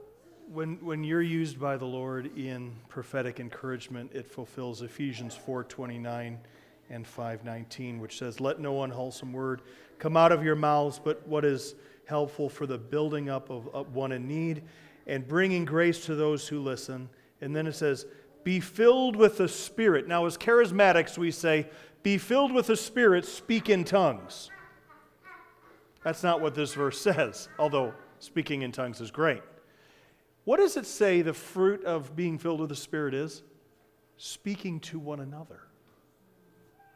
when, 0.53 0.84
when 0.84 1.05
you're 1.05 1.22
used 1.22 1.61
by 1.61 1.76
the 1.76 1.84
Lord 1.84 2.36
in 2.36 2.72
prophetic 2.88 3.38
encouragement, 3.38 4.11
it 4.12 4.26
fulfills 4.26 4.82
Ephesians 4.82 5.36
4:29 5.36 6.38
and 6.88 7.07
5:19, 7.07 8.01
which 8.01 8.18
says, 8.18 8.40
"Let 8.40 8.59
no 8.59 8.82
unwholesome 8.82 9.32
word 9.32 9.62
come 10.01 10.16
out 10.16 10.32
of 10.32 10.44
your 10.44 10.57
mouths, 10.57 10.98
but 11.03 11.26
what 11.26 11.44
is 11.44 11.76
helpful 12.07 12.48
for 12.48 12.66
the 12.66 12.78
building 12.78 13.28
up 13.28 13.48
of, 13.48 13.68
of 13.68 13.94
one 13.94 14.11
in 14.11 14.26
need 14.26 14.64
and 15.07 15.26
bringing 15.26 15.64
grace 15.64 16.05
to 16.07 16.16
those 16.16 16.48
who 16.48 16.59
listen." 16.59 17.09
And 17.40 17.55
then 17.55 17.68
it 17.68 17.74
says, 17.74 18.07
"Be 18.42 18.59
filled 18.59 19.14
with 19.14 19.36
the 19.38 19.48
Spirit." 19.48 20.09
Now, 20.09 20.26
as 20.26 20.36
charismatics, 20.36 21.16
we 21.16 21.30
say, 21.30 21.68
"Be 22.03 22.18
filled 22.18 22.51
with 22.51 22.66
the 22.66 22.76
Spirit, 22.76 23.24
speak 23.24 23.68
in 23.68 23.84
tongues." 23.84 24.51
That's 26.03 26.24
not 26.24 26.40
what 26.40 26.57
this 26.57 26.74
verse 26.74 27.01
says, 27.01 27.48
although 27.57 27.94
speaking 28.18 28.62
in 28.62 28.72
tongues 28.72 29.01
is 29.01 29.12
great. 29.12 29.42
What 30.51 30.59
does 30.59 30.76
it 30.76 30.86
say 30.86 31.22
the 31.22 31.32
fruit 31.32 31.84
of 31.84 32.16
being 32.16 32.36
filled 32.36 32.59
with 32.59 32.70
the 32.70 32.74
Spirit 32.74 33.14
is? 33.14 33.44
Speaking 34.16 34.80
to 34.80 34.98
one 34.98 35.20
another. 35.20 35.61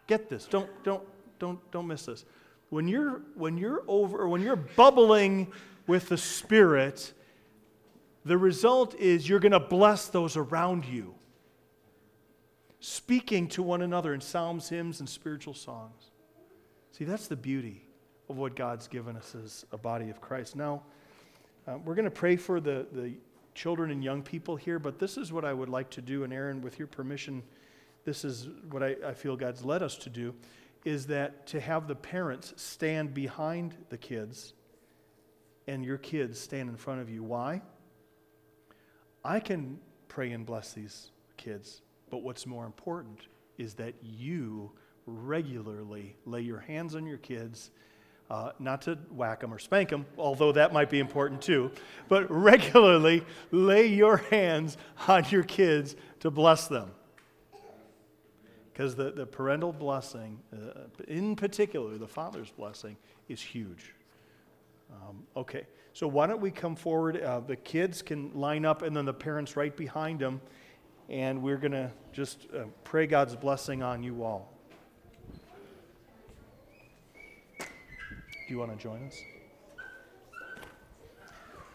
Get 0.09 0.29
this. 0.29 0.47
Don't, 0.47 0.69
don't, 0.83 1.05
don't, 1.39 1.71
don't 1.71 1.87
miss 1.87 2.07
this. 2.07 2.25
When 2.71 2.89
you're, 2.89 3.21
when 3.37 3.57
you're 3.57 3.85
over, 3.87 4.29
when 4.29 4.43
you're 4.43 4.57
bubbling 4.57 5.53
with 5.87 6.09
the 6.09 6.17
Spirit, 6.17 7.13
the 8.25 8.37
result 8.37 8.97
is 8.97 9.29
you're 9.29 9.39
going 9.39 9.53
to 9.53 9.61
bless 9.61 10.09
those 10.09 10.37
around 10.37 10.85
you. 10.85 11.15
Speaking 12.81 13.47
to 13.51 13.63
one 13.63 13.83
another 13.83 14.15
in 14.15 14.21
psalms, 14.21 14.69
hymns, 14.69 14.99
and 14.99 15.09
spiritual 15.09 15.55
songs. 15.55 16.11
See, 16.91 17.05
that's 17.05 17.29
the 17.29 17.37
beauty 17.37 17.87
of 18.29 18.37
what 18.37 18.57
God's 18.57 18.89
given 18.89 19.17
us 19.17 19.37
as 19.37 19.65
a 19.71 19.79
body 19.79 20.11
of 20.11 20.21
Christ. 20.21 20.57
Now, 20.57 20.83
uh, 21.69 21.79
we're 21.85 21.95
going 21.95 22.05
to 22.05 22.11
pray 22.11 22.35
for 22.35 22.59
the, 22.59 22.89
the 22.91 23.15
children 23.55 23.91
and 23.91 24.03
young 24.03 24.23
people 24.23 24.57
here, 24.57 24.79
but 24.79 24.99
this 24.99 25.17
is 25.17 25.33
what 25.33 25.45
I 25.45 25.53
would 25.53 25.69
like 25.69 25.91
to 25.91 26.03
do. 26.03 26.25
And 26.25 26.33
Aaron, 26.33 26.61
with 26.61 26.79
your 26.79 26.89
permission, 26.89 27.43
this 28.05 28.25
is 28.25 28.49
what 28.71 28.83
I, 28.83 28.97
I 29.07 29.15
feel 29.15 29.37
God's 29.37 29.65
led 29.65 29.83
us 29.83 29.97
to 29.99 30.11
do 30.11 30.35
is 30.85 31.07
that 31.07 31.47
to 31.47 31.61
have 31.61 31.89
the 31.89 31.95
parents 31.95 32.53
stand 32.57 33.15
behind 33.15 33.75
the 33.89 33.97
kids 33.97 34.53
and 35.67 35.85
your 35.85 35.97
kids 35.97 36.39
stand 36.39 36.69
in 36.69 36.77
front 36.77 37.01
of 37.01 37.09
you. 37.09 37.23
Why? 37.23 37.63
I 39.25 39.41
can 39.41 39.79
pray 40.09 40.33
and 40.33 40.45
bless 40.45 40.73
these 40.73 41.11
kids, 41.39 41.81
but 42.11 42.23
what's 42.23 42.47
more 42.47 42.67
important 42.67 43.29
is 43.57 43.75
that 43.75 43.95
you 44.03 44.73
regularly 45.07 46.17
lay 46.27 46.43
your 46.43 46.61
hands 46.61 46.95
on 46.95 47.07
your 47.07 47.19
kids 47.19 47.71
uh, 48.31 48.53
not 48.59 48.83
to 48.83 48.99
whack 49.11 49.41
them 49.41 49.53
or 49.53 49.59
spank 49.59 49.91
them, 49.91 50.07
although 50.17 50.53
that 50.53 50.73
might 50.73 50.89
be 50.89 50.99
important 50.99 51.43
too, 51.43 51.71
but 52.09 52.31
regularly 52.31 53.25
lay 53.51 53.87
your 53.87 54.17
hands 54.17 54.77
on 55.07 55.25
your 55.31 55.43
kids 55.43 55.95
to 56.21 56.31
bless 56.31 56.67
them. 56.67 56.91
Because 58.73 58.97
the, 58.97 59.13
the 59.13 59.27
parental 59.27 59.73
blessing, 59.73 60.41
uh, 60.53 60.81
in 61.07 61.37
particular 61.37 61.97
the 61.97 62.09
father's 62.09 62.51
blessing, 62.51 62.97
is 63.29 63.41
huge. 63.41 63.95
Um, 64.91 65.23
okay, 65.37 65.67
so 65.93 66.09
why 66.09 66.27
don't 66.27 66.41
we 66.41 66.51
come 66.51 66.75
forward? 66.75 67.21
Uh, 67.21 67.41
the 67.41 67.57
kids 67.57 68.03
can 68.03 68.33
line 68.35 68.65
up, 68.65 68.83
and 68.83 68.97
then 68.97 69.05
the 69.05 69.15
parents 69.15 69.57
right 69.57 69.75
behind 69.77 70.19
them, 70.19 70.41
and 71.09 71.43
we're 71.43 71.57
going 71.57 71.73
to 71.73 71.91
just 72.13 72.47
uh, 72.57 72.65
pray 72.85 73.07
God's 73.07 73.37
blessing 73.37 73.83
on 73.83 74.03
you 74.03 74.25
all. 74.25 74.54
Do 78.47 78.53
you 78.53 78.59
want 78.59 78.77
to 78.77 78.83
join 78.83 79.03
us? 79.05 79.23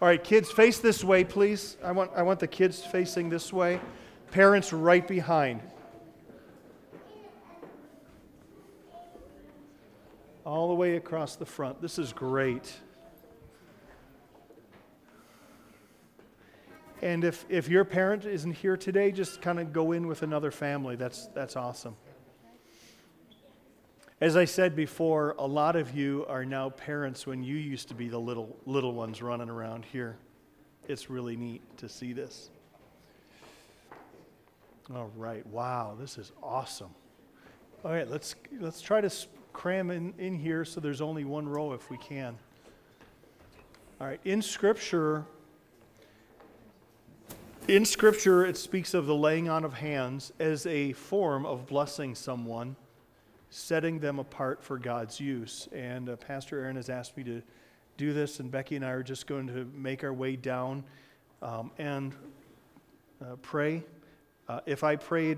All 0.01 0.07
right, 0.07 0.23
kids, 0.23 0.51
face 0.51 0.77
this 0.79 1.03
way, 1.03 1.23
please. 1.23 1.77
I 1.83 1.91
want, 1.91 2.11
I 2.15 2.21
want 2.21 2.39
the 2.39 2.47
kids 2.47 2.85
facing 2.85 3.29
this 3.29 3.51
way, 3.51 3.81
parents 4.31 4.71
right 4.71 5.05
behind. 5.05 5.61
All 10.45 10.67
the 10.69 10.75
way 10.75 10.95
across 10.95 11.35
the 11.35 11.45
front. 11.45 11.81
This 11.81 11.99
is 11.99 12.13
great. 12.13 12.71
And 17.01 17.23
if, 17.23 17.45
if 17.49 17.67
your 17.67 17.83
parent 17.83 18.25
isn't 18.25 18.53
here 18.53 18.77
today, 18.77 19.11
just 19.11 19.41
kind 19.41 19.59
of 19.59 19.73
go 19.73 19.91
in 19.93 20.07
with 20.07 20.21
another 20.21 20.51
family. 20.51 20.95
That's, 20.95 21.27
that's 21.33 21.55
awesome. 21.55 21.95
As 24.21 24.35
I 24.35 24.43
said 24.43 24.75
before, 24.75 25.33
a 25.39 25.47
lot 25.47 25.77
of 25.77 25.95
you 25.95 26.25
are 26.27 26.43
now 26.43 26.71
parents 26.71 27.25
when 27.25 27.41
you 27.41 27.55
used 27.55 27.87
to 27.87 27.93
be 27.93 28.09
the 28.09 28.19
little, 28.19 28.57
little 28.65 28.93
ones 28.93 29.21
running 29.21 29.49
around 29.49 29.85
here. 29.85 30.17
It's 30.89 31.09
really 31.09 31.37
neat 31.37 31.61
to 31.77 31.87
see 31.87 32.11
this. 32.11 32.49
All 34.93 35.09
right, 35.15 35.47
wow, 35.47 35.95
this 35.97 36.17
is 36.17 36.33
awesome. 36.43 36.89
All 37.85 37.91
right, 37.91 38.09
let's, 38.09 38.35
let's 38.59 38.81
try 38.81 38.99
to 38.99 39.09
cram 39.53 39.89
in, 39.89 40.13
in 40.17 40.35
here 40.35 40.65
so 40.65 40.81
there's 40.81 40.99
only 40.99 41.23
one 41.23 41.47
row 41.47 41.71
if 41.71 41.89
we 41.89 41.95
can. 41.97 42.37
All 44.01 44.07
right, 44.07 44.19
in 44.25 44.41
Scripture, 44.41 45.23
in 47.69 47.85
Scripture, 47.85 48.45
it 48.45 48.57
speaks 48.57 48.93
of 48.93 49.05
the 49.05 49.15
laying 49.15 49.47
on 49.47 49.63
of 49.63 49.75
hands 49.75 50.33
as 50.39 50.65
a 50.65 50.91
form 50.91 51.45
of 51.45 51.67
blessing 51.67 52.15
someone 52.15 52.75
setting 53.49 53.99
them 53.99 54.19
apart 54.19 54.63
for 54.63 54.77
God's 54.77 55.19
use. 55.19 55.67
And 55.71 56.09
uh, 56.09 56.15
Pastor 56.15 56.59
Aaron 56.59 56.75
has 56.75 56.89
asked 56.89 57.17
me 57.17 57.23
to 57.25 57.41
do 57.97 58.13
this, 58.13 58.39
and 58.39 58.49
Becky 58.49 58.75
and 58.75 58.85
I 58.85 58.91
are 58.91 59.03
just 59.03 59.27
going 59.27 59.47
to 59.47 59.69
make 59.73 60.03
our 60.03 60.13
way 60.13 60.35
down 60.35 60.83
um, 61.41 61.71
and 61.77 62.13
uh, 63.21 63.35
pray. 63.41 63.83
Uh, 64.47 64.61
if 64.65 64.83
I 64.83 64.95
prayed 64.95 65.37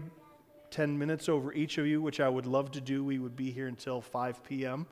10 0.72 0.98
minutes 0.98 1.28
over 1.28 1.54
each 1.54 1.78
of 1.78 1.88
you, 1.88 2.02
which 2.02 2.20
I 2.20 2.30
would 2.30 2.46
love 2.46 2.72
to 2.72 2.82
do, 2.82 3.04
we 3.04 3.20
would 3.20 3.36
be 3.36 3.52
here 3.52 3.68
until 3.68 4.02
5 4.02 4.44
p.m. 4.44 4.88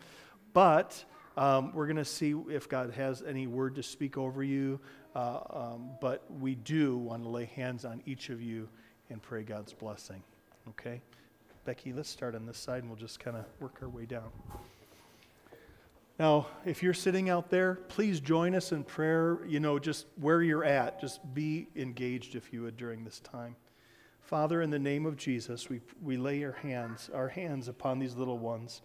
But 0.54 1.04
um, 1.38 1.72
we're 1.74 1.86
going 1.86 1.98
to 1.98 2.06
see 2.06 2.36
if 2.50 2.68
God 2.68 2.92
has 2.92 3.24
any 3.24 3.48
word 3.48 3.76
to 3.76 3.84
speak 3.84 4.18
over 4.18 4.44
you. 4.44 4.80
Uh, 5.16 5.40
um, 5.50 5.92
but 6.02 6.24
we 6.40 6.56
do 6.56 6.98
want 6.98 7.24
to 7.24 7.30
lay 7.30 7.46
hands 7.46 7.86
on 7.86 8.02
each 8.06 8.30
of 8.30 8.42
you 8.42 8.68
and 9.10 9.22
pray 9.22 9.44
God's 9.44 9.74
blessing. 9.74 10.22
Okay? 10.70 11.02
Becky, 11.70 11.94
let's 11.94 12.10
start 12.10 12.34
on 12.34 12.48
this 12.48 12.58
side 12.58 12.80
and 12.80 12.90
we'll 12.90 12.98
just 12.98 13.20
kind 13.20 13.38
of 13.38 13.46
work 13.60 13.78
our 13.84 13.90
way 13.90 14.04
down. 14.04 14.32
Now, 16.18 16.48
if 16.66 16.82
you're 16.82 16.96
sitting 16.96 17.30
out 17.30 17.52
there, 17.52 17.76
please 17.76 18.20
join 18.20 18.56
us 18.56 18.72
in 18.72 18.84
prayer. 18.84 19.38
You 19.46 19.60
know, 19.60 19.78
just 19.78 20.08
where 20.20 20.42
you're 20.42 20.64
at, 20.64 21.00
just 21.00 21.20
be 21.36 21.68
engaged 21.76 22.34
if 22.34 22.52
you 22.52 22.64
would 22.64 22.76
during 22.76 23.04
this 23.04 23.20
time. 23.20 23.56
Father, 24.20 24.64
in 24.64 24.72
the 24.72 24.80
name 24.80 25.06
of 25.06 25.16
Jesus, 25.16 25.70
we, 25.70 25.80
we 26.02 26.18
lay 26.18 26.44
our 26.44 26.54
hands, 26.54 27.12
our 27.14 27.28
hands 27.28 27.68
upon 27.68 28.00
these 28.00 28.16
little 28.16 28.40
ones, 28.40 28.82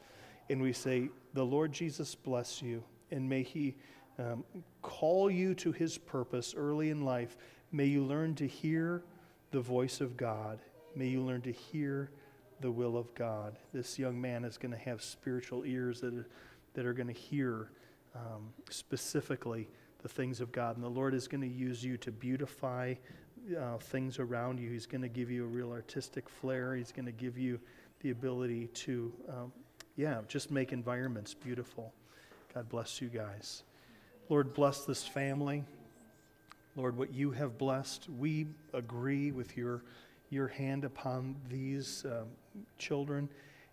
and 0.51 0.61
we 0.61 0.75
say, 0.75 1.09
The 1.33 1.43
Lord 1.43 1.73
Jesus 1.73 2.15
bless 2.15 2.61
you, 2.61 2.85
and 3.11 3.27
may 3.27 3.45
He 3.45 3.77
um, 4.19 4.45
call 4.83 5.31
you 5.31 5.55
to 5.55 5.73
His 5.73 5.97
purpose 5.97 6.55
early 6.55 6.91
in 6.91 7.03
life. 7.03 7.39
May 7.73 7.87
you 7.87 8.05
learn 8.05 8.35
to 8.35 8.47
hear 8.47 9.05
the 9.53 9.61
voice 9.61 10.03
of 10.03 10.19
God. 10.19 10.59
May 10.95 11.07
you 11.07 11.23
learn 11.23 11.41
to 11.41 11.51
hear 11.51 12.11
the 12.65 12.71
will 12.71 12.97
of 12.97 13.15
God. 13.15 13.59
This 13.75 13.99
young 13.99 14.19
man 14.19 14.43
is 14.43 14.57
going 14.57 14.73
to 14.73 14.79
have 14.79 15.03
spiritual 15.03 15.67
ears 15.67 16.01
that 16.01 16.15
are, 16.15 16.27
that 16.73 16.87
are 16.87 16.95
going 16.95 17.09
to 17.09 17.13
hear 17.13 17.69
um, 18.15 18.55
specifically 18.71 19.69
the 20.03 20.09
things 20.09 20.41
of 20.41 20.51
God. 20.51 20.77
And 20.77 20.83
the 20.83 20.89
Lord 20.89 21.13
is 21.13 21.29
going 21.29 21.43
to 21.43 21.47
use 21.47 21.85
you 21.85 21.99
to 21.99 22.11
beautify 22.11 22.95
uh, 23.55 23.77
things 23.77 24.19
around 24.19 24.59
you. 24.59 24.71
He's 24.71 24.87
going 24.87 25.03
to 25.03 25.09
give 25.09 25.31
you 25.31 25.45
a 25.45 25.47
real 25.47 25.73
artistic 25.73 26.27
flair. 26.27 26.75
He's 26.75 26.91
going 26.91 27.05
to 27.05 27.13
give 27.13 27.37
you 27.37 27.61
the 28.01 28.09
ability 28.09 28.69
to, 28.69 29.13
um, 29.29 29.53
yeah, 29.97 30.23
just 30.27 30.51
make 30.51 30.73
environments 30.73 31.35
beautiful. 31.35 31.93
God 32.55 32.67
bless 32.71 32.99
you 32.99 33.09
guys. 33.09 33.63
Lord, 34.31 34.55
bless 34.55 34.87
this 34.87 35.07
family. 35.07 35.65
Lord, 36.77 36.97
what 36.97 37.13
you 37.13 37.31
have 37.33 37.59
blessed, 37.59 38.09
we 38.19 38.47
agree 38.73 39.33
with 39.33 39.55
your 39.55 39.83
your 40.31 40.49
hand 40.49 40.85
upon 40.85 41.37
these 41.49 42.05
um, 42.07 42.27
children, 42.79 43.29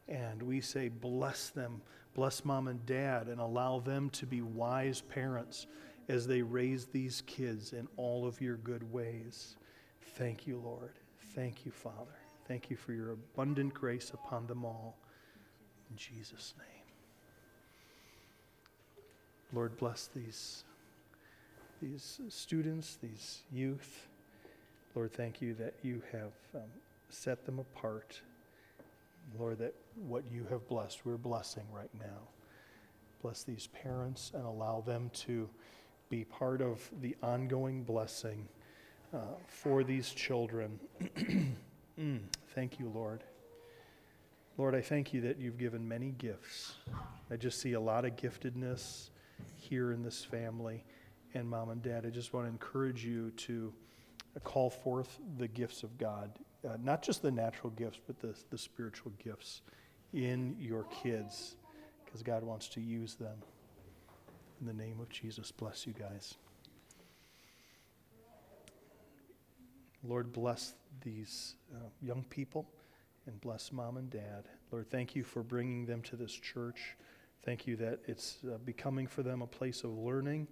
and 0.07 0.41
we 0.41 0.61
say, 0.61 0.89
bless 0.89 1.49
them, 1.49 1.81
bless 2.13 2.43
mom 2.43 2.67
and 2.67 2.85
dad, 2.85 3.27
and 3.27 3.39
allow 3.39 3.79
them 3.79 4.09
to 4.11 4.25
be 4.25 4.41
wise 4.41 5.01
parents 5.01 5.67
as 6.09 6.27
they 6.27 6.41
raise 6.41 6.85
these 6.85 7.23
kids 7.25 7.73
in 7.73 7.87
all 7.97 8.27
of 8.27 8.41
your 8.41 8.57
good 8.57 8.91
ways. 8.91 9.55
Thank 10.15 10.47
you, 10.47 10.57
Lord. 10.57 10.93
Thank 11.35 11.65
you, 11.65 11.71
Father. 11.71 12.17
Thank 12.47 12.69
you 12.69 12.75
for 12.75 12.91
your 12.91 13.11
abundant 13.11 13.73
grace 13.73 14.11
upon 14.13 14.47
them 14.47 14.65
all. 14.65 14.97
In 15.89 15.95
Jesus' 15.95 16.53
name. 16.57 16.67
Lord, 19.53 19.77
bless 19.77 20.09
these, 20.15 20.63
these 21.81 22.19
students, 22.29 22.97
these 23.01 23.41
youth. 23.51 24.07
Lord, 24.95 25.13
thank 25.13 25.41
you 25.41 25.53
that 25.55 25.75
you 25.81 26.01
have 26.11 26.31
um, 26.55 26.69
set 27.09 27.45
them 27.45 27.59
apart. 27.59 28.21
Lord, 29.37 29.59
that 29.59 29.75
what 29.95 30.23
you 30.31 30.45
have 30.49 30.67
blessed, 30.67 31.05
we're 31.05 31.17
blessing 31.17 31.63
right 31.71 31.89
now. 31.99 32.29
Bless 33.21 33.43
these 33.43 33.67
parents 33.67 34.31
and 34.33 34.45
allow 34.45 34.81
them 34.81 35.11
to 35.13 35.49
be 36.09 36.25
part 36.25 36.61
of 36.61 36.89
the 37.01 37.15
ongoing 37.21 37.83
blessing 37.83 38.47
uh, 39.13 39.19
for 39.47 39.83
these 39.83 40.09
children. 40.09 40.79
mm, 41.99 42.19
thank 42.55 42.79
you, 42.79 42.89
Lord. 42.93 43.23
Lord, 44.57 44.75
I 44.75 44.81
thank 44.81 45.13
you 45.13 45.21
that 45.21 45.39
you've 45.39 45.57
given 45.57 45.87
many 45.87 46.11
gifts. 46.11 46.75
I 47.31 47.37
just 47.37 47.61
see 47.61 47.73
a 47.73 47.79
lot 47.79 48.05
of 48.05 48.15
giftedness 48.15 49.09
here 49.55 49.91
in 49.91 50.03
this 50.03 50.23
family. 50.23 50.83
And 51.33 51.49
mom 51.49 51.69
and 51.69 51.81
dad, 51.81 52.05
I 52.05 52.09
just 52.09 52.33
want 52.33 52.45
to 52.45 52.51
encourage 52.51 53.05
you 53.05 53.31
to 53.31 53.73
call 54.43 54.69
forth 54.69 55.19
the 55.37 55.47
gifts 55.47 55.83
of 55.83 55.97
God, 55.97 56.31
uh, 56.67 56.77
not 56.81 57.01
just 57.01 57.21
the 57.21 57.31
natural 57.31 57.71
gifts, 57.71 57.99
but 58.05 58.19
the, 58.19 58.35
the 58.49 58.57
spiritual 58.57 59.11
gifts 59.23 59.61
in 60.13 60.55
your 60.59 60.83
kids, 61.03 61.55
because 62.05 62.21
God 62.21 62.43
wants 62.43 62.67
to 62.69 62.81
use 62.81 63.15
them. 63.15 63.37
In 64.59 64.67
the 64.67 64.73
name 64.73 64.99
of 64.99 65.09
Jesus, 65.09 65.51
bless 65.51 65.87
you 65.87 65.93
guys. 65.93 66.35
Lord, 70.03 70.33
bless 70.33 70.73
these 71.03 71.55
uh, 71.73 71.89
young 72.01 72.23
people 72.29 72.67
and 73.27 73.39
bless 73.41 73.71
mom 73.71 73.97
and 73.97 74.09
dad. 74.09 74.47
Lord, 74.71 74.89
thank 74.89 75.15
you 75.15 75.23
for 75.23 75.43
bringing 75.43 75.85
them 75.85 76.01
to 76.03 76.15
this 76.15 76.31
church. 76.33 76.97
Thank 77.43 77.67
you 77.67 77.75
that 77.77 77.99
it's 78.05 78.37
uh, 78.45 78.57
becoming 78.65 79.07
for 79.07 79.23
them 79.23 79.41
a 79.41 79.47
place 79.47 79.83
of 79.83 79.91
learning, 79.97 80.47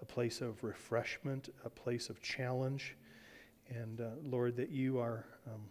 a 0.00 0.04
place 0.04 0.40
of 0.40 0.62
refreshment, 0.64 1.50
a 1.64 1.70
place 1.70 2.10
of 2.10 2.20
challenge. 2.20 2.96
And 3.74 4.00
uh, 4.00 4.10
Lord, 4.22 4.56
that 4.56 4.70
you 4.70 4.98
are 4.98 5.24
um, 5.46 5.62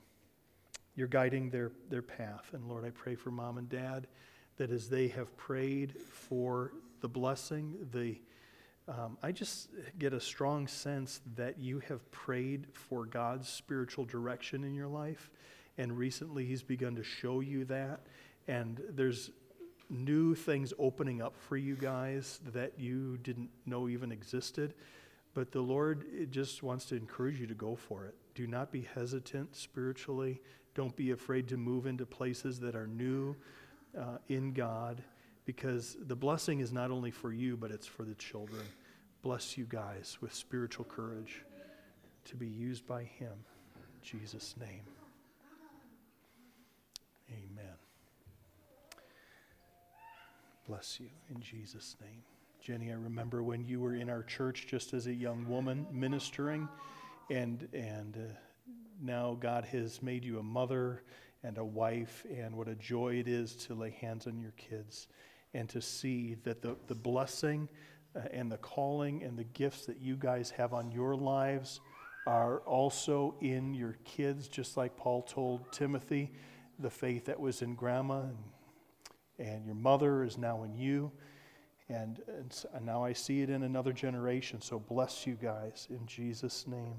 you're 0.95 1.07
guiding 1.07 1.49
their, 1.49 1.71
their 1.89 2.01
path. 2.01 2.49
And 2.53 2.67
Lord, 2.67 2.85
I 2.85 2.89
pray 2.89 3.15
for 3.15 3.31
mom 3.31 3.57
and 3.57 3.69
dad 3.69 4.07
that 4.57 4.71
as 4.71 4.89
they 4.89 5.07
have 5.09 5.35
prayed 5.37 5.93
for 5.99 6.73
the 6.99 7.07
blessing, 7.07 7.75
the 7.91 8.17
um, 8.87 9.17
I 9.23 9.31
just 9.31 9.69
get 9.99 10.11
a 10.11 10.19
strong 10.19 10.67
sense 10.67 11.21
that 11.35 11.59
you 11.59 11.79
have 11.87 12.11
prayed 12.11 12.67
for 12.73 13.05
God's 13.05 13.47
spiritual 13.47 14.05
direction 14.05 14.63
in 14.63 14.73
your 14.73 14.87
life. 14.87 15.29
And 15.77 15.97
recently, 15.97 16.45
He's 16.45 16.63
begun 16.63 16.95
to 16.95 17.03
show 17.03 17.39
you 17.39 17.63
that. 17.65 18.01
And 18.47 18.81
there's 18.89 19.29
new 19.89 20.35
things 20.35 20.73
opening 20.77 21.21
up 21.21 21.35
for 21.37 21.57
you 21.57 21.75
guys 21.75 22.39
that 22.53 22.73
you 22.77 23.17
didn't 23.17 23.49
know 23.65 23.87
even 23.87 24.11
existed. 24.11 24.73
But 25.33 25.51
the 25.51 25.61
Lord 25.61 26.29
just 26.29 26.61
wants 26.61 26.85
to 26.85 26.95
encourage 26.95 27.39
you 27.39 27.47
to 27.47 27.53
go 27.53 27.75
for 27.75 28.05
it. 28.05 28.15
Do 28.35 28.47
not 28.47 28.71
be 28.71 28.81
hesitant 28.81 29.55
spiritually. 29.55 30.41
Don't 30.75 30.95
be 30.95 31.11
afraid 31.11 31.47
to 31.49 31.57
move 31.57 31.85
into 31.85 32.05
places 32.05 32.59
that 32.59 32.75
are 32.75 32.87
new 32.87 33.35
uh, 33.97 34.17
in 34.29 34.53
God 34.53 35.03
because 35.45 35.97
the 36.07 36.15
blessing 36.15 36.59
is 36.59 36.71
not 36.71 36.91
only 36.91 37.11
for 37.11 37.31
you, 37.31 37.57
but 37.57 37.71
it's 37.71 37.87
for 37.87 38.03
the 38.03 38.15
children. 38.15 38.63
Bless 39.21 39.57
you 39.57 39.65
guys 39.65 40.17
with 40.21 40.33
spiritual 40.33 40.85
courage 40.85 41.43
to 42.25 42.35
be 42.35 42.47
used 42.47 42.85
by 42.85 43.03
Him. 43.03 43.33
In 43.75 44.19
Jesus' 44.19 44.55
name. 44.59 44.83
Amen. 47.29 47.75
Bless 50.67 50.99
you 50.99 51.09
in 51.33 51.41
Jesus' 51.41 51.95
name. 52.01 52.23
Jenny, 52.61 52.91
I 52.91 52.95
remember 52.95 53.41
when 53.41 53.65
you 53.65 53.79
were 53.79 53.95
in 53.95 54.07
our 54.07 54.21
church 54.21 54.67
just 54.67 54.93
as 54.93 55.07
a 55.07 55.13
young 55.13 55.49
woman 55.49 55.87
ministering, 55.91 56.69
and, 57.31 57.67
and 57.73 58.15
uh, 58.15 58.33
now 59.01 59.35
God 59.39 59.65
has 59.65 60.03
made 60.03 60.23
you 60.23 60.37
a 60.37 60.43
mother 60.43 61.01
and 61.43 61.57
a 61.57 61.65
wife, 61.65 62.23
and 62.31 62.55
what 62.55 62.67
a 62.67 62.75
joy 62.75 63.15
it 63.15 63.27
is 63.27 63.55
to 63.65 63.73
lay 63.73 63.89
hands 63.89 64.27
on 64.27 64.39
your 64.39 64.51
kids 64.57 65.07
and 65.55 65.67
to 65.69 65.81
see 65.81 66.35
that 66.43 66.61
the, 66.61 66.75
the 66.85 66.93
blessing 66.93 67.67
uh, 68.15 68.19
and 68.31 68.51
the 68.51 68.57
calling 68.57 69.23
and 69.23 69.39
the 69.39 69.43
gifts 69.43 69.87
that 69.87 69.99
you 69.99 70.15
guys 70.15 70.51
have 70.51 70.71
on 70.71 70.91
your 70.91 71.15
lives 71.15 71.81
are 72.27 72.59
also 72.59 73.33
in 73.41 73.73
your 73.73 73.97
kids, 74.05 74.47
just 74.47 74.77
like 74.77 74.95
Paul 74.95 75.23
told 75.23 75.71
Timothy, 75.71 76.31
the 76.77 76.91
faith 76.91 77.25
that 77.25 77.39
was 77.39 77.63
in 77.63 77.73
grandma 77.73 78.21
and, 78.21 78.37
and 79.39 79.65
your 79.65 79.73
mother 79.73 80.23
is 80.23 80.37
now 80.37 80.61
in 80.61 80.75
you. 80.75 81.11
And, 81.91 82.21
and, 82.27 82.65
and 82.73 82.85
now 82.85 83.03
I 83.03 83.11
see 83.11 83.41
it 83.41 83.49
in 83.49 83.63
another 83.63 83.91
generation. 83.91 84.61
So 84.61 84.79
bless 84.79 85.27
you 85.27 85.33
guys 85.33 85.87
in 85.89 86.05
Jesus' 86.07 86.65
name 86.65 86.95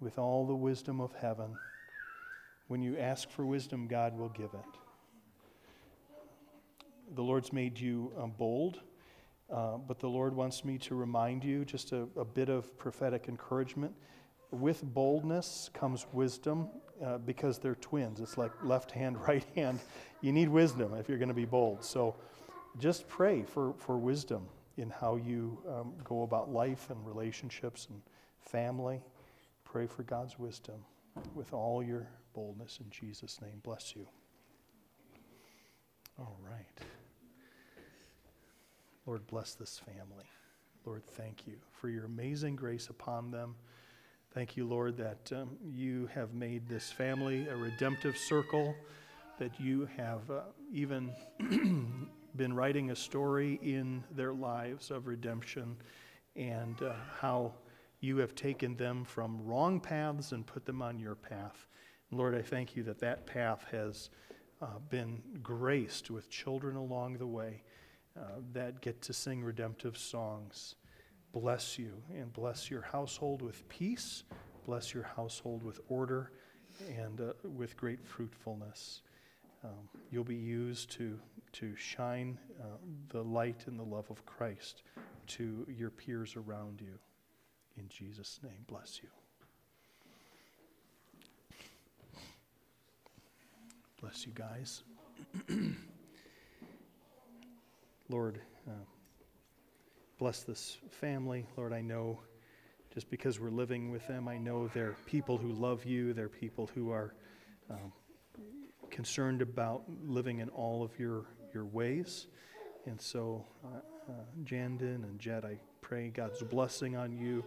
with 0.00 0.18
all 0.18 0.44
the 0.44 0.56
wisdom 0.56 1.00
of 1.00 1.14
heaven. 1.14 1.56
When 2.66 2.82
you 2.82 2.98
ask 2.98 3.30
for 3.30 3.46
wisdom, 3.46 3.86
God 3.86 4.18
will 4.18 4.30
give 4.30 4.50
it. 4.54 4.78
The 7.14 7.22
Lord's 7.22 7.52
made 7.52 7.78
you 7.78 8.12
um, 8.18 8.32
bold, 8.36 8.80
uh, 9.52 9.76
but 9.76 10.00
the 10.00 10.08
Lord 10.08 10.34
wants 10.34 10.64
me 10.64 10.78
to 10.78 10.96
remind 10.96 11.44
you 11.44 11.64
just 11.64 11.92
a, 11.92 12.08
a 12.16 12.24
bit 12.24 12.48
of 12.48 12.76
prophetic 12.76 13.28
encouragement. 13.28 13.94
With 14.50 14.82
boldness 14.82 15.70
comes 15.72 16.06
wisdom 16.12 16.68
uh, 17.04 17.18
because 17.18 17.58
they're 17.58 17.76
twins. 17.76 18.18
It's 18.20 18.36
like 18.36 18.50
left 18.64 18.90
hand, 18.90 19.16
right 19.28 19.46
hand. 19.54 19.78
You 20.22 20.32
need 20.32 20.48
wisdom 20.48 20.94
if 20.94 21.08
you're 21.08 21.18
going 21.18 21.28
to 21.28 21.34
be 21.34 21.44
bold. 21.44 21.84
So 21.84 22.16
just 22.78 23.08
pray 23.08 23.42
for, 23.42 23.74
for 23.78 23.96
wisdom 23.98 24.46
in 24.76 24.90
how 24.90 25.16
you 25.16 25.58
um, 25.68 25.92
go 26.04 26.22
about 26.22 26.50
life 26.50 26.90
and 26.90 27.04
relationships 27.06 27.88
and 27.90 28.00
family. 28.40 29.02
Pray 29.64 29.86
for 29.86 30.02
God's 30.02 30.38
wisdom 30.38 30.84
with 31.34 31.52
all 31.52 31.82
your 31.82 32.08
boldness 32.32 32.78
in 32.82 32.90
Jesus' 32.90 33.40
name. 33.40 33.60
Bless 33.62 33.96
you. 33.96 34.06
All 36.18 36.38
right. 36.48 36.86
Lord, 39.06 39.26
bless 39.26 39.54
this 39.54 39.80
family. 39.84 40.26
Lord, 40.84 41.04
thank 41.04 41.46
you 41.46 41.54
for 41.72 41.88
your 41.88 42.04
amazing 42.04 42.56
grace 42.56 42.88
upon 42.88 43.30
them. 43.30 43.56
Thank 44.32 44.56
you, 44.56 44.66
Lord, 44.66 44.96
that 44.98 45.32
um, 45.34 45.56
you 45.64 46.08
have 46.14 46.34
made 46.34 46.68
this 46.68 46.92
family 46.92 47.48
a 47.48 47.56
redemptive 47.56 48.16
circle, 48.16 48.74
that 49.38 49.58
you 49.58 49.88
have 49.96 50.30
uh, 50.30 50.40
even 50.72 51.10
been 52.36 52.52
writing 52.52 52.90
a 52.90 52.96
story 52.96 53.58
in 53.62 54.04
their 54.10 54.32
lives 54.32 54.90
of 54.90 55.06
redemption 55.06 55.76
and 56.36 56.80
uh, 56.82 56.92
how 57.20 57.52
you 58.00 58.18
have 58.18 58.34
taken 58.34 58.76
them 58.76 59.04
from 59.04 59.44
wrong 59.44 59.80
paths 59.80 60.32
and 60.32 60.46
put 60.46 60.64
them 60.64 60.82
on 60.82 60.98
your 60.98 61.14
path. 61.14 61.66
Lord, 62.10 62.34
I 62.34 62.42
thank 62.42 62.76
you 62.76 62.82
that 62.84 63.00
that 63.00 63.26
path 63.26 63.64
has 63.70 64.10
uh, 64.62 64.78
been 64.88 65.20
graced 65.42 66.10
with 66.10 66.30
children 66.30 66.76
along 66.76 67.18
the 67.18 67.26
way 67.26 67.62
uh, 68.18 68.40
that 68.52 68.80
get 68.80 69.02
to 69.02 69.12
sing 69.12 69.42
redemptive 69.42 69.96
songs. 69.96 70.76
Bless 71.32 71.78
you 71.78 72.02
and 72.14 72.32
bless 72.32 72.70
your 72.70 72.82
household 72.82 73.42
with 73.42 73.68
peace. 73.68 74.24
Bless 74.64 74.94
your 74.94 75.04
household 75.16 75.62
with 75.62 75.80
order 75.88 76.32
and 76.88 77.20
uh, 77.20 77.32
with 77.44 77.76
great 77.76 78.06
fruitfulness. 78.06 79.02
Um, 79.64 79.88
you'll 80.10 80.24
be 80.24 80.36
used 80.36 80.90
to, 80.92 81.18
to 81.60 81.74
shine 81.76 82.38
uh, 82.60 82.64
the 83.10 83.22
light 83.22 83.64
and 83.66 83.78
the 83.78 83.84
love 83.84 84.10
of 84.10 84.24
Christ 84.26 84.82
to 85.26 85.66
your 85.68 85.90
peers 85.90 86.36
around 86.36 86.80
you. 86.80 86.98
In 87.76 87.88
Jesus' 87.88 88.40
name, 88.42 88.64
bless 88.66 89.00
you. 89.02 89.08
Bless 94.00 94.26
you 94.26 94.32
guys. 94.32 94.82
Lord, 98.08 98.40
uh, 98.68 98.84
bless 100.18 100.44
this 100.44 100.78
family. 100.90 101.46
Lord, 101.56 101.72
I 101.72 101.80
know 101.80 102.20
just 102.94 103.10
because 103.10 103.40
we're 103.40 103.50
living 103.50 103.90
with 103.90 104.06
them, 104.06 104.28
I 104.28 104.38
know 104.38 104.68
they're 104.68 104.96
people 105.06 105.36
who 105.36 105.52
love 105.52 105.84
you, 105.84 106.12
they're 106.12 106.28
people 106.28 106.70
who 106.74 106.90
are 106.90 107.14
um, 107.68 107.92
concerned 108.90 109.42
about 109.42 109.82
living 110.04 110.38
in 110.38 110.48
all 110.50 110.82
of 110.82 110.98
your, 110.98 111.26
your 111.54 111.64
ways. 111.64 112.26
And 112.86 113.00
so, 113.00 113.44
uh, 113.64 113.78
uh, 114.10 114.12
Jandon 114.44 115.04
and 115.04 115.18
Jed, 115.18 115.44
I 115.44 115.58
pray 115.80 116.08
God's 116.08 116.42
blessing 116.42 116.96
on 116.96 117.12
you. 117.12 117.44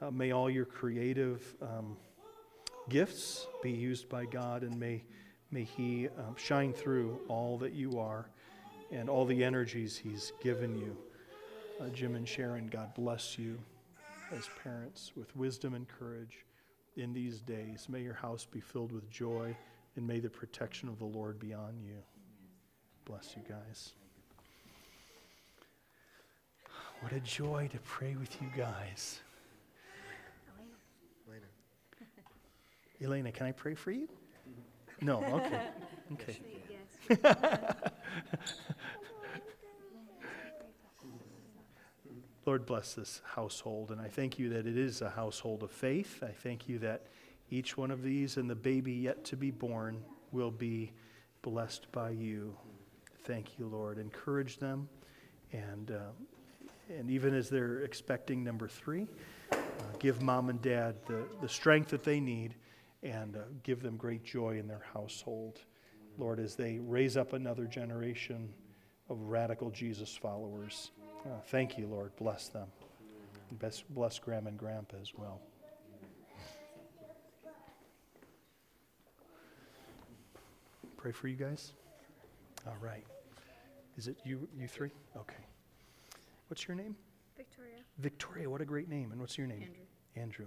Uh, 0.00 0.10
may 0.10 0.32
all 0.32 0.50
your 0.50 0.64
creative 0.66 1.54
um, 1.62 1.96
gifts 2.88 3.46
be 3.62 3.70
used 3.70 4.08
by 4.08 4.24
God, 4.26 4.62
and 4.62 4.78
may, 4.78 5.04
may 5.50 5.64
He 5.64 6.08
uh, 6.08 6.34
shine 6.36 6.72
through 6.72 7.20
all 7.28 7.56
that 7.58 7.72
you 7.72 7.98
are 7.98 8.28
and 8.90 9.08
all 9.08 9.24
the 9.24 9.42
energies 9.44 9.96
He's 9.96 10.32
given 10.42 10.76
you 10.76 10.96
Uh, 11.80 11.88
Jim 11.88 12.14
and 12.14 12.28
Sharon, 12.28 12.68
God 12.68 12.94
bless 12.94 13.38
you 13.38 13.58
as 14.30 14.48
parents 14.62 15.12
with 15.16 15.34
wisdom 15.34 15.74
and 15.74 15.88
courage 15.88 16.44
in 16.96 17.12
these 17.12 17.40
days. 17.40 17.88
May 17.88 18.02
your 18.02 18.14
house 18.14 18.44
be 18.44 18.60
filled 18.60 18.92
with 18.92 19.10
joy, 19.10 19.56
and 19.96 20.06
may 20.06 20.20
the 20.20 20.30
protection 20.30 20.88
of 20.88 20.98
the 20.98 21.04
Lord 21.06 21.38
be 21.38 21.54
on 21.54 21.80
you. 21.80 22.02
Bless 23.04 23.34
you 23.36 23.42
guys. 23.48 23.92
What 27.00 27.12
a 27.12 27.20
joy 27.20 27.68
to 27.72 27.78
pray 27.80 28.14
with 28.14 28.40
you 28.40 28.48
guys. 28.56 29.20
Elena. 31.26 31.46
Elena, 33.02 33.32
can 33.32 33.46
I 33.46 33.52
pray 33.52 33.74
for 33.74 33.90
you? 33.90 34.08
No, 35.00 35.24
okay. 35.24 35.60
Okay. 36.12 36.38
Lord, 42.44 42.66
bless 42.66 42.94
this 42.94 43.22
household, 43.24 43.92
and 43.92 44.00
I 44.00 44.08
thank 44.08 44.38
you 44.38 44.50
that 44.50 44.66
it 44.66 44.76
is 44.76 45.00
a 45.00 45.08
household 45.08 45.62
of 45.62 45.70
faith. 45.70 46.22
I 46.22 46.32
thank 46.32 46.68
you 46.68 46.78
that 46.80 47.06
each 47.50 47.78
one 47.78 47.90
of 47.90 48.02
these 48.02 48.36
and 48.36 48.50
the 48.50 48.54
baby 48.54 48.92
yet 48.92 49.24
to 49.26 49.36
be 49.36 49.50
born 49.50 50.02
will 50.32 50.50
be 50.50 50.92
blessed 51.40 51.90
by 51.92 52.10
you. 52.10 52.54
Thank 53.24 53.58
you, 53.58 53.66
Lord. 53.66 53.98
Encourage 53.98 54.58
them, 54.58 54.88
and, 55.52 55.92
uh, 55.92 56.96
and 56.98 57.10
even 57.10 57.34
as 57.34 57.48
they're 57.48 57.80
expecting 57.80 58.42
number 58.42 58.66
three, 58.66 59.06
uh, 59.52 59.56
give 59.98 60.22
mom 60.22 60.48
and 60.48 60.60
dad 60.60 60.96
the, 61.06 61.24
the 61.40 61.48
strength 61.48 61.90
that 61.90 62.02
they 62.02 62.18
need 62.18 62.54
and 63.02 63.36
uh, 63.36 63.40
give 63.62 63.82
them 63.82 63.96
great 63.96 64.24
joy 64.24 64.58
in 64.58 64.66
their 64.66 64.84
household. 64.92 65.60
Lord, 66.18 66.40
as 66.40 66.56
they 66.56 66.78
raise 66.78 67.16
up 67.16 67.32
another 67.32 67.66
generation 67.66 68.48
of 69.08 69.20
radical 69.22 69.70
Jesus 69.70 70.14
followers. 70.16 70.90
Uh, 71.24 71.38
thank 71.46 71.78
you, 71.78 71.86
Lord. 71.86 72.10
Bless 72.16 72.48
them. 72.48 72.66
Bless, 73.52 73.82
bless 73.90 74.18
Grandma 74.18 74.48
and 74.48 74.58
Grandpa 74.58 74.96
as 75.00 75.12
well. 75.16 75.40
Pray 80.96 81.12
for 81.12 81.28
you 81.28 81.36
guys. 81.36 81.72
All 82.66 82.76
right. 82.80 83.04
Is 83.96 84.08
it 84.08 84.16
you, 84.24 84.48
you 84.56 84.68
three? 84.68 84.90
Okay. 85.16 85.44
What's 86.48 86.66
your 86.66 86.76
name? 86.76 86.96
Victoria. 87.36 87.78
Victoria. 87.98 88.48
What 88.50 88.60
a 88.60 88.64
great 88.64 88.88
name. 88.88 89.12
And 89.12 89.20
what's 89.20 89.36
your 89.36 89.46
name? 89.46 89.62
Andrew. 90.16 90.46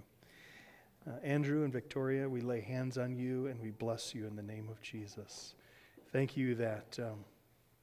Uh, 1.06 1.24
Andrew 1.24 1.64
and 1.64 1.72
Victoria, 1.72 2.28
we 2.28 2.40
lay 2.40 2.60
hands 2.60 2.98
on 2.98 3.14
you 3.14 3.46
and 3.46 3.60
we 3.60 3.70
bless 3.70 4.14
you 4.14 4.26
in 4.26 4.34
the 4.34 4.42
name 4.42 4.68
of 4.68 4.80
Jesus. 4.80 5.54
Thank 6.12 6.36
you 6.36 6.54
that, 6.56 6.98
um, 7.00 7.24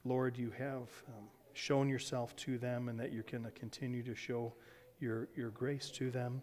Lord, 0.04 0.36
you 0.36 0.50
have 0.58 0.88
um, 1.08 1.28
shown 1.54 1.88
yourself 1.88 2.36
to 2.36 2.58
them 2.58 2.88
and 2.88 3.00
that 3.00 3.12
you're 3.12 3.22
going 3.22 3.44
to 3.44 3.50
continue 3.52 4.02
to 4.02 4.14
show 4.14 4.52
your, 5.00 5.28
your 5.34 5.50
grace 5.50 5.90
to 5.92 6.10
them. 6.10 6.42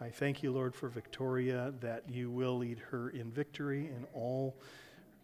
I 0.00 0.08
thank 0.08 0.42
you, 0.42 0.52
Lord, 0.52 0.74
for 0.74 0.88
Victoria, 0.88 1.72
that 1.80 2.04
you 2.08 2.30
will 2.30 2.58
lead 2.58 2.78
her 2.90 3.10
in 3.10 3.30
victory 3.30 3.86
in 3.86 4.06
all, 4.14 4.56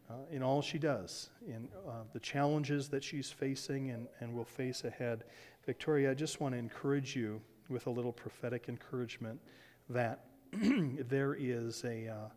uh, 0.09 0.14
in 0.30 0.42
all 0.42 0.62
she 0.62 0.78
does, 0.78 1.30
in 1.46 1.68
uh, 1.88 2.02
the 2.12 2.20
challenges 2.20 2.88
that 2.88 3.02
she's 3.02 3.30
facing 3.30 3.90
and, 3.90 4.07
and 4.20 4.32
will 4.34 4.44
face 4.44 4.84
ahead. 4.84 5.24
Victoria, 5.64 6.11
I 6.11 6.14
just 6.14 6.40
want 6.40 6.54
to 6.54 6.59
encourage 6.59 7.16
you 7.16 7.40
with 7.68 7.86
a 7.86 7.90
little 7.90 8.12
prophetic 8.12 8.68
encouragement 8.68 9.40
that 9.88 10.26
there 10.52 11.34
is 11.34 11.82
a, 11.84 12.09
uh, 12.09 12.28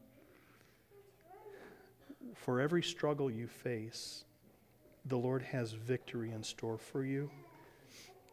for 2.33 2.59
every 2.59 2.81
struggle 2.81 3.29
you 3.29 3.47
face, 3.47 4.25
the 5.05 5.17
Lord 5.17 5.41
has 5.43 5.73
victory 5.73 6.31
in 6.31 6.43
store 6.43 6.77
for 6.77 7.03
you. 7.03 7.29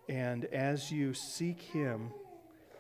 And 0.09 0.47
as 0.47 0.91
you 0.91 1.14
seek 1.14 1.61
Him, 1.61 2.11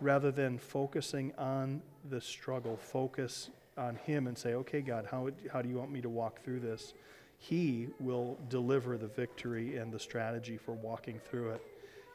rather 0.00 0.30
than 0.30 0.58
focusing 0.58 1.32
on 1.36 1.82
the 2.08 2.20
struggle, 2.20 2.76
focus 2.76 3.50
on 3.76 3.96
Him 3.96 4.26
and 4.26 4.36
say, 4.36 4.54
okay, 4.54 4.80
God, 4.80 5.06
how, 5.10 5.28
how 5.52 5.62
do 5.62 5.68
you 5.68 5.76
want 5.76 5.90
me 5.90 6.00
to 6.00 6.08
walk 6.08 6.42
through 6.42 6.60
this? 6.60 6.94
He 7.38 7.88
will 8.00 8.38
deliver 8.48 8.96
the 8.96 9.08
victory 9.08 9.76
and 9.76 9.92
the 9.92 9.98
strategy 9.98 10.56
for 10.56 10.72
walking 10.72 11.18
through 11.18 11.50
it. 11.50 11.62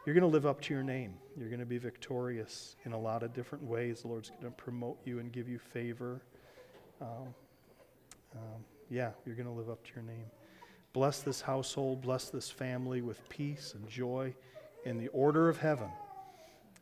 You're 0.05 0.15
going 0.15 0.23
to 0.23 0.27
live 0.27 0.47
up 0.47 0.61
to 0.61 0.73
your 0.73 0.83
name. 0.83 1.13
You're 1.37 1.49
going 1.49 1.59
to 1.59 1.65
be 1.65 1.77
victorious 1.77 2.75
in 2.85 2.93
a 2.93 2.99
lot 2.99 3.21
of 3.21 3.33
different 3.33 3.63
ways. 3.63 4.01
The 4.01 4.07
Lord's 4.07 4.29
going 4.29 4.51
to 4.51 4.51
promote 4.51 4.97
you 5.05 5.19
and 5.19 5.31
give 5.31 5.47
you 5.47 5.59
favor. 5.59 6.21
Um, 6.99 7.35
um, 8.35 8.65
yeah, 8.89 9.11
you're 9.25 9.35
going 9.35 9.47
to 9.47 9.53
live 9.53 9.69
up 9.69 9.83
to 9.85 9.91
your 9.95 10.03
name. 10.03 10.25
Bless 10.93 11.19
this 11.19 11.39
household, 11.39 12.01
bless 12.01 12.29
this 12.29 12.49
family 12.49 13.01
with 13.01 13.27
peace 13.29 13.73
and 13.75 13.87
joy 13.87 14.33
in 14.85 14.97
the 14.97 15.07
order 15.09 15.47
of 15.47 15.57
heaven. 15.57 15.89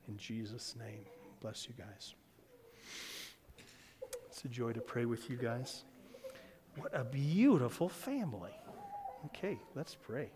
In 0.08 0.18
Jesus' 0.18 0.76
name, 0.80 1.06
bless 1.42 1.68
you 1.68 1.76
guys. 1.78 2.16
It's 4.40 4.46
a 4.46 4.48
joy 4.48 4.72
to 4.72 4.80
pray 4.80 5.04
with 5.04 5.30
you 5.30 5.36
guys. 5.36 5.84
What 6.78 6.98
a 6.98 7.04
beautiful 7.04 7.90
family. 7.90 8.54
Okay, 9.26 9.60
let's 9.76 9.96
pray. 9.96 10.30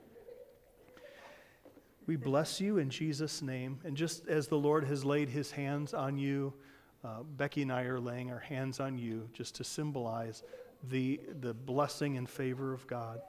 We 2.06 2.18
bless 2.18 2.60
you 2.60 2.80
in 2.80 2.89
Jesus' 2.89 3.41
name. 3.41 3.80
And 3.86 3.95
just 3.95 4.28
as 4.28 4.49
the 4.49 4.58
Lord 4.58 4.84
has 4.84 5.06
laid 5.06 5.30
his 5.30 5.51
hands 5.51 5.93
on 5.93 6.18
you, 6.18 6.54
uh, 7.01 7.24
Becky 7.24 7.62
and 7.62 7.72
I 7.72 7.84
are 7.84 7.97
laying 7.97 8.30
our 8.30 8.39
hands 8.39 8.82
on 8.82 8.97
you 8.97 9.30
just 9.32 9.56
to 9.56 9.64
symbolize 9.64 10.43
the, 10.89 11.22
the 11.39 11.54
blessing 11.54 12.18
and 12.18 12.30
favor 12.30 12.74
of 12.74 12.86
God. 12.88 13.22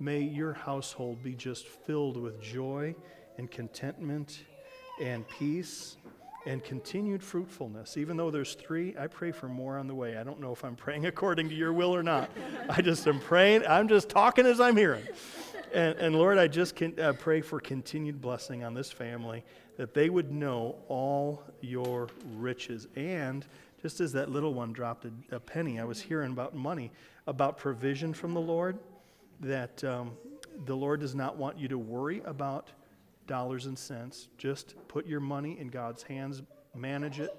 May 0.00 0.20
your 0.20 0.52
household 0.52 1.22
be 1.22 1.34
just 1.34 1.66
filled 1.66 2.18
with 2.18 2.42
joy 2.42 2.94
and 3.38 3.50
contentment 3.50 4.44
and 5.00 5.26
peace 5.28 5.96
and 6.46 6.64
continued 6.64 7.22
fruitfulness. 7.22 7.96
Even 7.96 8.16
though 8.16 8.30
there's 8.30 8.54
three, 8.54 8.94
I 8.98 9.06
pray 9.06 9.30
for 9.30 9.48
more 9.48 9.78
on 9.78 9.86
the 9.86 9.94
way. 9.94 10.16
I 10.16 10.22
don't 10.22 10.40
know 10.40 10.52
if 10.52 10.64
I'm 10.64 10.76
praying 10.76 11.06
according 11.06 11.48
to 11.50 11.54
your 11.54 11.72
will 11.72 11.94
or 11.94 12.02
not. 12.02 12.30
I 12.68 12.80
just 12.80 13.06
am 13.06 13.20
praying. 13.20 13.66
I'm 13.66 13.88
just 13.88 14.08
talking 14.08 14.46
as 14.46 14.60
I'm 14.60 14.76
hearing. 14.76 15.06
And, 15.72 15.96
and 15.98 16.16
Lord, 16.16 16.38
I 16.38 16.48
just 16.48 16.74
can, 16.74 16.98
uh, 16.98 17.12
pray 17.12 17.40
for 17.40 17.60
continued 17.60 18.20
blessing 18.20 18.64
on 18.64 18.74
this 18.74 18.90
family, 18.90 19.44
that 19.76 19.94
they 19.94 20.10
would 20.10 20.32
know 20.32 20.76
all 20.88 21.42
your 21.60 22.08
riches. 22.36 22.88
And 22.96 23.46
just 23.80 24.00
as 24.00 24.12
that 24.12 24.30
little 24.30 24.52
one 24.52 24.72
dropped 24.72 25.04
a, 25.04 25.36
a 25.36 25.40
penny, 25.40 25.78
I 25.78 25.84
was 25.84 26.00
hearing 26.00 26.32
about 26.32 26.54
money, 26.54 26.90
about 27.26 27.56
provision 27.56 28.12
from 28.12 28.34
the 28.34 28.40
Lord, 28.40 28.78
that 29.40 29.82
um, 29.84 30.12
the 30.64 30.76
Lord 30.76 31.00
does 31.00 31.14
not 31.14 31.36
want 31.36 31.58
you 31.58 31.68
to 31.68 31.78
worry 31.78 32.20
about 32.24 32.70
dollars 33.30 33.66
and 33.66 33.78
cents. 33.78 34.26
Just 34.38 34.74
put 34.88 35.06
your 35.06 35.20
money 35.20 35.56
in 35.60 35.68
God's 35.68 36.02
hands, 36.02 36.42
manage 36.74 37.20
it 37.20 37.30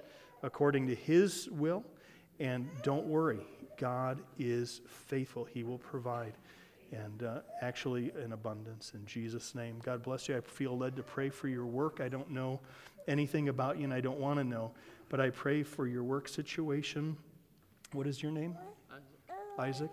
according 0.42 0.86
to 0.86 0.94
His 0.94 1.50
will, 1.50 1.84
and 2.40 2.66
don't 2.82 3.04
worry. 3.04 3.46
God 3.76 4.22
is 4.38 4.80
faithful, 4.86 5.44
He 5.44 5.62
will 5.62 5.78
provide 5.78 6.32
and 6.92 7.22
uh, 7.22 7.40
actually 7.62 8.12
in 8.22 8.32
abundance 8.32 8.92
in 8.94 9.04
Jesus' 9.06 9.54
name. 9.54 9.80
God 9.82 10.02
bless 10.02 10.28
you. 10.28 10.36
I 10.36 10.40
feel 10.40 10.76
led 10.76 10.94
to 10.96 11.02
pray 11.02 11.30
for 11.30 11.48
your 11.48 11.64
work. 11.64 12.00
I 12.02 12.08
don't 12.08 12.30
know 12.30 12.60
anything 13.08 13.48
about 13.48 13.78
you 13.78 13.84
and 13.84 13.94
I 13.94 14.00
don't 14.00 14.18
want 14.18 14.38
to 14.38 14.44
know, 14.44 14.72
but 15.08 15.20
I 15.20 15.30
pray 15.30 15.62
for 15.62 15.86
your 15.86 16.04
work 16.04 16.28
situation. 16.28 17.16
What 17.92 18.06
is 18.06 18.22
your 18.22 18.32
name? 18.32 18.56
Isaac. 19.58 19.90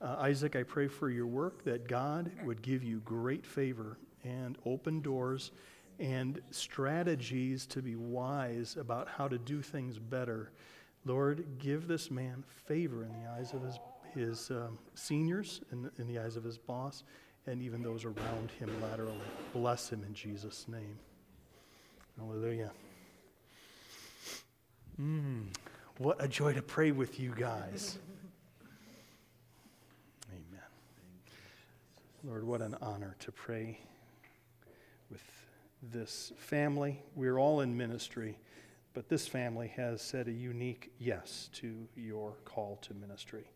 Uh, 0.00 0.16
Isaac, 0.20 0.54
I 0.54 0.62
pray 0.62 0.86
for 0.86 1.10
your 1.10 1.26
work 1.26 1.64
that 1.64 1.88
God 1.88 2.30
would 2.44 2.62
give 2.62 2.84
you 2.84 3.00
great 3.00 3.44
favor 3.44 3.98
and 4.24 4.56
open 4.66 5.00
doors 5.00 5.52
and 5.98 6.40
strategies 6.50 7.66
to 7.66 7.82
be 7.82 7.96
wise 7.96 8.76
about 8.78 9.08
how 9.08 9.26
to 9.28 9.38
do 9.38 9.62
things 9.62 9.98
better. 9.98 10.52
Lord, 11.04 11.44
give 11.58 11.88
this 11.88 12.10
man 12.10 12.44
favor 12.66 13.02
in 13.02 13.12
the 13.20 13.30
eyes 13.30 13.52
of 13.52 13.62
his 13.62 13.78
his 14.14 14.50
um, 14.50 14.78
seniors 14.94 15.60
in, 15.72 15.90
in 15.98 16.06
the 16.06 16.18
eyes 16.18 16.36
of 16.36 16.44
his 16.44 16.58
boss, 16.58 17.04
and 17.46 17.62
even 17.62 17.82
those 17.82 18.04
around 18.04 18.50
him 18.58 18.70
laterally. 18.82 19.16
Bless 19.52 19.90
him 19.90 20.04
in 20.04 20.14
Jesus' 20.14 20.66
name. 20.68 20.98
Hallelujah. 22.18 22.72
Mm, 25.00 25.46
what 25.98 26.22
a 26.22 26.26
joy 26.26 26.52
to 26.52 26.62
pray 26.62 26.90
with 26.90 27.20
you 27.20 27.32
guys. 27.38 27.98
Amen. 30.30 30.66
Lord, 32.24 32.44
what 32.44 32.60
an 32.60 32.76
honor 32.80 33.14
to 33.20 33.30
pray 33.30 33.78
with 35.10 35.22
this 35.82 36.32
family. 36.36 37.02
We're 37.14 37.38
all 37.38 37.60
in 37.60 37.76
ministry, 37.76 38.38
but 38.94 39.08
this 39.08 39.26
family 39.26 39.68
has 39.76 40.02
said 40.02 40.28
a 40.28 40.32
unique 40.32 40.92
yes 40.98 41.48
to 41.54 41.86
your 41.96 42.34
call 42.44 42.76
to 42.82 42.94
ministry. 42.94 43.50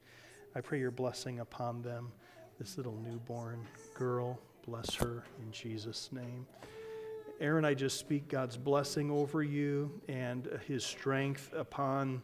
I 0.55 0.61
pray 0.61 0.79
your 0.79 0.91
blessing 0.91 1.41
upon 1.41 1.83
them. 1.83 2.13
This 2.59 2.77
little 2.77 2.97
newborn 3.05 3.67
girl, 3.95 4.39
bless 4.67 4.95
her 4.95 5.25
in 5.41 5.51
Jesus' 5.51 6.11
name. 6.13 6.47
Aaron, 7.41 7.65
I 7.65 7.75
just 7.75 7.99
speak 7.99 8.29
God's 8.29 8.57
blessing 8.57 9.11
over 9.11 9.43
you 9.43 10.01
and 10.09 10.49
his 10.69 10.85
strength 10.85 11.53
upon 11.57 12.23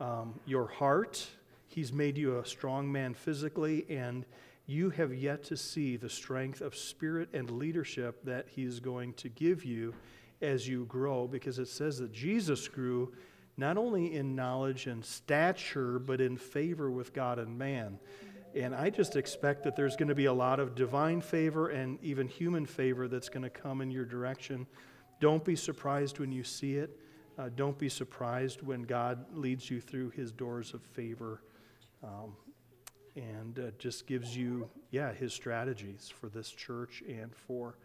um, 0.00 0.34
your 0.44 0.66
heart. 0.66 1.26
He's 1.68 1.92
made 1.92 2.18
you 2.18 2.38
a 2.38 2.44
strong 2.44 2.90
man 2.90 3.14
physically, 3.14 3.86
and 3.88 4.26
you 4.66 4.90
have 4.90 5.12
yet 5.12 5.42
to 5.44 5.56
see 5.56 5.96
the 5.96 6.08
strength 6.08 6.60
of 6.60 6.76
spirit 6.76 7.28
and 7.32 7.50
leadership 7.50 8.24
that 8.24 8.46
He 8.48 8.64
is 8.64 8.80
going 8.80 9.14
to 9.14 9.28
give 9.28 9.64
you 9.64 9.94
as 10.40 10.66
you 10.66 10.84
grow, 10.86 11.26
because 11.26 11.58
it 11.58 11.68
says 11.68 11.98
that 11.98 12.12
Jesus 12.12 12.66
grew 12.68 13.12
not 13.56 13.76
only 13.76 14.14
in 14.14 14.34
knowledge 14.34 14.86
and 14.86 15.04
stature, 15.04 15.98
but 15.98 16.20
in 16.20 16.36
favor 16.36 16.90
with 16.90 17.12
God 17.12 17.38
and 17.38 17.56
man. 17.56 17.98
And 18.54 18.74
I 18.74 18.90
just 18.90 19.16
expect 19.16 19.62
that 19.64 19.76
there's 19.76 19.96
going 19.96 20.08
to 20.08 20.14
be 20.14 20.26
a 20.26 20.32
lot 20.32 20.60
of 20.60 20.74
divine 20.74 21.20
favor 21.20 21.68
and 21.68 21.98
even 22.02 22.28
human 22.28 22.66
favor 22.66 23.08
that's 23.08 23.28
going 23.28 23.44
to 23.44 23.50
come 23.50 23.80
in 23.80 23.90
your 23.90 24.04
direction. 24.04 24.66
Don't 25.20 25.44
be 25.44 25.56
surprised 25.56 26.18
when 26.18 26.32
you 26.32 26.44
see 26.44 26.76
it. 26.76 26.98
Uh, 27.38 27.48
don't 27.54 27.78
be 27.78 27.88
surprised 27.88 28.62
when 28.62 28.82
God 28.82 29.24
leads 29.32 29.70
you 29.70 29.80
through 29.80 30.10
his 30.10 30.32
doors 30.32 30.74
of 30.74 30.82
favor 30.82 31.42
um, 32.02 32.34
and 33.16 33.58
uh, 33.58 33.62
just 33.78 34.06
gives 34.06 34.36
you, 34.36 34.68
yeah, 34.90 35.12
his 35.12 35.32
strategies 35.32 36.12
for 36.20 36.28
this 36.28 36.50
church 36.50 37.02
and 37.08 37.34
for 37.34 37.76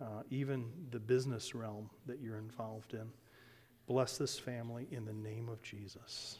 uh, 0.00 0.22
even 0.30 0.64
the 0.90 1.00
business 1.00 1.54
realm 1.54 1.90
that 2.06 2.20
you're 2.20 2.38
involved 2.38 2.94
in. 2.94 3.10
Bless 3.86 4.18
this 4.18 4.38
family 4.38 4.86
in 4.90 5.04
the 5.04 5.12
name 5.12 5.48
of 5.48 5.62
Jesus. 5.62 6.38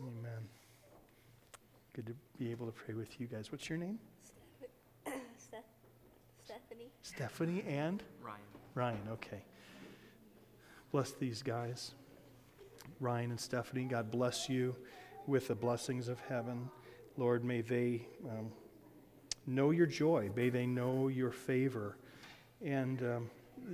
Amen. 0.00 0.48
Good 1.94 2.06
to 2.06 2.14
be 2.38 2.50
able 2.50 2.66
to 2.66 2.72
pray 2.72 2.94
with 2.94 3.20
you 3.20 3.26
guys. 3.26 3.50
What's 3.50 3.68
your 3.68 3.78
name? 3.78 3.98
Steph- 5.36 5.62
Stephanie. 6.44 6.90
Stephanie 7.02 7.64
and 7.66 8.02
Ryan. 8.22 8.40
Ryan. 8.74 9.08
Okay. 9.12 9.42
Bless 10.92 11.12
these 11.12 11.42
guys. 11.42 11.92
Ryan 13.00 13.30
and 13.30 13.40
Stephanie, 13.40 13.84
God 13.84 14.10
bless 14.10 14.48
you 14.48 14.74
with 15.26 15.48
the 15.48 15.54
blessings 15.54 16.08
of 16.08 16.18
heaven. 16.20 16.70
Lord, 17.18 17.44
may 17.44 17.62
they 17.62 18.06
um, 18.30 18.52
know 19.44 19.72
your 19.72 19.86
joy. 19.86 20.30
May 20.36 20.50
they 20.50 20.66
know 20.66 21.08
your 21.08 21.32
favor. 21.32 21.98
And 22.64 23.02
um, 23.02 23.30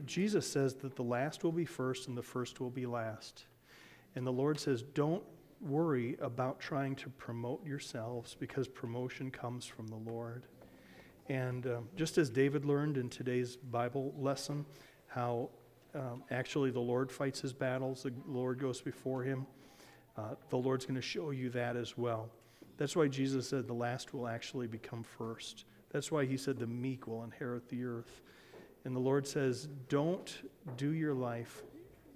Jesus 0.06 0.50
says 0.50 0.74
that 0.76 0.96
the 0.96 1.02
last 1.02 1.44
will 1.44 1.52
be 1.52 1.66
first 1.66 2.08
and 2.08 2.16
the 2.16 2.22
first 2.22 2.58
will 2.58 2.70
be 2.70 2.86
last. 2.86 3.44
And 4.16 4.26
the 4.26 4.32
Lord 4.32 4.58
says, 4.58 4.82
don't 4.82 5.22
worry 5.60 6.16
about 6.20 6.58
trying 6.58 6.96
to 6.96 7.10
promote 7.10 7.66
yourselves 7.66 8.34
because 8.38 8.66
promotion 8.66 9.30
comes 9.30 9.66
from 9.66 9.88
the 9.88 10.10
Lord. 10.10 10.46
And 11.28 11.66
um, 11.66 11.88
just 11.96 12.16
as 12.16 12.30
David 12.30 12.64
learned 12.64 12.96
in 12.96 13.10
today's 13.10 13.56
Bible 13.56 14.14
lesson, 14.16 14.64
how 15.06 15.50
um, 15.94 16.22
actually 16.30 16.70
the 16.70 16.80
Lord 16.80 17.12
fights 17.12 17.40
his 17.40 17.52
battles, 17.52 18.04
the 18.04 18.12
Lord 18.26 18.58
goes 18.58 18.80
before 18.80 19.22
him, 19.22 19.46
uh, 20.16 20.34
the 20.48 20.56
Lord's 20.56 20.86
going 20.86 20.96
to 20.96 21.02
show 21.02 21.30
you 21.30 21.50
that 21.50 21.76
as 21.76 21.98
well. 21.98 22.30
That's 22.76 22.96
why 22.96 23.08
Jesus 23.08 23.48
said 23.48 23.66
the 23.66 23.74
last 23.74 24.12
will 24.12 24.26
actually 24.26 24.66
become 24.66 25.02
first. 25.02 25.64
That's 25.90 26.10
why 26.10 26.24
he 26.26 26.36
said 26.36 26.58
the 26.58 26.66
meek 26.66 27.06
will 27.06 27.22
inherit 27.22 27.68
the 27.68 27.84
earth. 27.84 28.22
And 28.84 28.94
the 28.94 29.00
Lord 29.00 29.26
says, 29.26 29.68
don't 29.88 30.36
do 30.76 30.90
your 30.90 31.14
life 31.14 31.62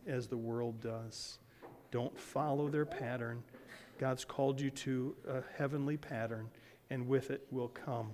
as 0.06 0.26
the 0.26 0.36
world 0.36 0.80
does. 0.80 1.38
Don't 1.90 2.18
follow 2.18 2.68
their 2.68 2.84
pattern. 2.84 3.42
God's 3.98 4.24
called 4.24 4.60
you 4.60 4.70
to 4.70 5.16
a 5.28 5.42
heavenly 5.56 5.96
pattern, 5.96 6.48
and 6.90 7.08
with 7.08 7.30
it 7.30 7.46
will 7.50 7.68
come 7.68 8.10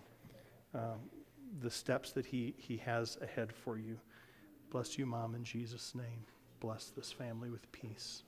um, 0.74 0.98
the 1.60 1.70
steps 1.70 2.12
that 2.12 2.26
he, 2.26 2.54
he 2.58 2.76
has 2.78 3.18
ahead 3.20 3.52
for 3.52 3.78
you. 3.78 3.98
Bless 4.70 4.98
you, 4.98 5.06
Mom, 5.06 5.34
in 5.34 5.44
Jesus' 5.44 5.94
name. 5.94 6.24
Bless 6.60 6.86
this 6.86 7.12
family 7.12 7.50
with 7.50 7.70
peace. 7.72 8.22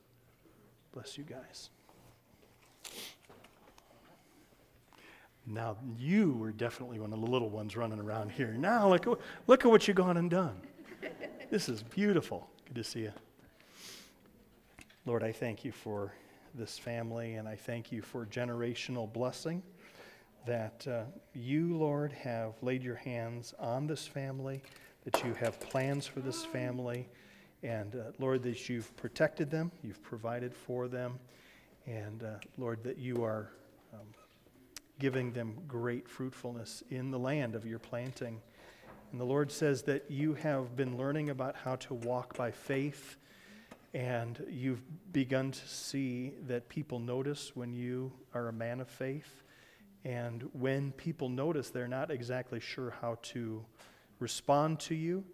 Bless 0.92 1.16
you 1.18 1.24
guys. 1.24 1.70
Now, 5.46 5.76
you 5.96 6.32
were 6.32 6.50
definitely 6.50 6.98
one 6.98 7.12
of 7.12 7.20
the 7.20 7.26
little 7.26 7.48
ones 7.48 7.76
running 7.76 8.00
around 8.00 8.32
here. 8.32 8.52
Now, 8.52 8.88
look, 8.88 9.20
look 9.46 9.64
at 9.64 9.70
what 9.70 9.86
you've 9.86 9.96
gone 9.96 10.16
and 10.16 10.28
done. 10.28 10.60
This 11.50 11.68
is 11.68 11.82
beautiful. 11.84 12.48
Good 12.66 12.74
to 12.76 12.84
see 12.84 13.00
you. 13.00 13.12
Lord, 15.04 15.22
I 15.22 15.30
thank 15.30 15.64
you 15.64 15.70
for 15.70 16.12
this 16.54 16.78
family, 16.78 17.34
and 17.34 17.46
I 17.46 17.54
thank 17.54 17.92
you 17.92 18.02
for 18.02 18.26
generational 18.26 19.12
blessing 19.12 19.62
that 20.46 20.86
uh, 20.88 21.02
you, 21.32 21.76
Lord, 21.76 22.12
have 22.12 22.54
laid 22.62 22.82
your 22.82 22.96
hands 22.96 23.54
on 23.58 23.86
this 23.86 24.06
family, 24.06 24.62
that 25.04 25.22
you 25.24 25.34
have 25.34 25.60
plans 25.60 26.06
for 26.06 26.20
this 26.20 26.44
family, 26.44 27.08
and 27.62 27.94
uh, 27.94 28.12
Lord, 28.18 28.42
that 28.44 28.68
you've 28.68 28.96
protected 28.96 29.50
them, 29.50 29.70
you've 29.84 30.02
provided 30.02 30.54
for 30.54 30.88
them, 30.88 31.18
and 31.86 32.22
uh, 32.22 32.34
Lord, 32.58 32.82
that 32.84 32.98
you 32.98 33.22
are 33.24 33.50
um, 33.92 34.06
giving 34.98 35.32
them 35.32 35.56
great 35.66 36.08
fruitfulness 36.08 36.82
in 36.90 37.10
the 37.10 37.18
land 37.18 37.54
of 37.54 37.66
your 37.66 37.78
planting. 37.78 38.40
And 39.12 39.20
the 39.20 39.24
Lord 39.24 39.52
says 39.52 39.82
that 39.82 40.10
you 40.10 40.34
have 40.34 40.76
been 40.76 40.96
learning 40.96 41.30
about 41.30 41.56
how 41.56 41.76
to 41.76 41.94
walk 41.94 42.36
by 42.36 42.50
faith 42.50 43.16
and 43.96 44.44
you've 44.50 44.82
begun 45.12 45.52
to 45.52 45.68
see 45.68 46.34
that 46.48 46.68
people 46.68 46.98
notice 46.98 47.56
when 47.56 47.72
you 47.72 48.12
are 48.34 48.48
a 48.48 48.52
man 48.52 48.80
of 48.80 48.88
faith. 48.88 49.42
And 50.04 50.48
when 50.52 50.92
people 50.92 51.30
notice, 51.30 51.70
they're 51.70 51.88
not 51.88 52.10
exactly 52.10 52.60
sure 52.60 52.94
how 53.00 53.16
to 53.22 53.64
respond 54.18 54.80
to 54.80 54.94
you. 54.94 55.24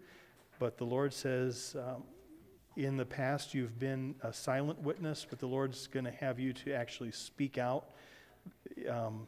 But 0.59 0.77
the 0.77 0.85
Lord 0.85 1.13
says, 1.13 1.75
um, 1.77 2.03
in 2.77 2.95
the 2.95 3.05
past, 3.05 3.53
you've 3.53 3.77
been 3.77 4.15
a 4.23 4.31
silent 4.31 4.79
witness, 4.79 5.27
but 5.29 5.39
the 5.39 5.47
Lord's 5.47 5.87
going 5.87 6.05
to 6.05 6.11
have 6.11 6.39
you 6.39 6.53
to 6.53 6.73
actually 6.73 7.11
speak 7.11 7.57
out. 7.57 7.89
Um, 8.89 9.27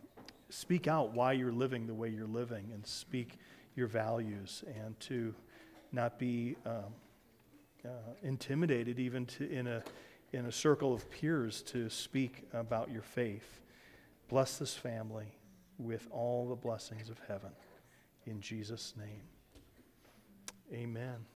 speak 0.55 0.87
out 0.87 1.13
why 1.13 1.33
you're 1.33 1.51
living 1.51 1.87
the 1.87 1.93
way 1.93 2.09
you're 2.09 2.27
living 2.27 2.71
and 2.73 2.85
speak 2.85 3.37
your 3.75 3.87
values 3.87 4.63
and 4.83 4.99
to 5.01 5.33
not 5.91 6.17
be. 6.17 6.55
Um, 6.65 6.93
uh, 7.85 7.89
intimidated 8.23 8.99
even 8.99 9.25
to, 9.27 9.49
in, 9.51 9.67
a, 9.67 9.83
in 10.33 10.47
a 10.47 10.51
circle 10.51 10.93
of 10.93 11.09
peers 11.11 11.61
to 11.61 11.89
speak 11.89 12.43
about 12.53 12.91
your 12.91 13.03
faith. 13.03 13.61
Bless 14.27 14.57
this 14.57 14.73
family 14.73 15.27
with 15.77 16.07
all 16.11 16.47
the 16.47 16.55
blessings 16.55 17.09
of 17.09 17.19
heaven. 17.27 17.51
In 18.25 18.41
Jesus' 18.41 18.93
name, 18.97 19.21
amen. 20.73 21.34